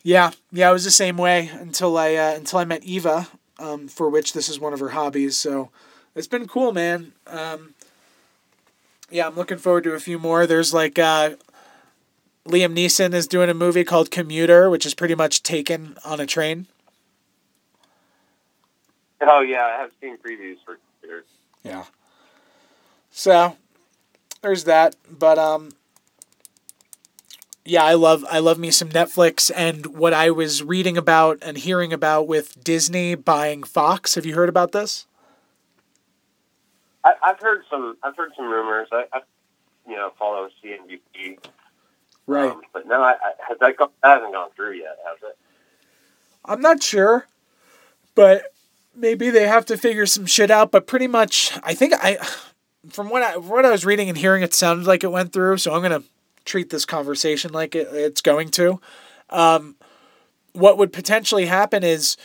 [0.02, 3.28] Yeah, yeah, it was the same way until I uh, until I met Eva,
[3.58, 5.36] um, for which this is one of her hobbies.
[5.36, 5.70] So
[6.16, 7.12] it's been cool, man.
[7.26, 7.74] Um,
[9.10, 10.46] yeah, I'm looking forward to a few more.
[10.46, 11.36] There's like uh,
[12.46, 16.26] Liam Neeson is doing a movie called Commuter, which is pretty much taken on a
[16.26, 16.66] train.
[19.22, 20.78] Oh yeah, I have seen previews for.
[21.62, 21.84] Yeah.
[23.10, 23.56] So
[24.40, 25.70] there's that, but um
[27.64, 31.56] yeah, I love I love me some Netflix and what I was reading about and
[31.56, 34.16] hearing about with Disney buying Fox.
[34.16, 35.06] Have you heard about this?
[37.04, 37.96] I, I've heard some.
[38.02, 38.88] I've heard some rumors.
[38.92, 39.20] I, I
[39.86, 41.38] you know, follow CNBC.
[42.26, 42.50] Right.
[42.50, 45.36] Um, but no, I, I, has that, gone, that hasn't gone through yet, has it?
[46.44, 47.26] I'm not sure,
[48.14, 48.51] but
[48.94, 50.70] maybe they have to figure some shit out.
[50.70, 52.18] But pretty much, I think I,
[52.90, 55.58] from what I what I was reading and hearing, it sounded like it went through.
[55.58, 56.02] So I'm gonna
[56.44, 58.80] treat this conversation like it, it's going to.
[59.30, 59.76] Um,
[60.52, 62.16] what would potentially happen is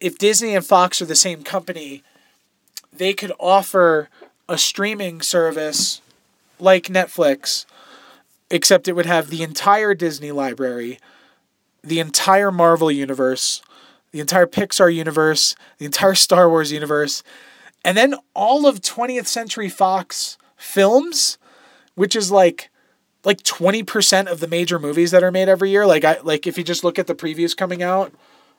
[0.00, 2.02] if Disney and Fox are the same company,
[2.92, 4.08] they could offer
[4.48, 6.00] a streaming service
[6.58, 7.64] like Netflix,
[8.50, 10.98] except it would have the entire Disney library,
[11.82, 13.62] the entire Marvel universe,
[14.12, 17.22] the entire Pixar universe, the entire Star Wars universe,
[17.84, 21.38] and then all of 20th Century Fox films,
[21.94, 22.70] which is like
[23.24, 25.86] like 20% of the major movies that are made every year.
[25.86, 28.12] Like I like if you just look at the previews coming out,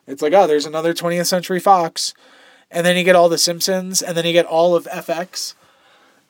[0.06, 2.14] it's like, oh, there's another 20th Century Fox.
[2.70, 5.54] And then you get all the Simpsons and then you get all of FX.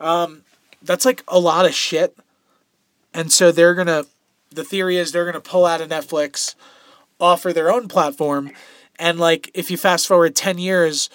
[0.00, 0.42] Um
[0.82, 2.16] that's like a lot of shit.
[3.12, 4.06] And so they're to
[4.50, 6.54] the theory is they're to pull out of Netflix,
[7.20, 8.52] offer their own platform,
[8.98, 11.10] and like if you fast forward 10 years,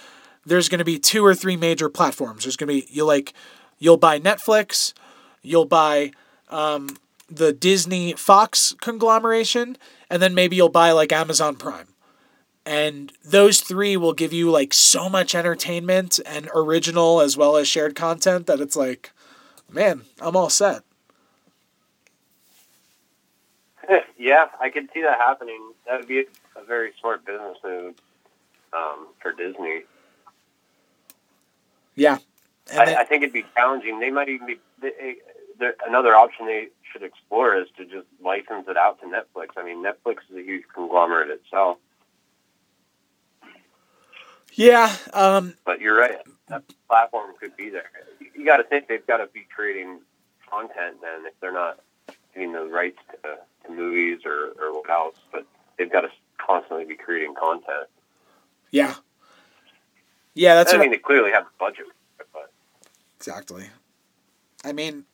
[0.45, 2.43] there's going to be two or three major platforms.
[2.43, 3.33] There's going to be you like
[3.77, 4.93] you'll buy Netflix,
[5.41, 6.11] you'll buy
[6.49, 6.97] um,
[7.29, 9.77] the Disney Fox conglomeration,
[10.09, 11.87] and then maybe you'll buy like Amazon Prime.
[12.65, 17.67] And those three will give you like so much entertainment and original as well as
[17.67, 19.11] shared content that it's like,
[19.71, 20.83] man, I'm all set.
[24.17, 25.73] yeah, I could see that happening.
[25.87, 26.25] That would be
[26.69, 27.95] very smart business move
[28.71, 29.81] um, for Disney.
[31.95, 32.19] Yeah.
[32.71, 33.99] I, I, think it'd be challenging.
[33.99, 34.59] They might even be.
[34.79, 35.15] They,
[35.85, 39.49] another option they should explore is to just license it out to Netflix.
[39.57, 41.77] I mean, Netflix is a huge conglomerate itself.
[44.53, 46.17] Yeah, um, but you're right.
[46.47, 47.89] That platform could be there.
[48.35, 49.99] You got to think they've got to be creating
[50.49, 51.79] content then if they're not
[52.33, 55.15] getting the rights to, to movies or, or what else.
[55.31, 55.45] But
[55.77, 56.09] they've got to
[56.45, 57.87] constantly be creating content.
[58.71, 58.95] Yeah.
[60.33, 60.73] Yeah, that's.
[60.73, 61.85] I mean, I, they clearly have the budget.
[62.33, 62.51] But.
[63.17, 63.69] Exactly.
[64.63, 65.05] I mean,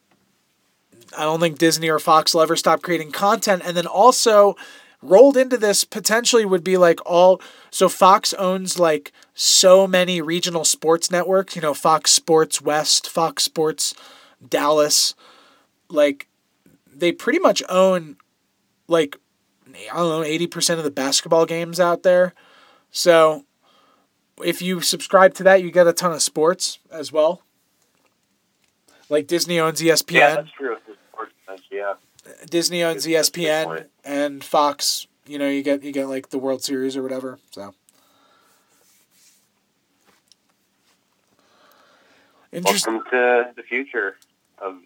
[1.18, 4.56] I don't think Disney or Fox will ever stop creating content, and then also
[5.02, 10.65] rolled into this potentially would be like all so Fox owns like so many regional
[10.65, 13.93] sports networks, you know, Fox Sports West, Fox Sports
[14.47, 15.14] Dallas,
[15.89, 16.27] like
[16.93, 18.18] they pretty much own
[18.88, 19.18] like
[19.67, 22.33] I don't know, 80% of the basketball games out there.
[22.91, 23.45] So
[24.43, 27.41] if you subscribe to that, you get a ton of sports as well.
[29.09, 30.13] Like Disney owns ESPN.
[30.13, 30.77] Yeah, that's true.
[31.71, 31.93] Yeah.
[32.49, 35.07] Disney owns ESPN and Fox.
[35.27, 37.39] You know, you get you get like the World Series or whatever.
[37.51, 37.73] So.
[42.51, 44.15] Welcome to the future
[44.59, 44.77] of.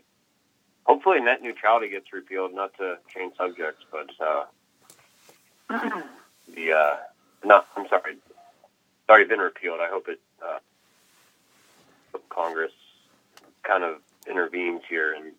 [0.84, 2.54] Hopefully, net neutrality gets repealed.
[2.54, 4.46] Not to change subjects, but uh,
[6.56, 6.96] the uh,
[7.44, 7.68] not.
[7.78, 8.14] I'm sorry.
[8.14, 9.80] It's already been repealed.
[9.80, 10.20] I hope it.
[10.42, 10.60] Uh,
[12.30, 12.72] Congress
[13.64, 13.98] kind of
[14.28, 15.34] intervenes here and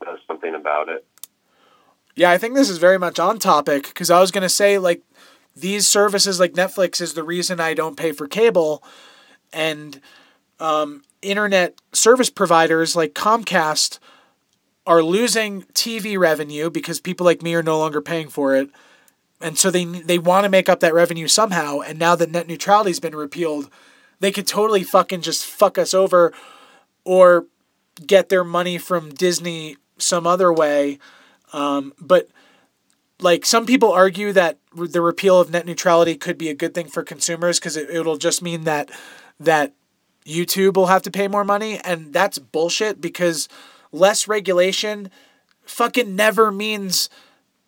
[0.00, 1.04] does something about it.
[2.14, 4.78] Yeah, I think this is very much on topic because I was going to say,
[4.78, 5.02] like,
[5.54, 8.82] these services like Netflix is the reason I don't pay for cable.
[9.52, 10.00] And
[10.58, 13.98] um, internet service providers like Comcast
[14.86, 18.70] are losing TV revenue because people like me are no longer paying for it.
[19.40, 21.80] And so they they want to make up that revenue somehow.
[21.80, 23.70] And now that net neutrality's been repealed,
[24.20, 26.32] they could totally fucking just fuck us over
[27.04, 27.46] or
[28.06, 30.98] get their money from Disney some other way.
[31.52, 32.28] Um, but
[33.20, 36.88] like some people argue that the repeal of net neutrality could be a good thing
[36.88, 38.90] for consumers because it, it'll just mean that
[39.38, 39.74] that
[40.26, 43.48] YouTube will have to pay more money, and that's bullshit because
[43.90, 45.10] less regulation
[45.64, 47.08] fucking never means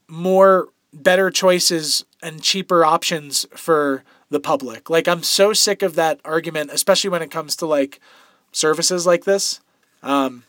[0.09, 4.91] more better choices and cheaper options for the public.
[4.91, 8.01] Like I'm so sick of that argument, especially when it comes to like
[8.53, 9.61] services like this.
[10.03, 10.45] Um,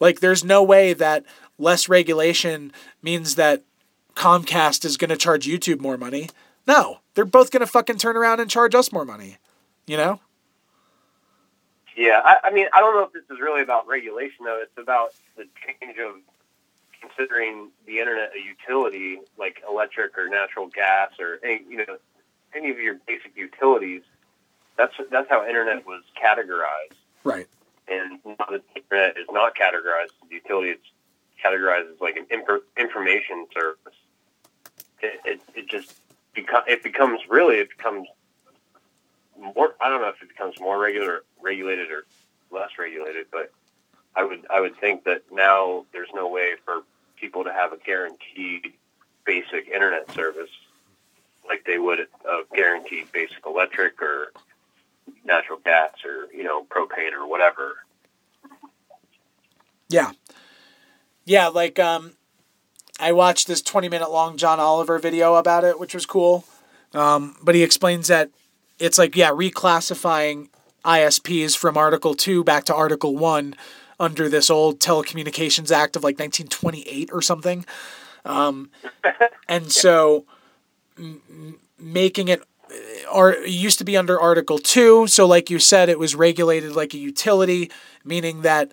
[0.00, 1.24] like, there's no way that
[1.58, 2.72] less regulation
[3.02, 3.62] means that
[4.14, 6.30] Comcast is going to charge YouTube more money.
[6.66, 9.36] No, they're both going to fucking turn around and charge us more money.
[9.86, 10.20] You know?
[11.96, 14.60] Yeah, I, I mean, I don't know if this is really about regulation, though.
[14.62, 16.14] It's about the change of
[17.16, 21.96] considering the internet a utility like electric or natural gas or any, you know
[22.54, 24.02] any of your basic utilities.
[24.76, 26.96] That's that's how internet was categorized.
[27.22, 27.46] Right
[27.90, 30.86] and now the internet is not categorized as a utility; it's
[31.44, 33.98] categorized as like an inf- information service.
[35.02, 35.94] It, it, it just
[36.34, 38.08] becomes it becomes really it becomes
[39.38, 39.74] more.
[39.80, 42.04] I don't know if it becomes more regular, regulated, or
[42.50, 43.52] less regulated, but
[44.14, 46.82] I would I would think that now there's no way for
[47.20, 48.72] people to have a guaranteed
[49.24, 50.50] basic internet service
[51.50, 52.06] like they would a
[52.54, 54.32] guaranteed basic electric or
[55.24, 57.78] natural gas or you know propane or whatever.
[59.88, 60.12] Yeah,
[61.24, 61.48] yeah.
[61.48, 62.12] Like um,
[62.98, 66.44] I watched this twenty minute long John Oliver video about it, which was cool.
[66.94, 68.30] Um, but he explains that
[68.78, 70.48] it's like yeah, reclassifying
[70.84, 73.56] ISPs from Article Two back to Article One
[74.00, 77.64] under this old Telecommunications Act of like 1928 or something.
[78.24, 78.70] Um,
[79.48, 80.24] and so
[80.98, 82.42] m- making it
[83.10, 85.06] are used to be under Article 2.
[85.08, 87.70] So, like you said, it was regulated like a utility,
[88.04, 88.72] meaning that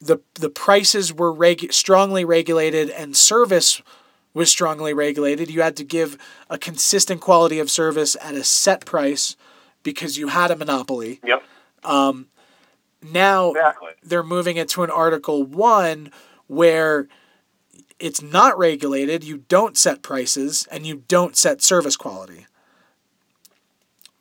[0.00, 3.82] the, the prices were regu- strongly regulated and service
[4.32, 5.50] was strongly regulated.
[5.50, 6.18] You had to give
[6.50, 9.36] a consistent quality of service at a set price
[9.82, 11.20] because you had a monopoly.
[11.24, 11.42] Yep.
[11.84, 12.26] Um,
[13.04, 13.92] now exactly.
[14.02, 16.10] they're moving it to an Article 1
[16.46, 17.08] where
[17.98, 22.46] it's not regulated, you don't set prices, and you don't set service quality.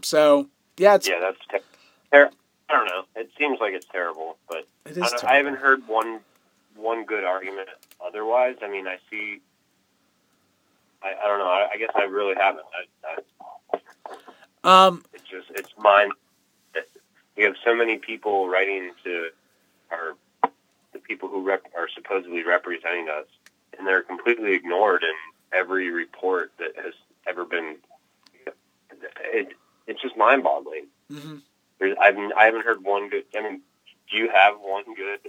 [0.03, 1.59] So yeah, it's yeah, that's ter-
[2.11, 2.31] ter-
[2.69, 3.03] I don't know.
[3.15, 6.19] It seems like it's terrible, but it is I, I, haven't heard one
[6.75, 7.69] one good argument
[8.05, 8.55] otherwise.
[8.61, 9.39] I mean, I see.
[11.01, 11.47] I, I don't know.
[11.47, 12.65] I, I guess I really haven't.
[14.63, 16.09] I, um, it's just it's mine.
[17.37, 19.29] We have so many people writing to
[19.91, 20.15] our
[20.93, 23.25] the people who rep, are supposedly representing us,
[23.77, 26.93] and they're completely ignored in every report that has
[27.27, 27.77] ever been.
[29.33, 29.49] It,
[29.87, 30.87] it's just mind boggling.
[31.11, 31.37] Mm-hmm.
[31.99, 33.25] I've I haven't heard one good.
[33.35, 33.61] I mean,
[34.11, 35.19] do you have one good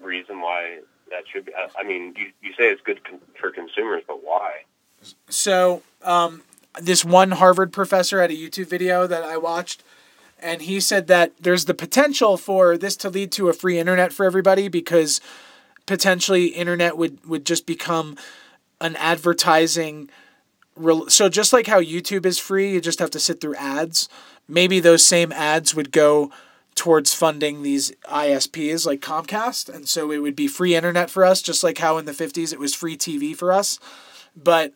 [0.00, 1.52] reason reason why that should be.
[1.54, 4.64] I mean, you, you say it's good con- for consumers, but why?
[5.28, 6.42] So, um,
[6.80, 9.82] this one Harvard professor had a YouTube video that I watched,
[10.42, 14.12] and he said that there's the potential for this to lead to a free internet
[14.12, 15.20] for everybody because
[15.86, 18.16] potentially internet would would just become
[18.80, 20.08] an advertising
[21.08, 24.08] so just like how YouTube is free, you just have to sit through ads.
[24.48, 26.30] Maybe those same ads would go
[26.74, 31.42] towards funding these ISPs like Comcast, and so it would be free internet for us,
[31.42, 33.78] just like how in the 50s it was free TV for us.
[34.34, 34.72] But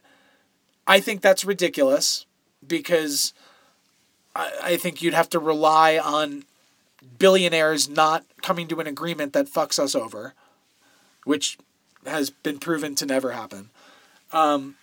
[0.86, 2.26] I think that's ridiculous
[2.66, 3.32] because
[4.34, 6.44] I, I think you'd have to rely on
[7.18, 10.34] billionaires not coming to an agreement that fucks us over,
[11.24, 11.58] which
[12.06, 13.70] has been proven to never happen.
[14.32, 14.76] Um,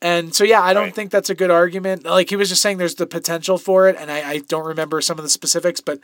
[0.00, 0.94] and so, yeah, I don't right.
[0.94, 2.04] think that's a good argument.
[2.04, 5.00] Like he was just saying, there's the potential for it, and I, I don't remember
[5.00, 5.98] some of the specifics, but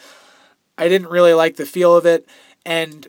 [0.77, 2.27] I didn't really like the feel of it.
[2.67, 3.07] And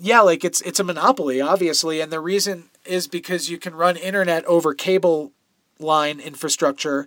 [0.00, 3.96] yeah, like it's it's a monopoly, obviously, and the reason is because you can run
[3.96, 5.32] internet over cable
[5.78, 7.06] line infrastructure,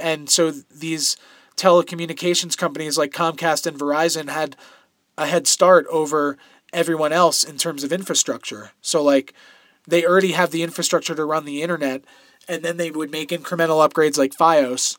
[0.00, 1.16] and so these
[1.56, 4.56] telecommunications companies like Comcast and Verizon had
[5.18, 6.38] a head start over
[6.72, 8.70] everyone else in terms of infrastructure.
[8.80, 9.34] So like
[9.86, 12.04] they already have the infrastructure to run the internet,
[12.48, 14.96] and then they would make incremental upgrades like FiOS.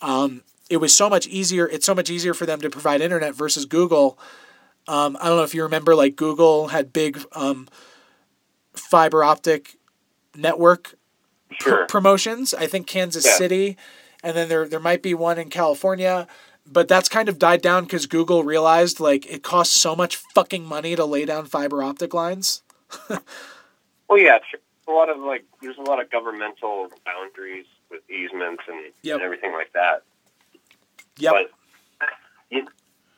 [0.00, 1.68] Um, it was so much easier.
[1.68, 4.18] It's so much easier for them to provide internet versus Google.
[4.88, 7.68] Um, I don't know if you remember, like Google had big um,
[8.72, 9.76] fiber optic
[10.34, 10.94] network
[11.60, 11.78] sure.
[11.78, 12.54] pr- promotions.
[12.54, 13.36] I think Kansas yeah.
[13.36, 13.76] City,
[14.22, 16.26] and then there there might be one in California.
[16.64, 20.64] But that's kind of died down because Google realized like it costs so much fucking
[20.64, 22.62] money to lay down fiber optic lines.
[24.12, 24.40] Well, yeah,
[24.86, 29.14] a lot of like there's a lot of governmental boundaries with easements and, yep.
[29.14, 30.02] and everything like that.
[31.16, 31.30] Yeah.
[31.30, 31.50] But
[32.50, 32.66] you,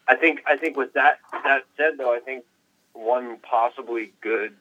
[0.06, 2.44] I think I think with that that said, though, I think
[2.92, 4.54] one possibly good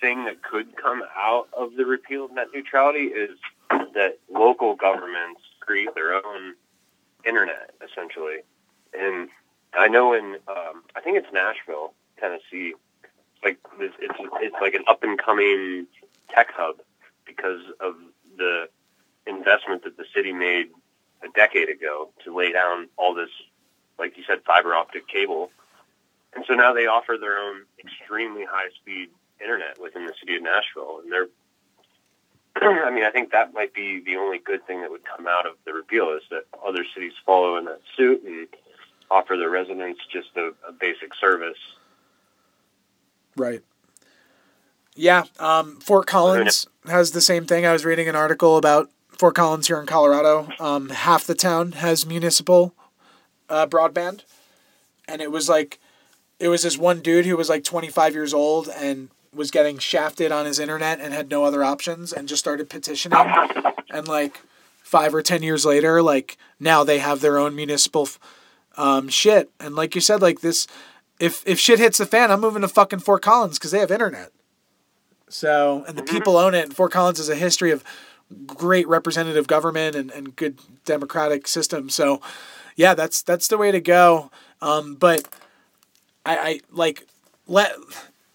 [0.00, 3.38] thing that could come out of the repeal of net neutrality is
[3.70, 6.54] that local governments create their own
[7.26, 8.38] internet, essentially.
[8.92, 9.28] And
[9.72, 12.74] I know in um, I think it's Nashville, Tennessee
[13.44, 15.86] like it's it's, it's like an up and coming
[16.34, 16.76] tech hub
[17.26, 17.94] because of
[18.36, 18.68] the
[19.26, 20.66] investment that the city made
[21.22, 23.30] a decade ago to lay down all this,
[23.98, 25.50] like you said, fiber optic cable.
[26.34, 29.10] And so now they offer their own extremely high speed
[29.40, 31.00] internet within the city of Nashville.
[31.02, 31.28] And they're,
[32.56, 35.46] I mean, I think that might be the only good thing that would come out
[35.46, 38.46] of the repeal is that other cities follow in that suit and
[39.10, 41.58] offer their residents just a, a basic service
[43.36, 43.62] Right.
[44.94, 45.24] Yeah.
[45.38, 47.66] Um, Fort Collins has the same thing.
[47.66, 50.48] I was reading an article about Fort Collins here in Colorado.
[50.60, 52.74] Um, half the town has municipal
[53.48, 54.22] uh, broadband.
[55.08, 55.80] And it was like,
[56.38, 60.32] it was this one dude who was like 25 years old and was getting shafted
[60.32, 63.18] on his internet and had no other options and just started petitioning.
[63.90, 64.40] And like
[64.82, 68.08] five or 10 years later, like now they have their own municipal
[68.76, 69.50] um, shit.
[69.60, 70.66] And like you said, like this
[71.18, 73.90] if if shit hits the fan, I'm moving to fucking Fort Collins because they have
[73.90, 74.32] internet.
[75.28, 76.14] So and the mm-hmm.
[76.14, 76.64] people own it.
[76.64, 77.84] And Fort Collins has a history of
[78.46, 81.88] great representative government and, and good democratic system.
[81.88, 82.20] So
[82.76, 84.30] yeah, that's that's the way to go.
[84.60, 85.28] Um, but
[86.26, 87.06] I, I like
[87.46, 87.74] let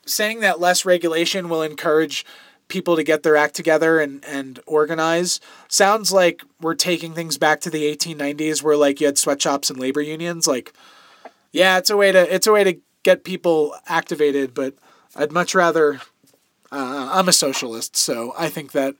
[0.10, 2.26] saying that less regulation will encourage
[2.68, 7.60] people to get their act together and, and organize sounds like we're taking things back
[7.62, 10.72] to the 1890s where like you had sweatshops and labor unions like
[11.52, 14.76] yeah, it's a way to it's a way to get people activated, but
[15.16, 16.02] I'd much rather.
[16.72, 18.96] Uh, I'm a socialist, so I think that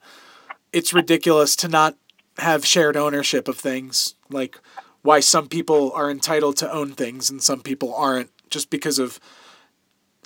[0.74, 1.96] it's ridiculous to not
[2.40, 4.16] have shared ownership of things.
[4.30, 4.60] Like
[5.04, 9.20] why some people are entitled to own things and some people aren't, just because of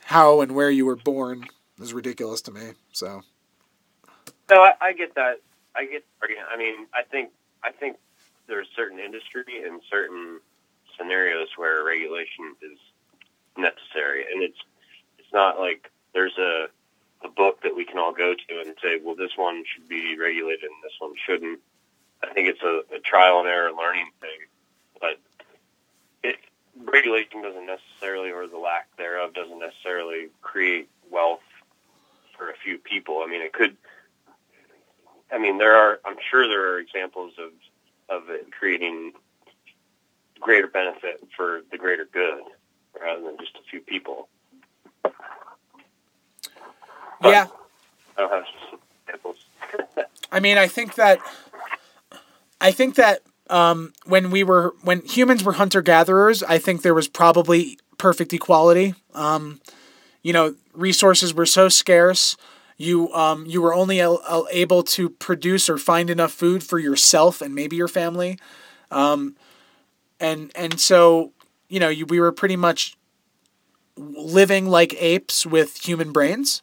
[0.06, 1.48] how and where you were born,
[1.80, 2.74] is ridiculous to me.
[2.92, 3.22] So.
[4.50, 5.40] No, I, I get that.
[5.76, 6.04] I get.
[6.22, 7.32] I mean, I think
[7.64, 7.98] I think
[8.48, 10.40] there's certain industry and certain
[10.98, 12.78] scenarios where regulation is
[13.58, 14.58] necessary, and it's
[15.18, 16.68] it's not like there's a
[17.24, 20.18] a book that we can all go to and say, well, this one should be
[20.20, 21.60] regulated and this one shouldn't.
[22.22, 24.40] I think it's a, a trial and error learning thing,
[25.00, 25.20] but
[26.24, 26.36] it
[26.82, 31.42] regulation doesn't necessarily, or the lack thereof, doesn't necessarily create wealth
[32.38, 33.24] for a few people.
[33.26, 33.76] I mean, it could.
[35.32, 36.00] I mean, there are.
[36.06, 37.52] I'm sure there are examples of
[38.10, 39.14] of it creating
[40.40, 42.44] greater benefit for the greater good
[43.00, 44.28] rather than just a few people.
[45.02, 45.14] But
[47.24, 47.48] yeah.
[48.18, 48.44] I don't have
[49.08, 49.38] examples.
[50.32, 51.20] I mean, I think that
[52.60, 56.94] I think that um, when we were when humans were hunter gatherers, I think there
[56.94, 58.96] was probably perfect equality.
[59.14, 59.60] Um,
[60.22, 62.36] you know resources were so scarce
[62.78, 67.54] you um, you were only able to produce or find enough food for yourself and
[67.54, 68.40] maybe your family.
[68.92, 69.36] Um,
[70.20, 71.34] and and so
[71.70, 72.98] you know you, we were pretty much
[73.96, 76.62] living like apes with human brains.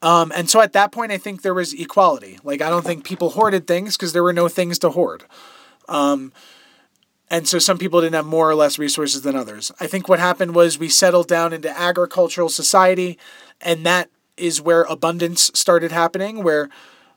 [0.00, 2.38] Um, and so at that point i think there was equality.
[2.44, 5.24] Like i don't think people hoarded things because there were no things to hoard
[5.88, 6.32] um,
[7.30, 9.70] and so some people didn't have more or less resources than others.
[9.80, 13.18] I think what happened was we settled down into agricultural society,
[13.60, 16.70] and that is where abundance started happening, where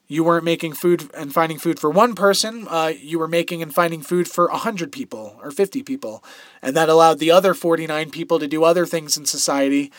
[0.08, 3.74] you weren't making food and finding food for one person, uh, you were making and
[3.74, 6.22] finding food for 100 people or 50 people.
[6.62, 9.90] And that allowed the other 49 people to do other things in society.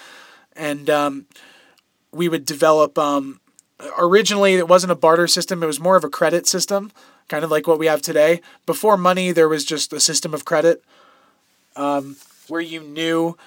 [0.54, 1.26] And um,
[2.12, 2.98] we would develop.
[2.98, 3.40] Um,
[3.96, 6.92] originally, it wasn't a barter system, it was more of a credit system
[7.32, 8.42] kind of like what we have today.
[8.66, 10.84] Before money, there was just a system of credit
[11.76, 13.38] um, where you knew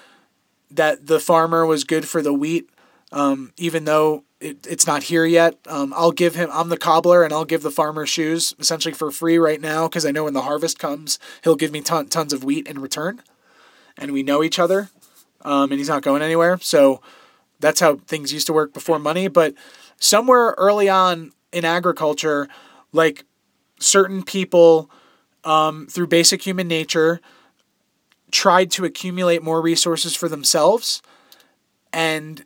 [0.72, 2.68] that the farmer was good for the wheat,
[3.12, 5.56] um, even though it, it's not here yet.
[5.68, 9.12] Um, I'll give him, I'm the cobbler, and I'll give the farmer shoes essentially for
[9.12, 12.32] free right now because I know when the harvest comes, he'll give me ton, tons
[12.32, 13.22] of wheat in return.
[13.96, 14.90] And we know each other,
[15.42, 16.58] um, and he's not going anywhere.
[16.60, 17.00] So
[17.60, 19.28] that's how things used to work before money.
[19.28, 19.54] But
[20.00, 22.48] somewhere early on in agriculture,
[22.92, 23.24] like
[23.78, 24.90] certain people,
[25.44, 27.20] um, through basic human nature,
[28.30, 31.02] tried to accumulate more resources for themselves.
[31.92, 32.44] And,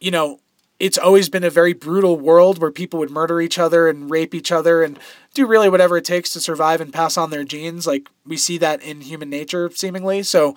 [0.00, 0.40] you know,
[0.80, 4.34] it's always been a very brutal world where people would murder each other and rape
[4.34, 4.98] each other and
[5.34, 7.86] do really whatever it takes to survive and pass on their genes.
[7.86, 10.22] Like we see that in human nature, seemingly.
[10.22, 10.56] So,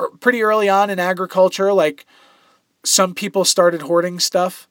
[0.00, 2.06] er, pretty early on in agriculture, like
[2.84, 4.68] some people started hoarding stuff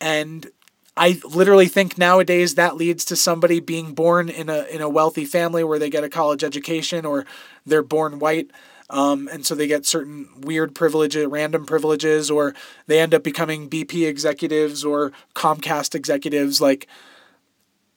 [0.00, 0.50] and
[0.96, 5.24] I literally think nowadays that leads to somebody being born in a in a wealthy
[5.24, 7.26] family where they get a college education or
[7.66, 8.50] they're born white.
[8.90, 12.54] Um, and so they get certain weird privileges, random privileges, or
[12.86, 16.60] they end up becoming BP executives or Comcast executives.
[16.60, 16.86] Like,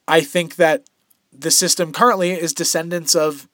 [0.07, 0.89] I think that
[1.31, 3.49] the system currently is descendants of,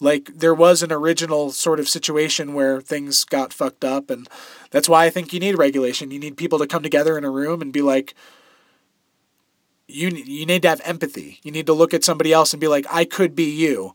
[0.00, 4.10] like, there was an original sort of situation where things got fucked up.
[4.10, 4.28] And
[4.72, 6.10] that's why I think you need regulation.
[6.10, 8.12] You need people to come together in a room and be like,
[9.88, 11.40] you you need to have empathy.
[11.42, 13.94] You need to look at somebody else and be like, I could be you.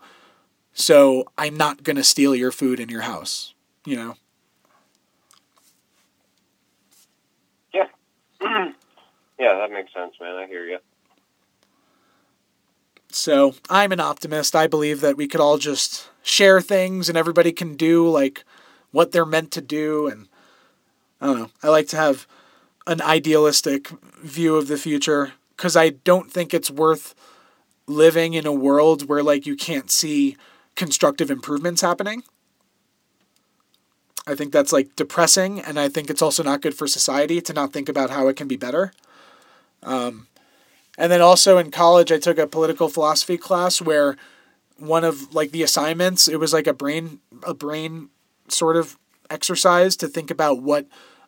[0.73, 4.15] So I'm not going to steal your food in your house, you know.
[7.73, 7.87] Yeah.
[8.41, 10.35] yeah, that makes sense, man.
[10.35, 10.77] I hear you.
[13.09, 14.55] So, I'm an optimist.
[14.55, 18.43] I believe that we could all just share things and everybody can do like
[18.91, 20.27] what they're meant to do and
[21.19, 21.49] I don't know.
[21.63, 22.27] I like to have
[22.85, 23.89] an idealistic
[24.21, 27.15] view of the future because I don't think it's worth
[27.87, 30.37] living in a world where like you can't see
[30.75, 32.23] constructive improvements happening.
[34.27, 37.53] I think that's like depressing, and I think it's also not good for society to
[37.53, 38.91] not think about how it can be better.
[39.83, 40.27] Um,
[40.97, 44.17] and then also in college, I took a political philosophy class where
[44.77, 48.09] one of like the assignments it was like a brain a brain
[48.47, 48.97] sort of
[49.29, 50.85] exercise to think about what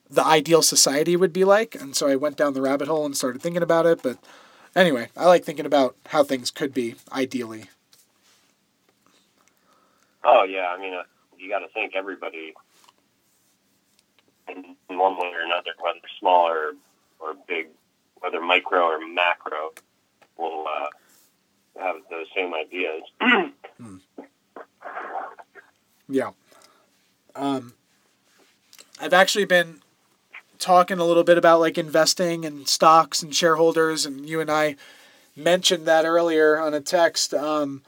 [0.10, 1.76] the ideal society would be like.
[1.76, 4.02] And so I went down the rabbit hole and started thinking about it.
[4.02, 4.18] But
[4.76, 7.65] anyway, I like thinking about how things could be ideally.
[10.23, 11.03] Oh yeah, I mean, uh,
[11.38, 12.53] you got to think everybody
[14.49, 16.73] in one way or another, whether small or,
[17.19, 17.68] or big,
[18.15, 19.72] whether micro or macro,
[20.38, 20.88] will uh,
[21.81, 23.03] have those same ideas.
[23.77, 23.98] hmm.
[26.07, 26.31] Yeah.
[27.36, 27.73] Um,
[28.99, 29.81] I've actually been
[30.60, 34.76] talking a little bit about like investing and stocks and shareholders, and you and I
[35.36, 37.34] mentioned that earlier on a text.
[37.34, 37.81] Um,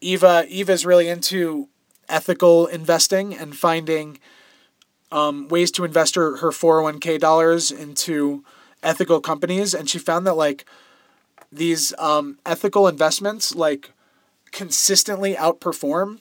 [0.00, 1.68] Eva Eva's really into
[2.08, 4.18] ethical investing and finding
[5.10, 8.44] um, ways to invest her, her 401k dollars into
[8.82, 10.66] ethical companies and she found that like
[11.50, 13.92] these um, ethical investments like
[14.52, 16.20] consistently outperform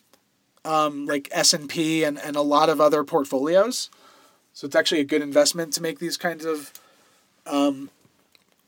[0.64, 3.90] um, like s&p and, and a lot of other portfolios
[4.54, 6.72] so it's actually a good investment to make these kinds of
[7.46, 7.90] um,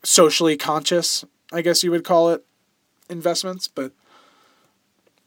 [0.02, 2.44] socially conscious, I guess you would call it,
[3.08, 3.68] investments.
[3.68, 3.92] But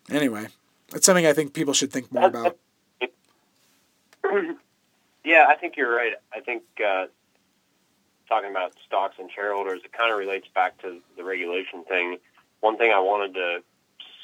[0.10, 0.48] anyway,
[0.94, 2.58] it's something I think people should think more about.
[5.26, 6.14] Yeah, I think you're right.
[6.34, 7.06] I think uh,
[8.28, 12.18] talking about stocks and shareholders, it kind of relates back to the regulation thing.
[12.62, 13.60] One thing I wanted to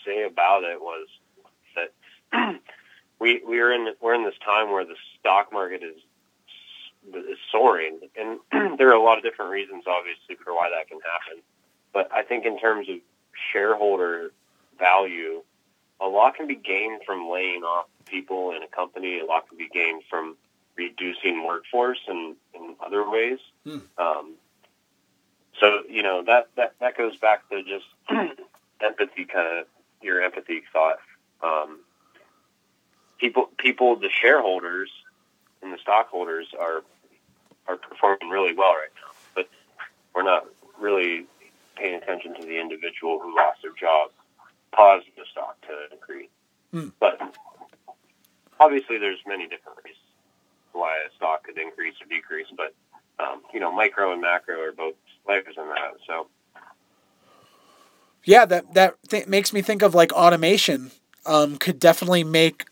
[0.03, 1.07] say about it was
[1.75, 2.59] that
[3.19, 6.01] we we are in we're in this time where the stock market is
[7.13, 8.39] is soaring, and
[8.77, 11.43] there are a lot of different reasons, obviously, for why that can happen.
[11.93, 12.97] But I think in terms of
[13.51, 14.31] shareholder
[14.77, 15.43] value,
[15.99, 19.19] a lot can be gained from laying off people in a company.
[19.19, 20.35] A lot can be gained from
[20.75, 23.39] reducing workforce and in other ways.
[23.63, 23.77] Hmm.
[23.97, 24.33] Um,
[25.59, 27.85] so you know that that that goes back to just
[28.81, 29.67] empathy, kind of
[30.01, 30.97] your empathy thought.
[31.41, 31.79] Um,
[33.19, 34.89] people, people, the shareholders
[35.61, 36.83] and the stockholders are
[37.67, 39.49] are performing really well right now, but
[40.13, 40.47] we're not
[40.79, 41.25] really
[41.75, 44.11] paying attention to the individual who lost their job,
[44.75, 46.29] caused the stock to increase.
[46.71, 46.89] Hmm.
[46.99, 47.19] But
[48.59, 50.01] obviously, there's many different reasons
[50.73, 52.47] why a stock could increase or decrease.
[52.55, 52.73] But
[53.19, 55.93] um, you know, micro and macro are both players in that.
[56.05, 56.27] So
[58.23, 60.91] Yeah, that that th- makes me think of like automation.
[61.25, 62.65] Um, could definitely make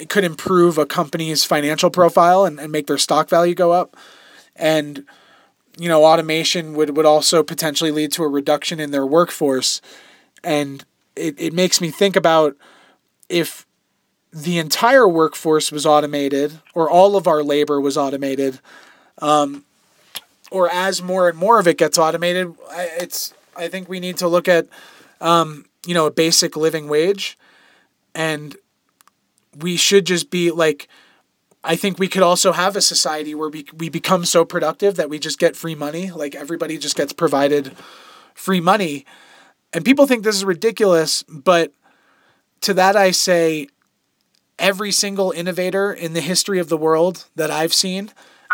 [0.00, 3.96] it could improve a company's financial profile and, and make their stock value go up.
[4.60, 5.04] And
[5.78, 9.80] you know, automation would, would also potentially lead to a reduction in their workforce.
[10.44, 10.84] And
[11.16, 12.56] it, it makes me think about
[13.28, 13.66] if
[14.32, 18.60] the entire workforce was automated or all of our labor was automated,
[19.22, 19.64] um,
[20.50, 22.54] or as more and more of it gets automated,
[23.00, 24.66] it's I think we need to look at
[25.20, 27.38] um, you know a basic living wage,
[28.14, 28.56] and
[29.56, 30.88] we should just be like.
[31.62, 35.10] I think we could also have a society where we, we become so productive that
[35.10, 36.10] we just get free money.
[36.10, 37.76] Like everybody just gets provided
[38.34, 39.04] free money.
[39.72, 41.72] And people think this is ridiculous, but
[42.62, 43.68] to that I say
[44.58, 48.10] every single innovator in the history of the world that I've seen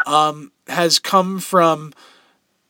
[0.06, 1.92] um, has come from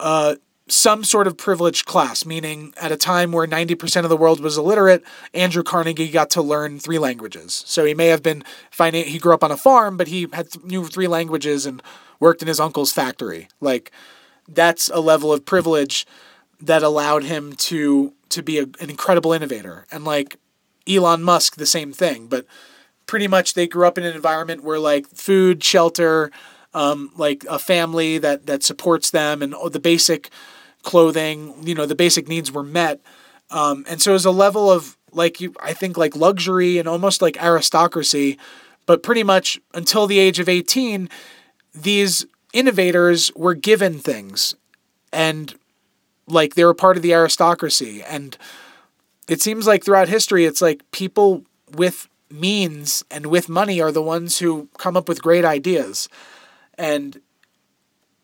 [0.01, 0.37] uh,
[0.69, 4.59] some sort of privileged class, meaning at a time where 90% of the world was
[4.59, 7.63] illiterate, Andrew Carnegie got to learn three languages.
[7.67, 8.43] So he may have been,
[8.77, 11.81] finan- he grew up on a farm, but he had th- knew three languages and
[12.19, 13.49] worked in his uncle's factory.
[13.61, 13.93] Like,
[14.49, 16.07] that's a level of privilege
[16.61, 19.87] that allowed him to to be a, an incredible innovator.
[19.93, 20.37] And like
[20.89, 22.27] Elon Musk, the same thing.
[22.27, 22.45] But
[23.07, 26.31] pretty much they grew up in an environment where like food, shelter,
[26.75, 30.31] um, like a family that that supports them, and the basic
[30.87, 33.03] clothing, you know, the basic needs were met.
[33.51, 36.89] Um, and so it was a level of like you, I think like luxury and
[36.89, 38.39] almost like aristocracy.
[38.87, 41.11] But pretty much until the age of eighteen,
[41.75, 44.55] these innovators were given things,
[45.13, 45.55] and
[46.29, 48.03] like they were part of the aristocracy.
[48.03, 48.39] And
[49.29, 51.43] it seems like throughout history, it's like people
[51.75, 56.09] with means and with money are the ones who come up with great ideas.
[56.79, 57.21] And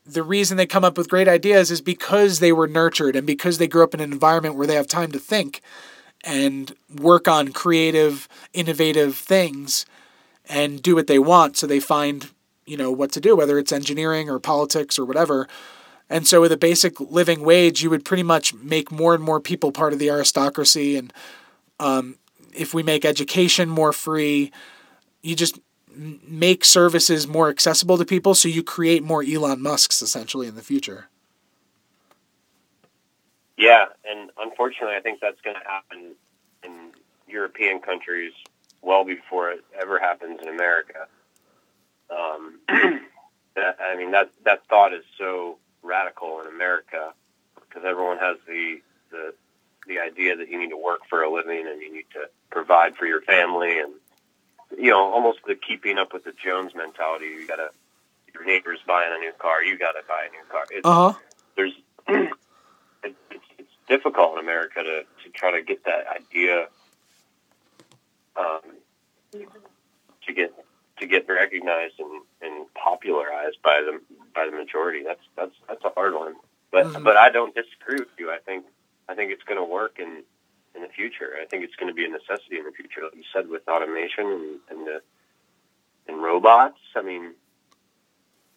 [0.05, 3.59] the reason they come up with great ideas is because they were nurtured and because
[3.59, 5.61] they grew up in an environment where they have time to think
[6.25, 9.87] and work on creative, innovative things
[10.49, 12.31] and do what they want so they find,
[12.67, 15.49] you know, what to do, whether it's engineering or politics or whatever.
[16.11, 19.41] And so with a basic living wage, you would pretty much make more and more
[19.41, 21.13] people part of the aristocracy and
[21.81, 22.17] um,
[22.55, 24.53] if we make education more free,
[25.23, 25.59] you just
[25.97, 30.63] make services more accessible to people so you create more Elon Musks essentially in the
[30.63, 31.09] future.
[33.57, 36.15] Yeah, and unfortunately, I think that's going to happen
[36.65, 36.91] in
[37.29, 38.33] European countries
[38.81, 41.07] well before it ever happens in America.
[42.11, 42.59] Um,
[43.55, 47.13] that, I mean, that that thought is so radical in America
[47.55, 49.35] because everyone has the the
[49.87, 52.97] the idea that you need to work for a living and you need to provide
[52.97, 53.93] for your family and
[54.79, 57.27] you know almost the keeping up with the Jones mentality.
[57.27, 57.71] You gotta
[58.35, 60.67] your neighbor's buying a new car, you gotta buy a new car.
[60.71, 61.19] It's, Uh huh.
[61.57, 61.73] there's
[62.09, 62.33] it,
[63.05, 66.69] it's, it's difficult in America to, to try to get that idea
[68.37, 68.61] um,
[70.27, 70.53] to get
[70.99, 74.01] to get recognized and, and popularized by the
[74.35, 75.03] by the majority.
[75.05, 76.35] That's that's that's a hard one.
[76.71, 77.05] But Mhm.
[77.05, 78.31] but I don't disagree with you.
[78.31, 78.65] I think
[79.09, 80.23] I think it's going to work in
[80.75, 81.37] in the future.
[81.41, 83.69] I think it's going to be a necessity in the future, like you said, with
[83.69, 85.03] automation and and, the,
[86.09, 86.79] and robots.
[86.97, 87.35] I mean,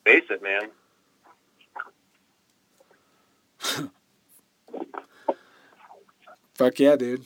[0.04, 0.70] face it, man.
[6.56, 7.26] Fuck yeah, dude.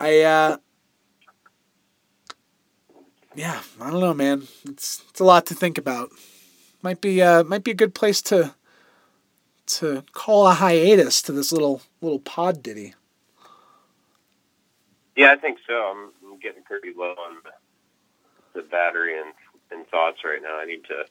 [0.00, 0.56] I uh
[3.34, 4.48] Yeah, I don't know, man.
[4.68, 6.10] It's it's a lot to think about.
[6.82, 8.54] Might be uh might be a good place to
[9.68, 12.94] to call a hiatus to this little little pod ditty.
[15.16, 15.74] Yeah, I think so.
[15.74, 19.32] I'm, I'm getting pretty low on the, the battery and,
[19.72, 20.58] and thoughts right now.
[20.58, 21.06] I need to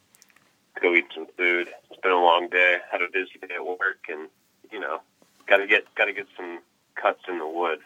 [0.82, 1.68] go eat some food.
[1.92, 2.78] It's been a long day.
[2.90, 4.30] Had a busy day at work, and
[4.72, 5.02] you know,
[5.48, 6.60] got to get got to get some
[6.96, 7.80] cuts in the wood.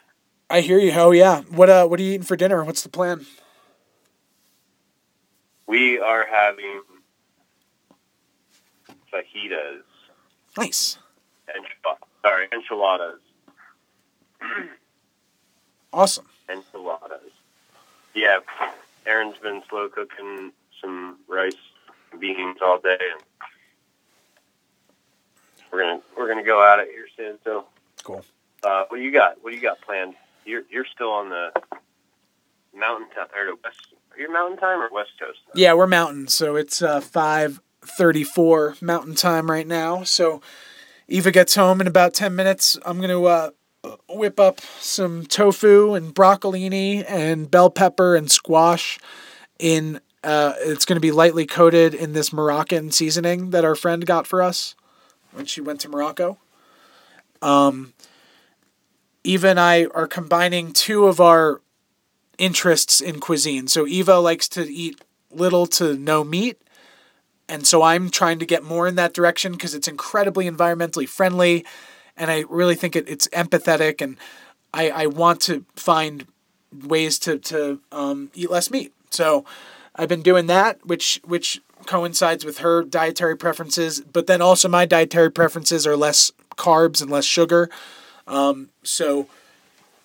[0.50, 0.92] I hear you.
[0.94, 1.42] Oh yeah.
[1.42, 2.64] What uh what are you eating for dinner?
[2.64, 3.26] What's the plan?
[5.66, 6.82] We are having
[9.12, 9.84] fajitas,
[10.58, 10.98] Nice.
[11.50, 13.20] enchilada, sorry, enchiladas,
[15.94, 16.26] Awesome.
[16.50, 17.32] enchiladas.
[18.14, 18.40] Yeah,
[19.06, 20.52] Erin's been slow cooking
[20.82, 21.54] some rice,
[22.12, 23.22] and beans all day, and
[25.72, 27.38] we're gonna we're gonna go at it here soon.
[27.44, 27.66] So
[28.04, 28.26] Cool.
[28.64, 29.38] Uh, what do you got?
[29.42, 30.16] What do you got planned?
[30.46, 31.52] You're you're still on the
[32.76, 33.80] mountain time or the west?
[34.14, 35.40] Are you mountain time or west coast?
[35.56, 40.04] Yeah, we're mountain, so it's uh, five thirty-four mountain time right now.
[40.04, 40.42] So
[41.08, 42.78] Eva gets home in about ten minutes.
[42.86, 43.50] I'm gonna uh,
[44.10, 49.00] whip up some tofu and broccolini and bell pepper and squash.
[49.60, 54.28] In uh, it's gonna be lightly coated in this Moroccan seasoning that our friend got
[54.28, 54.76] for us
[55.32, 56.38] when she went to Morocco.
[57.42, 57.94] Um,
[59.24, 61.62] Eva and I are combining two of our
[62.38, 63.68] interests in cuisine.
[63.68, 65.02] So Eva likes to eat
[65.32, 66.62] little to no meat.
[67.52, 71.66] And so I'm trying to get more in that direction because it's incredibly environmentally friendly.
[72.16, 74.00] And I really think it, it's empathetic.
[74.00, 74.16] And
[74.74, 76.26] I, I want to find
[76.86, 78.94] ways to, to um, eat less meat.
[79.10, 79.44] So
[79.94, 84.00] I've been doing that, which, which coincides with her dietary preferences.
[84.00, 87.70] But then also my dietary preferences are less carbs and less sugar.
[88.28, 89.28] Um, so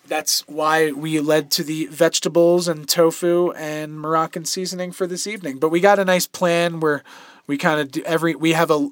[0.09, 5.59] that's why we led to the vegetables and tofu and Moroccan seasoning for this evening.
[5.59, 7.05] But we got a nice plan where
[7.47, 8.89] we kind of do every we have a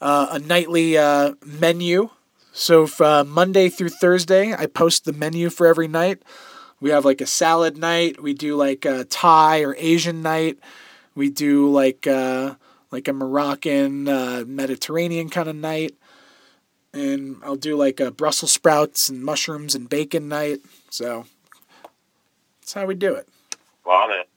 [0.00, 2.10] uh, a nightly uh, menu.
[2.52, 6.22] So uh, Monday through Thursday, I post the menu for every night.
[6.80, 8.22] We have like a salad night.
[8.22, 10.58] We do like a Thai or Asian night.
[11.14, 12.54] We do like uh,
[12.90, 15.94] like a Moroccan uh, Mediterranean kind of night
[16.92, 20.60] and I'll do like a Brussels sprouts and mushrooms and bacon night.
[20.90, 21.26] So
[22.60, 23.28] that's how we do it.
[23.86, 24.28] Love it.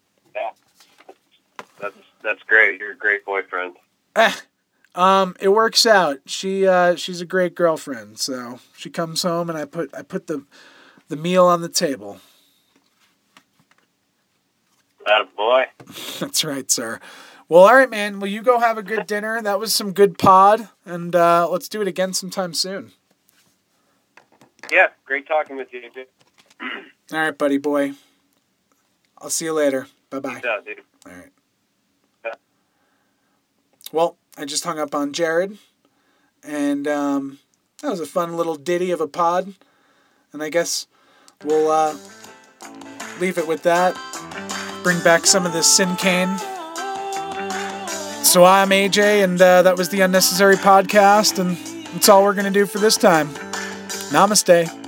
[2.24, 2.80] That's great.
[2.80, 3.76] You're a great boyfriend.
[4.16, 4.34] Eh,
[4.96, 6.20] um, it works out.
[6.26, 8.20] She uh, she's a great girlfriend.
[8.20, 10.46] So she comes home and I put I put the
[11.10, 12.20] the meal on the table.
[15.06, 15.66] That boy.
[16.20, 17.00] That's right, sir.
[17.50, 18.20] Well, all right, man.
[18.20, 19.42] Well, you go have a good dinner.
[19.42, 22.94] That was some good pod, and uh, let's do it again sometime soon.
[24.72, 25.82] Yeah, great talking with you.
[25.94, 26.08] Dude.
[27.12, 27.94] all right, buddy boy.
[29.18, 29.88] I'll see you later.
[30.10, 30.42] Bye bye.
[30.46, 31.30] All right.
[33.94, 35.60] Well, I just hung up on Jared,
[36.44, 37.38] and um,
[37.84, 39.54] that was a fun little ditty of a pod.
[40.32, 40.88] And I guess
[41.46, 41.96] we'll uh,
[43.20, 43.96] leave it with that.
[44.82, 46.40] Bring back some of this Sinkane.
[48.26, 51.56] So I'm AJ, and uh, that was the Unnecessary Podcast, and
[51.94, 53.30] that's all we're going to do for this time.
[54.10, 54.83] Namaste.